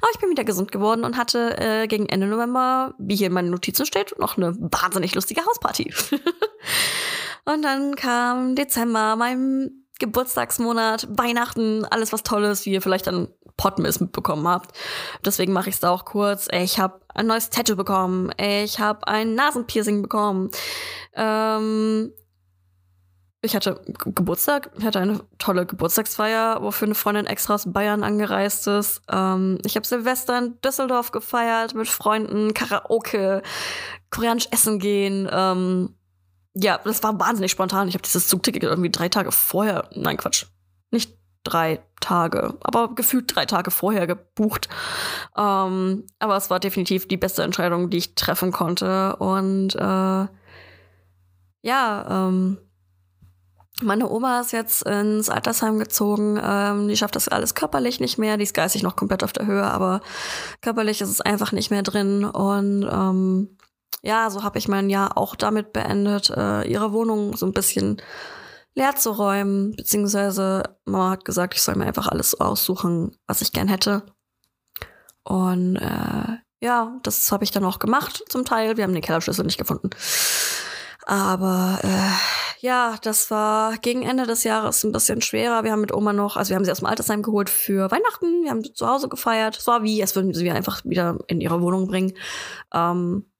aber 0.00 0.10
ich 0.12 0.20
bin 0.20 0.30
wieder 0.30 0.44
gesund 0.44 0.72
geworden 0.72 1.04
und 1.04 1.16
hatte 1.16 1.56
äh, 1.58 1.86
gegen 1.86 2.08
Ende 2.08 2.26
November, 2.26 2.94
wie 2.98 3.16
hier 3.16 3.28
in 3.28 3.32
meinen 3.32 3.50
Notizen 3.50 3.86
steht, 3.86 4.18
noch 4.18 4.36
eine 4.36 4.54
wahnsinnig 4.58 5.14
lustige 5.14 5.44
Hausparty. 5.44 5.92
und 7.44 7.62
dann 7.62 7.94
kam 7.96 8.54
Dezember, 8.54 9.16
mein 9.16 9.70
Geburtstagsmonat, 9.98 11.08
Weihnachten, 11.10 11.84
alles 11.84 12.12
was 12.12 12.22
Tolles, 12.22 12.66
wie 12.66 12.72
ihr 12.72 12.82
vielleicht 12.82 13.06
an 13.06 13.28
Podmiss 13.56 14.00
mitbekommen 14.00 14.48
habt. 14.48 14.74
Deswegen 15.24 15.52
mache 15.52 15.68
ich 15.68 15.74
es 15.74 15.80
da 15.80 15.90
auch 15.90 16.06
kurz. 16.06 16.48
Ich 16.50 16.78
habe 16.78 17.00
ein 17.14 17.26
neues 17.26 17.50
Tattoo 17.50 17.76
bekommen. 17.76 18.32
Ich 18.38 18.80
habe 18.80 19.06
ein 19.06 19.34
Nasenpiercing 19.34 20.00
bekommen. 20.00 20.50
Ähm, 21.14 22.12
ich 23.42 23.56
hatte 23.56 23.80
Geburtstag, 23.86 24.70
ich 24.78 24.84
hatte 24.84 24.98
eine 24.98 25.20
tolle 25.38 25.64
Geburtstagsfeier, 25.64 26.62
wofür 26.62 26.86
eine 26.86 26.94
Freundin 26.94 27.26
extra 27.26 27.54
aus 27.54 27.72
Bayern 27.72 28.02
angereist 28.02 28.66
ist. 28.66 29.00
Ähm, 29.10 29.58
ich 29.64 29.76
habe 29.76 29.86
Silvester 29.86 30.38
in 30.38 30.60
Düsseldorf 30.60 31.10
gefeiert 31.10 31.74
mit 31.74 31.88
Freunden, 31.88 32.52
Karaoke, 32.52 33.42
koreanisch 34.10 34.48
essen 34.50 34.78
gehen. 34.78 35.28
Ähm, 35.32 35.94
ja, 36.54 36.78
das 36.84 37.02
war 37.02 37.18
wahnsinnig 37.18 37.50
spontan. 37.50 37.88
Ich 37.88 37.94
habe 37.94 38.02
dieses 38.02 38.28
Zugticket 38.28 38.62
irgendwie 38.62 38.90
drei 38.90 39.08
Tage 39.08 39.32
vorher, 39.32 39.88
nein 39.94 40.18
Quatsch, 40.18 40.44
nicht 40.90 41.16
drei 41.42 41.80
Tage, 42.00 42.58
aber 42.60 42.94
gefühlt 42.94 43.34
drei 43.34 43.46
Tage 43.46 43.70
vorher 43.70 44.06
gebucht. 44.06 44.68
Ähm, 45.34 46.04
aber 46.18 46.36
es 46.36 46.50
war 46.50 46.60
definitiv 46.60 47.08
die 47.08 47.16
beste 47.16 47.42
Entscheidung, 47.42 47.88
die 47.88 47.98
ich 47.98 48.14
treffen 48.14 48.52
konnte. 48.52 49.16
Und 49.16 49.74
äh, 49.76 50.26
ja, 51.62 52.28
ähm, 52.28 52.58
meine 53.82 54.08
Oma 54.10 54.40
ist 54.40 54.52
jetzt 54.52 54.82
ins 54.82 55.28
Altersheim 55.28 55.78
gezogen. 55.78 56.40
Ähm, 56.42 56.88
die 56.88 56.96
schafft 56.96 57.16
das 57.16 57.28
alles 57.28 57.54
körperlich 57.54 58.00
nicht 58.00 58.18
mehr. 58.18 58.36
Die 58.36 58.44
ist 58.44 58.54
geistig 58.54 58.82
noch 58.82 58.96
komplett 58.96 59.24
auf 59.24 59.32
der 59.32 59.46
Höhe, 59.46 59.64
aber 59.64 60.00
körperlich 60.60 61.00
ist 61.00 61.10
es 61.10 61.20
einfach 61.20 61.52
nicht 61.52 61.70
mehr 61.70 61.82
drin. 61.82 62.24
Und 62.24 62.88
ähm, 62.90 63.56
ja, 64.02 64.30
so 64.30 64.42
habe 64.42 64.58
ich 64.58 64.68
mein 64.68 64.90
Jahr 64.90 65.16
auch 65.16 65.36
damit 65.36 65.72
beendet, 65.72 66.30
äh, 66.30 66.62
ihre 66.64 66.92
Wohnung 66.92 67.36
so 67.36 67.46
ein 67.46 67.52
bisschen 67.52 68.00
leer 68.74 68.96
zu 68.96 69.10
räumen. 69.10 69.72
Beziehungsweise 69.76 70.62
Mama 70.84 71.10
hat 71.10 71.24
gesagt, 71.24 71.54
ich 71.54 71.62
soll 71.62 71.76
mir 71.76 71.86
einfach 71.86 72.08
alles 72.08 72.40
aussuchen, 72.40 73.16
was 73.26 73.42
ich 73.42 73.52
gern 73.52 73.68
hätte. 73.68 74.02
Und 75.24 75.76
äh, 75.76 76.38
ja, 76.62 76.98
das 77.02 77.30
habe 77.32 77.44
ich 77.44 77.50
dann 77.50 77.64
auch 77.64 77.78
gemacht 77.78 78.24
zum 78.28 78.44
Teil. 78.44 78.76
Wir 78.76 78.84
haben 78.84 78.92
den 78.92 79.02
Kellerschlüssel 79.02 79.44
nicht 79.44 79.58
gefunden. 79.58 79.90
Aber 81.06 81.78
äh, 81.82 82.49
ja, 82.60 82.96
das 83.02 83.30
war 83.30 83.78
gegen 83.78 84.02
Ende 84.02 84.26
des 84.26 84.44
Jahres 84.44 84.84
ein 84.84 84.92
bisschen 84.92 85.22
schwerer. 85.22 85.64
Wir 85.64 85.72
haben 85.72 85.80
mit 85.80 85.94
Oma 85.94 86.12
noch, 86.12 86.36
also 86.36 86.50
wir 86.50 86.56
haben 86.56 86.64
sie 86.64 86.70
aus 86.70 86.80
dem 86.80 86.86
Altersheim 86.86 87.22
geholt 87.22 87.48
für 87.48 87.90
Weihnachten. 87.90 88.44
Wir 88.44 88.50
haben 88.50 88.62
zu 88.62 88.86
Hause 88.86 89.08
gefeiert. 89.08 89.56
Es 89.56 89.66
war 89.66 89.82
wie, 89.82 90.02
als 90.02 90.14
würden 90.14 90.34
sie 90.34 90.50
einfach 90.50 90.84
wieder 90.84 91.18
in 91.26 91.40
ihre 91.40 91.62
Wohnung 91.62 91.86
bringen. 91.86 92.12
Ähm, 92.72 93.30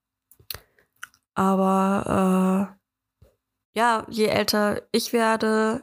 aber 1.35 2.75
äh, 3.75 3.79
ja, 3.79 4.07
je 4.09 4.27
älter 4.27 4.83
ich 4.93 5.13
werde, 5.13 5.83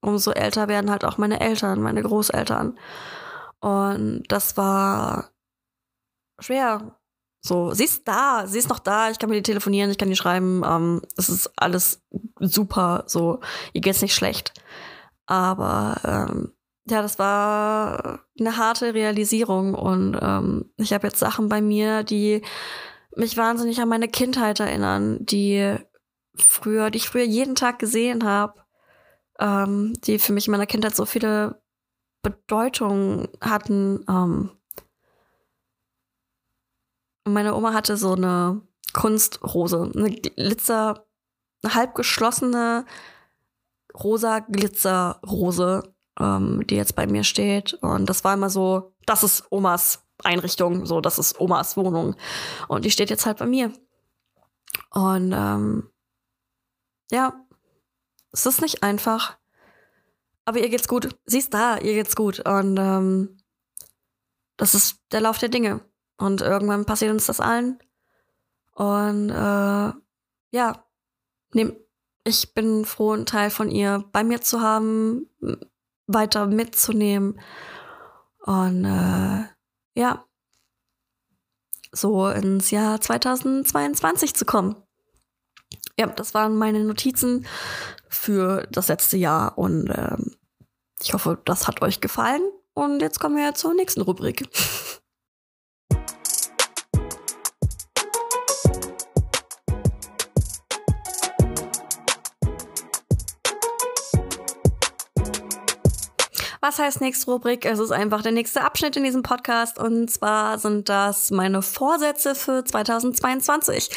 umso 0.00 0.32
älter 0.32 0.68
werden 0.68 0.90
halt 0.90 1.04
auch 1.04 1.18
meine 1.18 1.40
Eltern, 1.40 1.82
meine 1.82 2.02
Großeltern. 2.02 2.78
Und 3.60 4.24
das 4.28 4.56
war 4.56 5.30
schwer. 6.40 6.99
So, 7.42 7.72
sie 7.72 7.84
ist 7.84 8.06
da, 8.06 8.46
sie 8.46 8.58
ist 8.58 8.68
noch 8.68 8.80
da, 8.80 9.10
ich 9.10 9.18
kann 9.18 9.30
mit 9.30 9.38
ihr 9.38 9.42
telefonieren, 9.42 9.90
ich 9.90 9.98
kann 9.98 10.10
ihr 10.10 10.16
schreiben. 10.16 10.62
Ähm, 10.64 11.02
es 11.16 11.28
ist 11.28 11.50
alles 11.56 12.02
super, 12.38 13.04
so, 13.06 13.40
ihr 13.72 13.80
geht's 13.80 14.02
nicht 14.02 14.14
schlecht. 14.14 14.52
Aber 15.26 16.00
ähm, 16.04 16.52
ja, 16.88 17.02
das 17.02 17.18
war 17.18 18.20
eine 18.38 18.56
harte 18.56 18.94
Realisierung 18.94 19.74
und 19.74 20.18
ähm, 20.20 20.72
ich 20.76 20.92
habe 20.92 21.06
jetzt 21.06 21.18
Sachen 21.18 21.48
bei 21.48 21.62
mir, 21.62 22.02
die 22.02 22.42
mich 23.16 23.36
wahnsinnig 23.36 23.80
an 23.80 23.88
meine 23.88 24.08
Kindheit 24.08 24.60
erinnern, 24.60 25.18
die 25.20 25.76
früher, 26.36 26.90
die 26.90 26.98
ich 26.98 27.08
früher 27.08 27.24
jeden 27.24 27.54
Tag 27.54 27.78
gesehen 27.78 28.24
habe, 28.24 28.54
ähm, 29.38 29.94
die 30.04 30.18
für 30.18 30.32
mich 30.32 30.46
in 30.46 30.52
meiner 30.52 30.66
Kindheit 30.66 30.94
so 30.94 31.06
viele 31.06 31.62
Bedeutungen 32.22 33.28
hatten. 33.40 34.04
Ähm, 34.08 34.50
meine 37.32 37.54
Oma 37.54 37.72
hatte 37.72 37.96
so 37.96 38.14
eine 38.14 38.62
Kunstrose, 38.92 39.90
eine 39.94 40.10
Glitzer, 40.10 41.06
eine 41.62 41.74
halb 41.74 41.94
geschlossene 41.94 42.84
rosa 43.94 44.40
Glitzerrose, 44.40 45.94
ähm, 46.18 46.66
die 46.66 46.76
jetzt 46.76 46.96
bei 46.96 47.06
mir 47.06 47.24
steht. 47.24 47.74
Und 47.74 48.06
das 48.06 48.24
war 48.24 48.34
immer 48.34 48.50
so, 48.50 48.94
das 49.06 49.22
ist 49.22 49.44
Omas 49.50 50.04
Einrichtung, 50.22 50.86
so, 50.86 51.00
das 51.00 51.18
ist 51.18 51.40
Omas 51.40 51.76
Wohnung. 51.76 52.14
Und 52.68 52.84
die 52.84 52.90
steht 52.90 53.10
jetzt 53.10 53.26
halt 53.26 53.38
bei 53.38 53.46
mir. 53.46 53.72
Und 54.90 55.32
ähm, 55.32 55.90
ja, 57.10 57.34
es 58.32 58.46
ist 58.46 58.60
nicht 58.60 58.82
einfach. 58.82 59.36
Aber 60.44 60.58
ihr 60.58 60.68
geht's 60.68 60.88
gut. 60.88 61.16
Sie 61.26 61.38
ist 61.38 61.54
da, 61.54 61.78
ihr 61.78 61.94
geht's 61.94 62.16
gut. 62.16 62.40
Und 62.40 62.76
ähm, 62.78 63.38
das 64.56 64.74
ist 64.74 65.00
der 65.12 65.20
Lauf 65.20 65.38
der 65.38 65.48
Dinge. 65.48 65.80
Und 66.20 66.42
irgendwann 66.42 66.84
passiert 66.84 67.12
uns 67.12 67.26
das 67.26 67.40
allen. 67.40 67.78
Und 68.74 69.30
äh, 69.30 69.92
ja, 70.50 70.84
nehm, 71.54 71.76
ich 72.24 72.52
bin 72.52 72.84
froh, 72.84 73.12
einen 73.12 73.24
Teil 73.24 73.50
von 73.50 73.70
ihr 73.70 74.04
bei 74.12 74.22
mir 74.22 74.42
zu 74.42 74.60
haben, 74.60 75.30
weiter 76.06 76.46
mitzunehmen. 76.46 77.40
Und 78.44 78.84
äh, 78.84 79.44
ja, 79.98 80.24
so 81.90 82.28
ins 82.28 82.70
Jahr 82.70 83.00
2022 83.00 84.34
zu 84.34 84.44
kommen. 84.44 84.76
Ja, 85.98 86.06
das 86.06 86.34
waren 86.34 86.56
meine 86.56 86.84
Notizen 86.84 87.46
für 88.08 88.66
das 88.70 88.88
letzte 88.88 89.16
Jahr 89.16 89.56
und 89.56 89.88
ähm, 89.88 90.36
ich 91.02 91.14
hoffe, 91.14 91.38
das 91.46 91.66
hat 91.66 91.80
euch 91.80 92.02
gefallen. 92.02 92.42
Und 92.74 93.00
jetzt 93.00 93.20
kommen 93.20 93.36
wir 93.36 93.54
zur 93.54 93.74
nächsten 93.74 94.02
Rubrik. 94.02 94.46
Was 106.62 106.78
heißt 106.78 107.00
nächste 107.00 107.30
Rubrik? 107.30 107.64
Es 107.64 107.78
ist 107.78 107.90
einfach 107.90 108.20
der 108.20 108.32
nächste 108.32 108.60
Abschnitt 108.60 108.94
in 108.94 109.02
diesem 109.02 109.22
Podcast 109.22 109.78
und 109.78 110.10
zwar 110.10 110.58
sind 110.58 110.90
das 110.90 111.30
meine 111.30 111.62
Vorsätze 111.62 112.34
für 112.34 112.62
2022. 112.62 113.88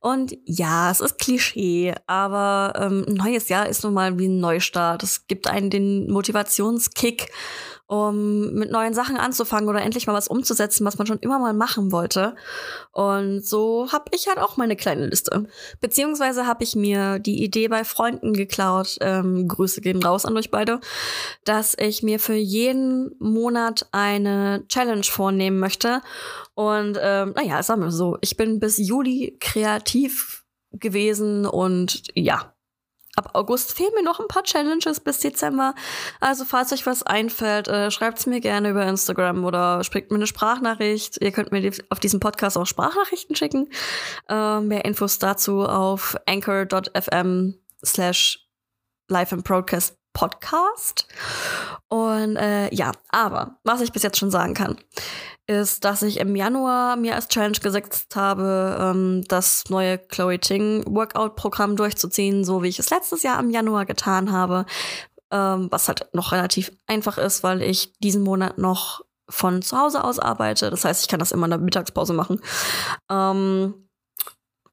Und 0.00 0.36
ja, 0.44 0.90
es 0.90 1.00
ist 1.00 1.18
Klischee, 1.18 1.94
aber 2.06 2.74
ähm, 2.76 3.06
ein 3.08 3.14
neues 3.14 3.48
Jahr 3.48 3.70
ist 3.70 3.84
nun 3.84 3.94
mal 3.94 4.18
wie 4.18 4.28
ein 4.28 4.38
Neustart. 4.38 5.02
Es 5.02 5.28
gibt 5.28 5.48
einen 5.48 5.70
den 5.70 6.10
Motivationskick 6.10 7.30
um 7.90 8.52
mit 8.52 8.70
neuen 8.70 8.94
Sachen 8.94 9.16
anzufangen 9.16 9.68
oder 9.68 9.82
endlich 9.82 10.06
mal 10.06 10.12
was 10.12 10.28
umzusetzen, 10.28 10.86
was 10.86 10.96
man 10.96 11.08
schon 11.08 11.18
immer 11.18 11.40
mal 11.40 11.52
machen 11.52 11.90
wollte. 11.90 12.36
Und 12.92 13.44
so 13.44 13.88
habe 13.90 14.04
ich 14.14 14.28
halt 14.28 14.38
auch 14.38 14.56
meine 14.56 14.76
kleine 14.76 15.06
Liste. 15.06 15.48
Beziehungsweise 15.80 16.46
habe 16.46 16.62
ich 16.62 16.76
mir 16.76 17.18
die 17.18 17.42
Idee 17.42 17.66
bei 17.66 17.82
Freunden 17.82 18.32
geklaut, 18.32 18.96
ähm, 19.00 19.48
Grüße 19.48 19.80
gehen 19.80 20.00
raus 20.00 20.24
an 20.24 20.36
euch 20.36 20.52
beide, 20.52 20.78
dass 21.44 21.76
ich 21.76 22.04
mir 22.04 22.20
für 22.20 22.34
jeden 22.34 23.10
Monat 23.18 23.88
eine 23.90 24.64
Challenge 24.68 25.02
vornehmen 25.02 25.58
möchte. 25.58 26.00
Und 26.54 26.96
ähm, 27.02 27.32
naja, 27.34 27.60
sagen 27.64 27.82
wir 27.82 27.90
so, 27.90 28.18
ich 28.20 28.36
bin 28.36 28.60
bis 28.60 28.78
Juli 28.78 29.36
kreativ 29.40 30.44
gewesen 30.70 31.44
und 31.44 32.04
ja, 32.14 32.54
ab 33.20 33.30
August 33.34 33.72
fehlen 33.72 33.92
mir 33.94 34.02
noch 34.02 34.20
ein 34.20 34.28
paar 34.28 34.42
Challenges 34.42 35.00
bis 35.00 35.18
Dezember. 35.18 35.74
Also 36.20 36.44
falls 36.44 36.72
euch 36.72 36.86
was 36.86 37.02
einfällt, 37.02 37.68
äh, 37.68 37.90
schreibt 37.90 38.18
es 38.18 38.26
mir 38.26 38.40
gerne 38.40 38.70
über 38.70 38.86
Instagram 38.86 39.44
oder 39.44 39.84
spricht 39.84 40.10
mir 40.10 40.16
eine 40.16 40.26
Sprachnachricht. 40.26 41.18
Ihr 41.20 41.32
könnt 41.32 41.52
mir 41.52 41.70
auf 41.90 42.00
diesem 42.00 42.20
Podcast 42.20 42.56
auch 42.56 42.66
Sprachnachrichten 42.66 43.36
schicken. 43.36 43.68
Äh, 44.28 44.60
mehr 44.60 44.84
Infos 44.84 45.18
dazu 45.18 45.64
auf 45.64 46.16
anchor.fm 46.26 47.54
slash 47.84 48.46
live 49.08 49.32
and 49.32 49.44
broadcast 49.44 49.99
Podcast. 50.12 51.06
Und 51.88 52.36
äh, 52.36 52.72
ja, 52.74 52.92
aber 53.08 53.58
was 53.64 53.80
ich 53.80 53.92
bis 53.92 54.02
jetzt 54.02 54.18
schon 54.18 54.30
sagen 54.30 54.54
kann, 54.54 54.76
ist, 55.46 55.84
dass 55.84 56.02
ich 56.02 56.20
im 56.20 56.36
Januar 56.36 56.96
mir 56.96 57.14
als 57.14 57.28
Challenge 57.28 57.58
gesetzt 57.58 58.14
habe, 58.14 58.78
ähm, 58.80 59.24
das 59.28 59.64
neue 59.68 59.98
Chloe 59.98 60.38
Ting 60.38 60.84
Workout-Programm 60.86 61.76
durchzuziehen, 61.76 62.44
so 62.44 62.62
wie 62.62 62.68
ich 62.68 62.78
es 62.78 62.90
letztes 62.90 63.22
Jahr 63.22 63.40
im 63.40 63.50
Januar 63.50 63.86
getan 63.86 64.30
habe. 64.30 64.66
Ähm, 65.32 65.68
was 65.70 65.86
halt 65.88 66.08
noch 66.12 66.32
relativ 66.32 66.72
einfach 66.86 67.16
ist, 67.16 67.42
weil 67.44 67.62
ich 67.62 67.92
diesen 67.98 68.22
Monat 68.22 68.58
noch 68.58 69.02
von 69.28 69.62
zu 69.62 69.78
Hause 69.78 70.02
aus 70.02 70.18
arbeite. 70.18 70.70
Das 70.70 70.84
heißt, 70.84 71.02
ich 71.02 71.08
kann 71.08 71.20
das 71.20 71.30
immer 71.30 71.46
in 71.46 71.50
der 71.50 71.60
Mittagspause 71.60 72.12
machen. 72.12 72.40
Ähm, 73.08 73.88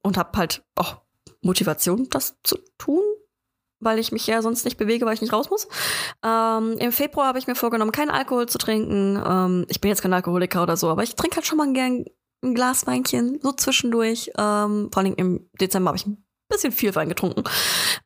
und 0.01 0.17
habe 0.17 0.37
halt 0.37 0.63
auch 0.75 1.01
Motivation, 1.41 2.07
das 2.09 2.37
zu 2.43 2.57
tun 2.77 3.03
weil 3.79 3.99
ich 3.99 4.11
mich 4.11 4.25
ja 4.27 4.41
sonst 4.41 4.65
nicht 4.65 4.77
bewege, 4.77 5.05
weil 5.05 5.13
ich 5.13 5.21
nicht 5.21 5.33
raus 5.33 5.49
muss. 5.49 5.67
Ähm, 6.23 6.77
Im 6.79 6.91
Februar 6.91 7.27
habe 7.27 7.39
ich 7.39 7.47
mir 7.47 7.55
vorgenommen, 7.55 7.91
keinen 7.91 8.09
Alkohol 8.09 8.47
zu 8.47 8.57
trinken. 8.57 9.21
Ähm, 9.25 9.65
ich 9.69 9.81
bin 9.81 9.89
jetzt 9.89 10.01
kein 10.01 10.13
Alkoholiker 10.13 10.63
oder 10.63 10.77
so, 10.77 10.89
aber 10.89 11.03
ich 11.03 11.15
trinke 11.15 11.37
halt 11.37 11.45
schon 11.45 11.57
mal 11.57 11.71
gern 11.73 12.05
ein 12.43 12.53
Glas 12.53 12.87
Weinchen, 12.87 13.39
so 13.41 13.51
zwischendurch. 13.51 14.31
Ähm, 14.37 14.89
vor 14.91 15.03
allem 15.03 15.15
im 15.15 15.49
Dezember 15.59 15.89
habe 15.89 15.97
ich 15.97 16.07
ein 16.07 16.23
bisschen 16.49 16.71
viel 16.71 16.95
Wein 16.95 17.09
getrunken. 17.09 17.43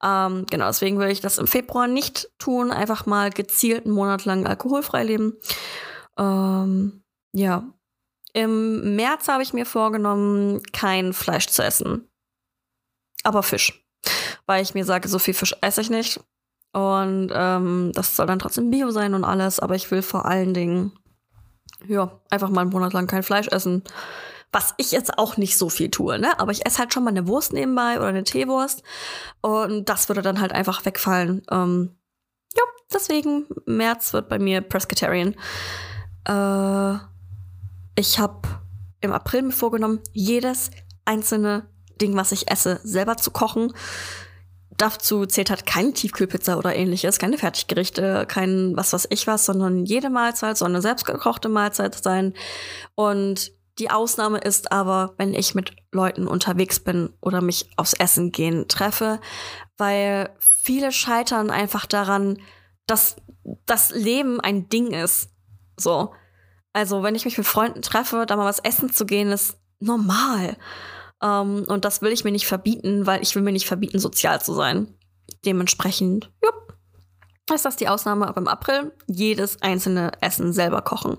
Ähm, 0.04 0.46
genau, 0.50 0.68
deswegen 0.68 1.00
will 1.00 1.10
ich 1.10 1.22
das 1.22 1.38
im 1.38 1.48
Februar 1.48 1.88
nicht 1.88 2.30
tun. 2.40 2.72
Einfach 2.72 3.06
mal 3.06 3.30
gezielt 3.30 3.86
einen 3.86 3.94
Monat 3.94 4.26
lang 4.26 4.46
alkoholfrei 4.46 5.04
leben. 5.04 5.38
Ähm, 6.18 7.04
ja. 7.34 7.64
Im 8.34 8.96
März 8.96 9.28
habe 9.28 9.44
ich 9.44 9.52
mir 9.52 9.66
vorgenommen, 9.66 10.62
kein 10.72 11.12
Fleisch 11.12 11.48
zu 11.48 11.64
essen. 11.64 12.08
Aber 13.24 13.44
Fisch 13.44 13.82
weil 14.52 14.64
ich 14.64 14.74
mir 14.74 14.84
sage, 14.84 15.08
so 15.08 15.18
viel 15.18 15.34
Fisch 15.34 15.56
esse 15.62 15.80
ich 15.80 15.90
nicht. 15.90 16.20
Und 16.74 17.32
ähm, 17.34 17.92
das 17.94 18.18
soll 18.18 18.28
dann 18.28 18.40
trotzdem 18.40 18.70
Bio 18.70 18.92
sein 18.92 19.14
und 19.14 19.24
alles, 19.24 19.62
aber 19.62 19.76
ich 19.76 19.90
will 19.92 20.02
vor 20.02 20.26
allen 20.26 20.54
Dingen, 20.54 20.92
ja, 21.88 22.20
einfach 22.30 22.50
mal 22.50 22.62
einen 22.62 22.70
Monat 22.70 22.92
lang 22.92 23.08
kein 23.08 23.24
Fleisch 23.24 23.48
essen. 23.48 23.82
Was 24.52 24.74
ich 24.76 24.92
jetzt 24.92 25.18
auch 25.18 25.38
nicht 25.38 25.58
so 25.58 25.70
viel 25.70 25.90
tue, 25.90 26.20
ne? 26.20 26.38
Aber 26.38 26.52
ich 26.52 26.66
esse 26.66 26.80
halt 26.80 26.94
schon 26.94 27.06
mal 27.06 27.12
eine 27.12 27.30
Wurst 27.30 27.54
nebenbei 27.54 27.96
oder 27.96 28.08
eine 28.08 28.26
Teewurst. 28.26 28.84
Und 29.40 29.88
das 29.88 30.10
würde 30.10 30.22
dann 30.22 30.42
halt 30.42 30.52
einfach 30.52 30.84
wegfallen. 30.84 31.44
Ähm, 31.50 31.96
ja, 32.54 32.64
deswegen, 32.94 33.48
März 33.66 34.12
wird 34.12 34.28
bei 34.28 34.38
mir 34.38 34.60
Presbyterian. 34.60 35.34
Äh, 36.28 37.00
ich 37.96 38.20
habe 38.20 38.42
im 39.00 39.14
April 39.14 39.44
mir 39.44 39.54
vorgenommen, 39.54 40.02
jedes 40.12 40.72
einzelne 41.06 41.70
Ding, 42.02 42.18
was 42.18 42.34
ich 42.34 42.52
esse, 42.52 42.82
selber 42.84 43.16
zu 43.16 43.32
kochen. 43.32 43.72
Dazu 44.78 45.26
zählt 45.26 45.50
halt 45.50 45.66
keine 45.66 45.94
Tiefkühlpizza 45.94 46.58
oder 46.58 46.76
ähnliches, 46.76 47.20
keine 47.20 47.38
Fertiggerichte, 47.38 48.26
kein 48.28 48.76
was 48.76 48.94
weiß 48.94 49.08
ich 49.10 49.28
was, 49.28 49.46
sondern 49.46 49.86
jede 49.86 50.10
Mahlzeit 50.10 50.58
soll 50.58 50.70
eine 50.70 50.82
selbstgekochte 50.82 51.50
Mahlzeit 51.50 51.96
sein. 52.02 52.34
Und 52.96 53.52
die 53.80 53.90
Ausnahme 53.90 54.40
ist 54.40 54.72
aber, 54.72 55.14
wenn 55.18 55.34
ich 55.34 55.56
mit 55.56 55.76
Leuten 55.92 56.28
unterwegs 56.28 56.80
bin 56.80 57.14
oder 57.22 57.42
mich 57.42 57.70
aufs 57.78 57.94
Essen 57.94 58.32
gehen 58.32 58.68
treffe, 58.68 59.20
weil 59.78 60.30
viele 60.40 60.92
scheitern 60.92 61.50
einfach 61.50 61.86
daran, 61.86 62.40
dass 62.86 63.16
das 63.66 63.92
Leben 63.92 64.40
ein 64.40 64.70
Ding 64.70 64.92
ist. 64.92 65.30
So. 65.78 66.14
Also, 66.74 67.04
wenn 67.04 67.16
ich 67.16 67.26
mich 67.26 67.38
mit 67.38 67.48
Freunden 67.48 67.82
treffe, 67.82 68.26
da 68.26 68.36
mal 68.36 68.46
was 68.46 68.60
essen 68.60 68.92
zu 68.92 69.06
gehen, 69.06 69.32
ist 69.32 69.58
normal. 69.80 70.58
Ähm, 71.22 71.66
und 71.68 71.86
das 71.86 72.02
will 72.02 72.12
ich 72.12 72.24
mir 72.24 72.32
nicht 72.32 72.48
verbieten, 72.48 73.06
weil 73.06 73.22
ich 73.22 73.36
will 73.36 73.44
mir 73.44 73.52
nicht 73.52 73.68
verbieten, 73.68 74.00
sozial 74.00 74.42
zu 74.42 74.54
sein. 74.54 74.88
Dementsprechend, 75.46 76.32
ja, 76.44 77.56
ist 77.56 77.66
das 77.66 77.76
die 77.76 77.88
Ausnahme. 77.88 78.28
Aber 78.28 78.42
im 78.42 78.48
April 78.48 78.92
jedes 79.08 79.62
einzelne 79.62 80.12
Essen 80.22 80.54
selber 80.54 80.82
kochen. 80.82 81.18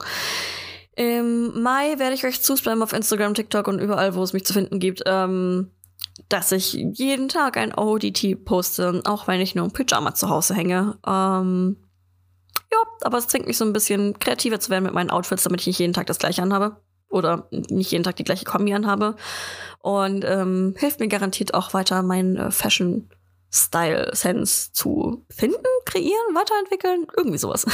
Im 0.94 1.62
Mai 1.62 1.98
werde 1.98 2.14
ich 2.14 2.24
euch 2.24 2.42
zuspammen 2.42 2.82
auf 2.82 2.92
Instagram, 2.92 3.34
TikTok 3.34 3.66
und 3.68 3.78
überall, 3.78 4.14
wo 4.14 4.22
es 4.22 4.32
mich 4.32 4.44
zu 4.44 4.52
finden 4.52 4.78
gibt, 4.78 5.02
ähm, 5.06 5.70
dass 6.28 6.52
ich 6.52 6.74
jeden 6.74 7.28
Tag 7.28 7.56
ein 7.56 7.74
ODT 7.74 8.44
poste, 8.44 9.00
auch 9.04 9.26
wenn 9.26 9.40
ich 9.40 9.54
nur 9.54 9.64
im 9.64 9.72
Pyjama 9.72 10.14
zu 10.14 10.28
Hause 10.28 10.54
hänge. 10.54 10.98
Ähm, 11.06 11.76
ja, 12.70 12.78
aber 13.02 13.18
es 13.18 13.28
zwingt 13.28 13.46
mich 13.46 13.56
so 13.56 13.64
ein 13.64 13.72
bisschen 13.72 14.18
kreativer 14.18 14.60
zu 14.60 14.70
werden 14.70 14.84
mit 14.84 14.94
meinen 14.94 15.10
Outfits, 15.10 15.44
damit 15.44 15.60
ich 15.62 15.66
nicht 15.68 15.78
jeden 15.78 15.92
Tag 15.94 16.06
das 16.06 16.18
gleiche 16.18 16.42
anhabe 16.42 16.76
oder 17.12 17.46
nicht 17.50 17.92
jeden 17.92 18.04
Tag 18.04 18.16
die 18.16 18.24
gleiche 18.24 18.44
Kombi 18.44 18.74
anhabe. 18.74 19.16
Und 19.80 20.24
ähm, 20.24 20.74
hilft 20.78 21.00
mir 21.00 21.08
garantiert 21.08 21.54
auch 21.54 21.74
weiter, 21.74 22.02
mein 22.02 22.36
äh, 22.36 22.50
Fashion 22.50 23.08
Style-Sense 23.54 24.72
zu 24.72 25.26
finden, 25.28 25.62
kreieren, 25.84 26.34
weiterentwickeln, 26.34 27.06
irgendwie 27.14 27.36
sowas. 27.36 27.66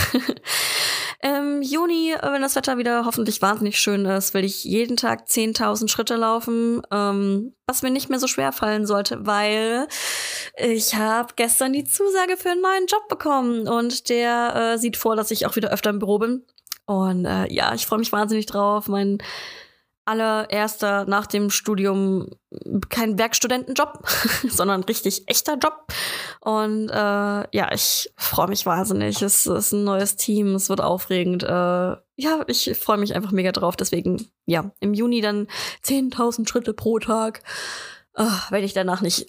Im 1.22 1.62
Juni, 1.62 2.16
wenn 2.20 2.42
das 2.42 2.56
Wetter 2.56 2.78
wieder 2.78 3.04
hoffentlich 3.04 3.40
wahnsinnig 3.42 3.78
schön 3.78 4.04
ist, 4.04 4.34
will 4.34 4.44
ich 4.44 4.64
jeden 4.64 4.96
Tag 4.96 5.26
10.000 5.28 5.88
Schritte 5.88 6.16
laufen, 6.16 6.82
ähm, 6.90 7.54
was 7.66 7.82
mir 7.82 7.90
nicht 7.90 8.10
mehr 8.10 8.18
so 8.18 8.26
schwer 8.26 8.50
fallen 8.50 8.86
sollte, 8.86 9.24
weil 9.24 9.86
ich 10.56 10.96
habe 10.96 11.34
gestern 11.36 11.72
die 11.72 11.84
Zusage 11.84 12.36
für 12.36 12.50
einen 12.50 12.62
neuen 12.62 12.86
Job 12.86 13.06
bekommen 13.08 13.68
und 13.68 14.08
der 14.08 14.56
äh, 14.74 14.78
sieht 14.78 14.96
vor, 14.96 15.14
dass 15.14 15.30
ich 15.30 15.46
auch 15.46 15.54
wieder 15.54 15.70
öfter 15.70 15.90
im 15.90 16.00
Büro 16.00 16.18
bin. 16.18 16.44
Und 16.88 17.26
äh, 17.26 17.52
ja, 17.52 17.74
ich 17.74 17.86
freue 17.86 17.98
mich 17.98 18.12
wahnsinnig 18.12 18.46
drauf. 18.46 18.88
Mein 18.88 19.18
allererster 20.06 21.04
nach 21.04 21.26
dem 21.26 21.50
Studium 21.50 22.30
kein 22.88 23.18
Werkstudentenjob, 23.18 24.08
sondern 24.48 24.82
richtig 24.84 25.28
echter 25.28 25.58
Job. 25.58 25.86
Und 26.40 26.88
äh, 26.88 26.94
ja, 26.94 27.70
ich 27.72 28.10
freue 28.16 28.48
mich 28.48 28.64
wahnsinnig. 28.64 29.20
Es 29.20 29.46
ist 29.46 29.72
ein 29.72 29.84
neues 29.84 30.16
Team, 30.16 30.54
es 30.54 30.70
wird 30.70 30.80
aufregend. 30.80 31.42
Äh, 31.42 31.96
ja, 32.16 32.44
ich 32.46 32.74
freue 32.80 32.96
mich 32.96 33.14
einfach 33.14 33.32
mega 33.32 33.52
drauf. 33.52 33.76
Deswegen, 33.76 34.26
ja, 34.46 34.70
im 34.80 34.94
Juni 34.94 35.20
dann 35.20 35.46
10.000 35.84 36.48
Schritte 36.48 36.72
pro 36.72 36.98
Tag. 37.00 37.42
Äh, 38.14 38.24
wenn 38.48 38.64
ich 38.64 38.72
danach 38.72 39.02
nicht 39.02 39.28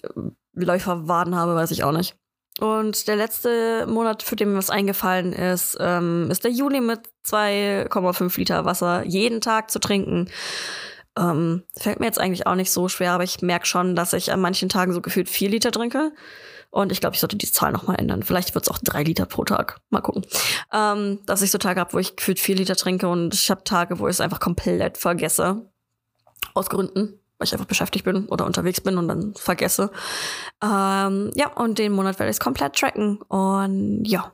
Läuferwaden 0.54 1.36
habe, 1.36 1.54
weiß 1.56 1.72
ich 1.72 1.84
auch 1.84 1.92
nicht. 1.92 2.16
Und 2.60 3.08
der 3.08 3.16
letzte 3.16 3.86
Monat, 3.86 4.22
für 4.22 4.36
den 4.36 4.52
mir 4.52 4.58
was 4.58 4.68
eingefallen 4.68 5.32
ist, 5.32 5.78
ähm, 5.80 6.28
ist 6.30 6.44
der 6.44 6.50
Juli 6.50 6.82
mit 6.82 7.00
2,5 7.24 8.38
Liter 8.38 8.66
Wasser 8.66 9.02
jeden 9.06 9.40
Tag 9.40 9.70
zu 9.70 9.78
trinken. 9.78 10.28
Ähm, 11.18 11.64
fällt 11.76 12.00
mir 12.00 12.06
jetzt 12.06 12.20
eigentlich 12.20 12.46
auch 12.46 12.54
nicht 12.54 12.70
so 12.70 12.88
schwer, 12.88 13.12
aber 13.12 13.24
ich 13.24 13.40
merke 13.40 13.66
schon, 13.66 13.96
dass 13.96 14.12
ich 14.12 14.30
an 14.30 14.40
manchen 14.40 14.68
Tagen 14.68 14.92
so 14.92 15.00
gefühlt 15.00 15.30
4 15.30 15.48
Liter 15.48 15.70
trinke. 15.72 16.12
Und 16.68 16.92
ich 16.92 17.00
glaube, 17.00 17.14
ich 17.14 17.20
sollte 17.20 17.36
die 17.36 17.50
Zahl 17.50 17.72
nochmal 17.72 17.98
ändern. 17.98 18.22
Vielleicht 18.22 18.54
wird 18.54 18.64
es 18.64 18.70
auch 18.70 18.78
3 18.78 19.04
Liter 19.04 19.24
pro 19.24 19.44
Tag. 19.44 19.80
Mal 19.88 20.02
gucken. 20.02 20.26
Ähm, 20.70 21.20
dass 21.24 21.42
ich 21.42 21.50
so 21.50 21.58
Tage 21.58 21.80
habe, 21.80 21.94
wo 21.94 21.98
ich 21.98 22.14
gefühlt 22.14 22.38
4 22.38 22.56
Liter 22.56 22.76
trinke 22.76 23.08
und 23.08 23.32
ich 23.32 23.50
habe 23.50 23.64
Tage, 23.64 23.98
wo 23.98 24.06
ich 24.06 24.16
es 24.16 24.20
einfach 24.20 24.38
komplett 24.38 24.98
vergesse. 24.98 25.70
Aus 26.52 26.68
Gründen 26.68 27.19
weil 27.40 27.46
ich 27.46 27.52
einfach 27.54 27.66
beschäftigt 27.66 28.04
bin 28.04 28.26
oder 28.26 28.44
unterwegs 28.44 28.80
bin 28.82 28.98
und 28.98 29.08
dann 29.08 29.34
vergesse. 29.34 29.90
Ähm, 30.62 31.30
ja, 31.34 31.50
und 31.54 31.78
den 31.78 31.92
Monat 31.92 32.18
werde 32.18 32.30
ich 32.30 32.36
es 32.36 32.40
komplett 32.40 32.76
tracken. 32.76 33.16
Und 33.22 34.04
ja, 34.04 34.32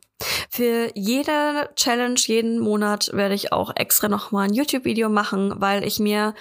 für 0.50 0.90
jede 0.94 1.70
Challenge, 1.76 2.18
jeden 2.18 2.58
Monat 2.58 3.10
werde 3.12 3.34
ich 3.34 3.52
auch 3.52 3.72
extra 3.76 4.08
nochmal 4.08 4.48
ein 4.48 4.54
YouTube-Video 4.54 5.10
machen, 5.10 5.52
weil 5.56 5.84
ich 5.84 5.98
mir 5.98 6.34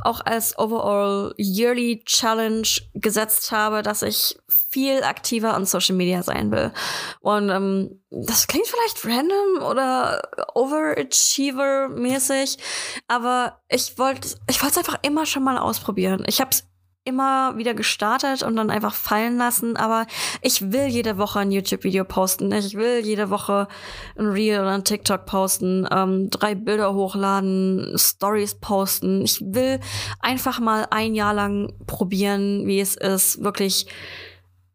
auch 0.00 0.20
als 0.20 0.58
Overall 0.58 1.32
Yearly 1.38 2.02
Challenge 2.04 2.68
gesetzt 2.92 3.50
habe, 3.52 3.80
dass 3.82 4.02
ich 4.02 4.36
viel 4.48 5.02
aktiver 5.02 5.54
an 5.54 5.64
Social 5.64 5.96
Media 5.96 6.22
sein 6.22 6.50
will. 6.50 6.72
Und 7.20 7.48
ähm, 7.48 8.02
das 8.10 8.46
klingt 8.46 8.66
vielleicht 8.66 9.06
random 9.06 9.62
oder 9.70 10.20
Overachiever-mäßig, 10.54 12.58
aber 13.08 13.62
ich 13.68 13.96
wollte 13.98 14.28
ich 14.48 14.62
wollte 14.62 14.72
es 14.72 14.78
einfach 14.86 14.98
immer 15.02 15.24
schon 15.24 15.44
mal 15.44 15.56
ausprobieren. 15.58 16.24
Ich 16.26 16.40
habe 16.40 16.50
es 16.50 16.64
immer 17.04 17.56
wieder 17.58 17.74
gestartet 17.74 18.42
und 18.42 18.56
dann 18.56 18.70
einfach 18.70 18.94
fallen 18.94 19.36
lassen, 19.36 19.76
aber 19.76 20.06
ich 20.40 20.72
will 20.72 20.86
jede 20.86 21.18
Woche 21.18 21.38
ein 21.40 21.50
YouTube-Video 21.50 22.04
posten. 22.04 22.50
Ich 22.52 22.74
will 22.74 23.00
jede 23.04 23.28
Woche 23.28 23.68
ein 24.16 24.26
Reel 24.26 24.60
oder 24.60 24.70
ein 24.70 24.84
TikTok 24.84 25.26
posten, 25.26 25.86
ähm, 25.90 26.30
drei 26.30 26.54
Bilder 26.54 26.94
hochladen, 26.94 27.94
Stories 27.96 28.54
posten. 28.54 29.22
Ich 29.22 29.40
will 29.42 29.80
einfach 30.20 30.60
mal 30.60 30.86
ein 30.90 31.14
Jahr 31.14 31.34
lang 31.34 31.74
probieren, 31.86 32.66
wie 32.66 32.80
es 32.80 32.96
ist, 32.96 33.44
wirklich 33.44 33.86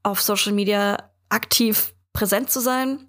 auf 0.04 0.22
Social 0.22 0.54
Media 0.54 0.98
aktiv 1.30 1.96
präsent 2.14 2.52
zu 2.52 2.60
sein. 2.60 3.08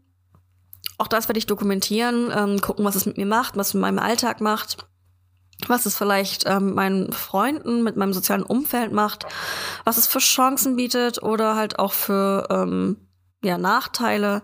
Auch 0.96 1.08
das 1.08 1.28
werde 1.28 1.38
ich 1.38 1.46
dokumentieren, 1.46 2.32
ähm, 2.34 2.60
gucken, 2.60 2.84
was 2.86 2.94
es 2.94 3.04
mit 3.04 3.18
mir 3.18 3.26
macht, 3.26 3.56
was 3.56 3.68
es 3.68 3.74
mit 3.74 3.82
meinem 3.82 3.98
Alltag 3.98 4.40
macht 4.40 4.89
was 5.68 5.86
es 5.86 5.96
vielleicht 5.96 6.44
ähm, 6.46 6.74
meinen 6.74 7.12
Freunden, 7.12 7.82
mit 7.82 7.96
meinem 7.96 8.12
sozialen 8.12 8.42
Umfeld 8.42 8.92
macht, 8.92 9.26
was 9.84 9.96
es 9.96 10.06
für 10.06 10.18
Chancen 10.18 10.76
bietet 10.76 11.22
oder 11.22 11.56
halt 11.56 11.78
auch 11.78 11.92
für 11.92 12.46
ähm, 12.50 12.96
ja, 13.42 13.58
Nachteile. 13.58 14.42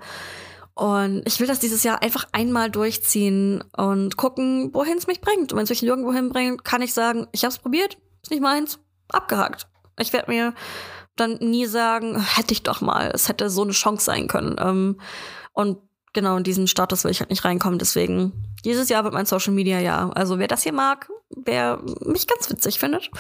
Und 0.75 1.23
ich 1.25 1.41
will 1.41 1.47
das 1.47 1.59
dieses 1.59 1.85
Jahr 1.85 2.03
einfach 2.03 2.27
einmal 2.33 2.71
durchziehen 2.71 3.65
und 3.77 4.19
gucken, 4.19 4.75
wohin 4.75 4.99
es 4.99 5.07
mich 5.07 5.23
bringt. 5.23 5.53
Und 5.53 5.57
wenn 5.57 5.65
es 5.65 5.71
mich 5.71 5.83
nirgendwo 5.83 6.13
hinbringt, 6.13 6.65
kann 6.65 6.83
ich 6.83 6.93
sagen, 6.93 7.27
ich 7.33 7.45
habe 7.45 7.53
es 7.53 7.59
probiert, 7.59 7.97
ist 8.23 8.31
nicht 8.31 8.43
meins, 8.43 8.79
abgehakt. 9.09 9.69
Ich 9.99 10.13
werde 10.13 10.31
mir 10.31 10.55
dann 11.17 11.39
nie 11.41 11.65
sagen, 11.65 12.21
hätte 12.21 12.53
ich 12.53 12.63
doch 12.63 12.83
mal, 12.83 13.11
es 13.15 13.29
hätte 13.29 13.49
so 13.49 13.63
eine 13.63 13.73
Chance 13.73 14.05
sein 14.05 14.29
können. 14.29 14.57
Ähm, 14.59 15.01
und 15.55 15.79
genau 16.17 16.37
in 16.37 16.43
diesen 16.43 16.67
Status 16.67 17.05
will 17.05 17.13
ich 17.13 17.21
halt 17.21 17.31
nicht 17.31 17.45
reinkommen. 17.45 17.79
Deswegen 17.79 18.33
dieses 18.65 18.89
Jahr 18.89 19.05
wird 19.05 19.15
mein 19.15 19.27
Social 19.27 19.53
Media 19.53 19.79
ja. 19.79 20.11
Also 20.11 20.41
wer 20.41 20.49
das 20.49 20.65
hier 20.65 20.73
mag, 20.73 21.09
wer 21.31 21.81
mich 22.05 22.27
ganz 22.27 22.51
witzig 22.51 22.81
findet, 22.81 23.11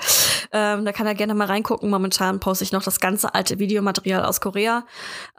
ähm, 0.52 0.84
da 0.84 0.92
kann 0.92 1.06
er 1.06 1.14
gerne 1.14 1.34
mal 1.34 1.46
reingucken. 1.46 1.88
Momentan 1.90 2.40
poste 2.40 2.64
ich 2.64 2.72
noch 2.72 2.82
das 2.82 2.98
ganze 2.98 3.34
alte 3.34 3.60
Videomaterial 3.60 4.24
aus 4.24 4.40
Korea. 4.40 4.84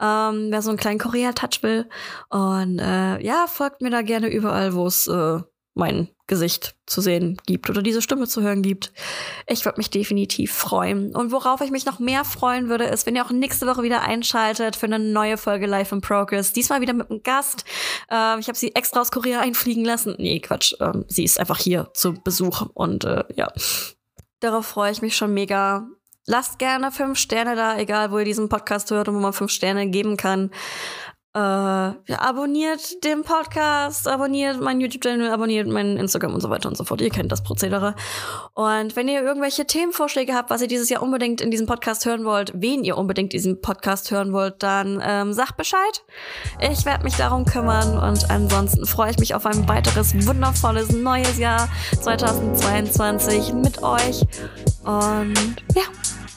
Ähm, 0.00 0.48
wer 0.50 0.62
so 0.62 0.70
einen 0.70 0.78
kleinen 0.78 0.98
Korea-Touch 0.98 1.62
will. 1.62 1.88
Und 2.30 2.78
äh, 2.78 3.20
ja, 3.22 3.46
folgt 3.46 3.82
mir 3.82 3.90
da 3.90 4.02
gerne 4.02 4.28
überall, 4.28 4.74
wo 4.74 4.86
es 4.86 5.06
äh, 5.08 5.40
mein 5.74 6.08
Gesicht 6.28 6.76
zu 6.86 7.00
sehen 7.00 7.38
gibt 7.46 7.68
oder 7.68 7.82
diese 7.82 8.02
Stimme 8.02 8.28
zu 8.28 8.42
hören 8.42 8.62
gibt. 8.62 8.92
Ich 9.46 9.64
würde 9.64 9.78
mich 9.78 9.90
definitiv 9.90 10.52
freuen. 10.52 11.16
Und 11.16 11.32
worauf 11.32 11.60
ich 11.62 11.70
mich 11.70 11.86
noch 11.86 11.98
mehr 11.98 12.24
freuen 12.24 12.68
würde, 12.68 12.84
ist, 12.84 13.06
wenn 13.06 13.16
ihr 13.16 13.24
auch 13.24 13.30
nächste 13.30 13.66
Woche 13.66 13.82
wieder 13.82 14.02
einschaltet 14.02 14.76
für 14.76 14.86
eine 14.86 14.98
neue 14.98 15.38
Folge 15.38 15.66
Life 15.66 15.94
in 15.94 16.00
Progress. 16.00 16.52
Diesmal 16.52 16.80
wieder 16.80 16.92
mit 16.92 17.10
einem 17.10 17.22
Gast. 17.22 17.64
Ähm, 18.10 18.38
ich 18.38 18.48
habe 18.48 18.56
sie 18.56 18.74
extra 18.74 19.00
aus 19.00 19.10
Korea 19.10 19.40
einfliegen 19.40 19.84
lassen. 19.84 20.14
Nee, 20.18 20.38
Quatsch. 20.40 20.74
Ähm, 20.80 21.04
sie 21.08 21.24
ist 21.24 21.40
einfach 21.40 21.58
hier 21.58 21.90
zu 21.94 22.12
Besuch 22.12 22.66
und 22.74 23.04
äh, 23.04 23.24
ja. 23.34 23.50
Darauf 24.40 24.66
freue 24.66 24.92
ich 24.92 25.02
mich 25.02 25.16
schon 25.16 25.34
mega. 25.34 25.88
Lasst 26.26 26.58
gerne 26.58 26.92
fünf 26.92 27.18
Sterne 27.18 27.56
da, 27.56 27.78
egal 27.78 28.12
wo 28.12 28.18
ihr 28.18 28.26
diesen 28.26 28.50
Podcast 28.50 28.90
hört 28.90 29.08
und 29.08 29.16
wo 29.16 29.20
man 29.20 29.32
fünf 29.32 29.50
Sterne 29.50 29.88
geben 29.88 30.18
kann. 30.18 30.50
Äh, 31.38 32.14
abonniert 32.14 33.04
den 33.04 33.22
Podcast, 33.22 34.08
abonniert 34.08 34.60
meinen 34.60 34.80
YouTube-Channel, 34.80 35.30
abonniert 35.30 35.68
meinen 35.68 35.96
Instagram 35.96 36.34
und 36.34 36.40
so 36.40 36.50
weiter 36.50 36.68
und 36.68 36.76
so 36.76 36.82
fort. 36.82 37.00
Ihr 37.00 37.10
kennt 37.10 37.30
das 37.30 37.44
Prozedere. 37.44 37.94
Und 38.54 38.96
wenn 38.96 39.06
ihr 39.06 39.22
irgendwelche 39.22 39.64
Themenvorschläge 39.64 40.34
habt, 40.34 40.50
was 40.50 40.62
ihr 40.62 40.66
dieses 40.68 40.88
Jahr 40.88 41.00
unbedingt 41.00 41.40
in 41.40 41.52
diesem 41.52 41.68
Podcast 41.68 42.06
hören 42.06 42.24
wollt, 42.24 42.50
wen 42.56 42.82
ihr 42.82 42.98
unbedingt 42.98 43.32
diesen 43.32 43.60
Podcast 43.60 44.10
hören 44.10 44.32
wollt, 44.32 44.64
dann 44.64 45.00
ähm, 45.04 45.32
sagt 45.32 45.56
Bescheid. 45.56 46.02
Ich 46.60 46.84
werde 46.84 47.04
mich 47.04 47.14
darum 47.14 47.44
kümmern 47.44 47.96
und 47.98 48.28
ansonsten 48.30 48.84
freue 48.84 49.12
ich 49.12 49.18
mich 49.18 49.36
auf 49.36 49.46
ein 49.46 49.68
weiteres 49.68 50.26
wundervolles 50.26 50.90
neues 50.90 51.38
Jahr 51.38 51.68
2022 52.00 53.52
mit 53.52 53.80
euch. 53.84 54.22
Und 54.82 55.36
ja, 55.76 55.84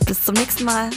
bis 0.05 0.25
zum 0.25 0.35
nächsten 0.35 0.65
Mal. 0.65 0.91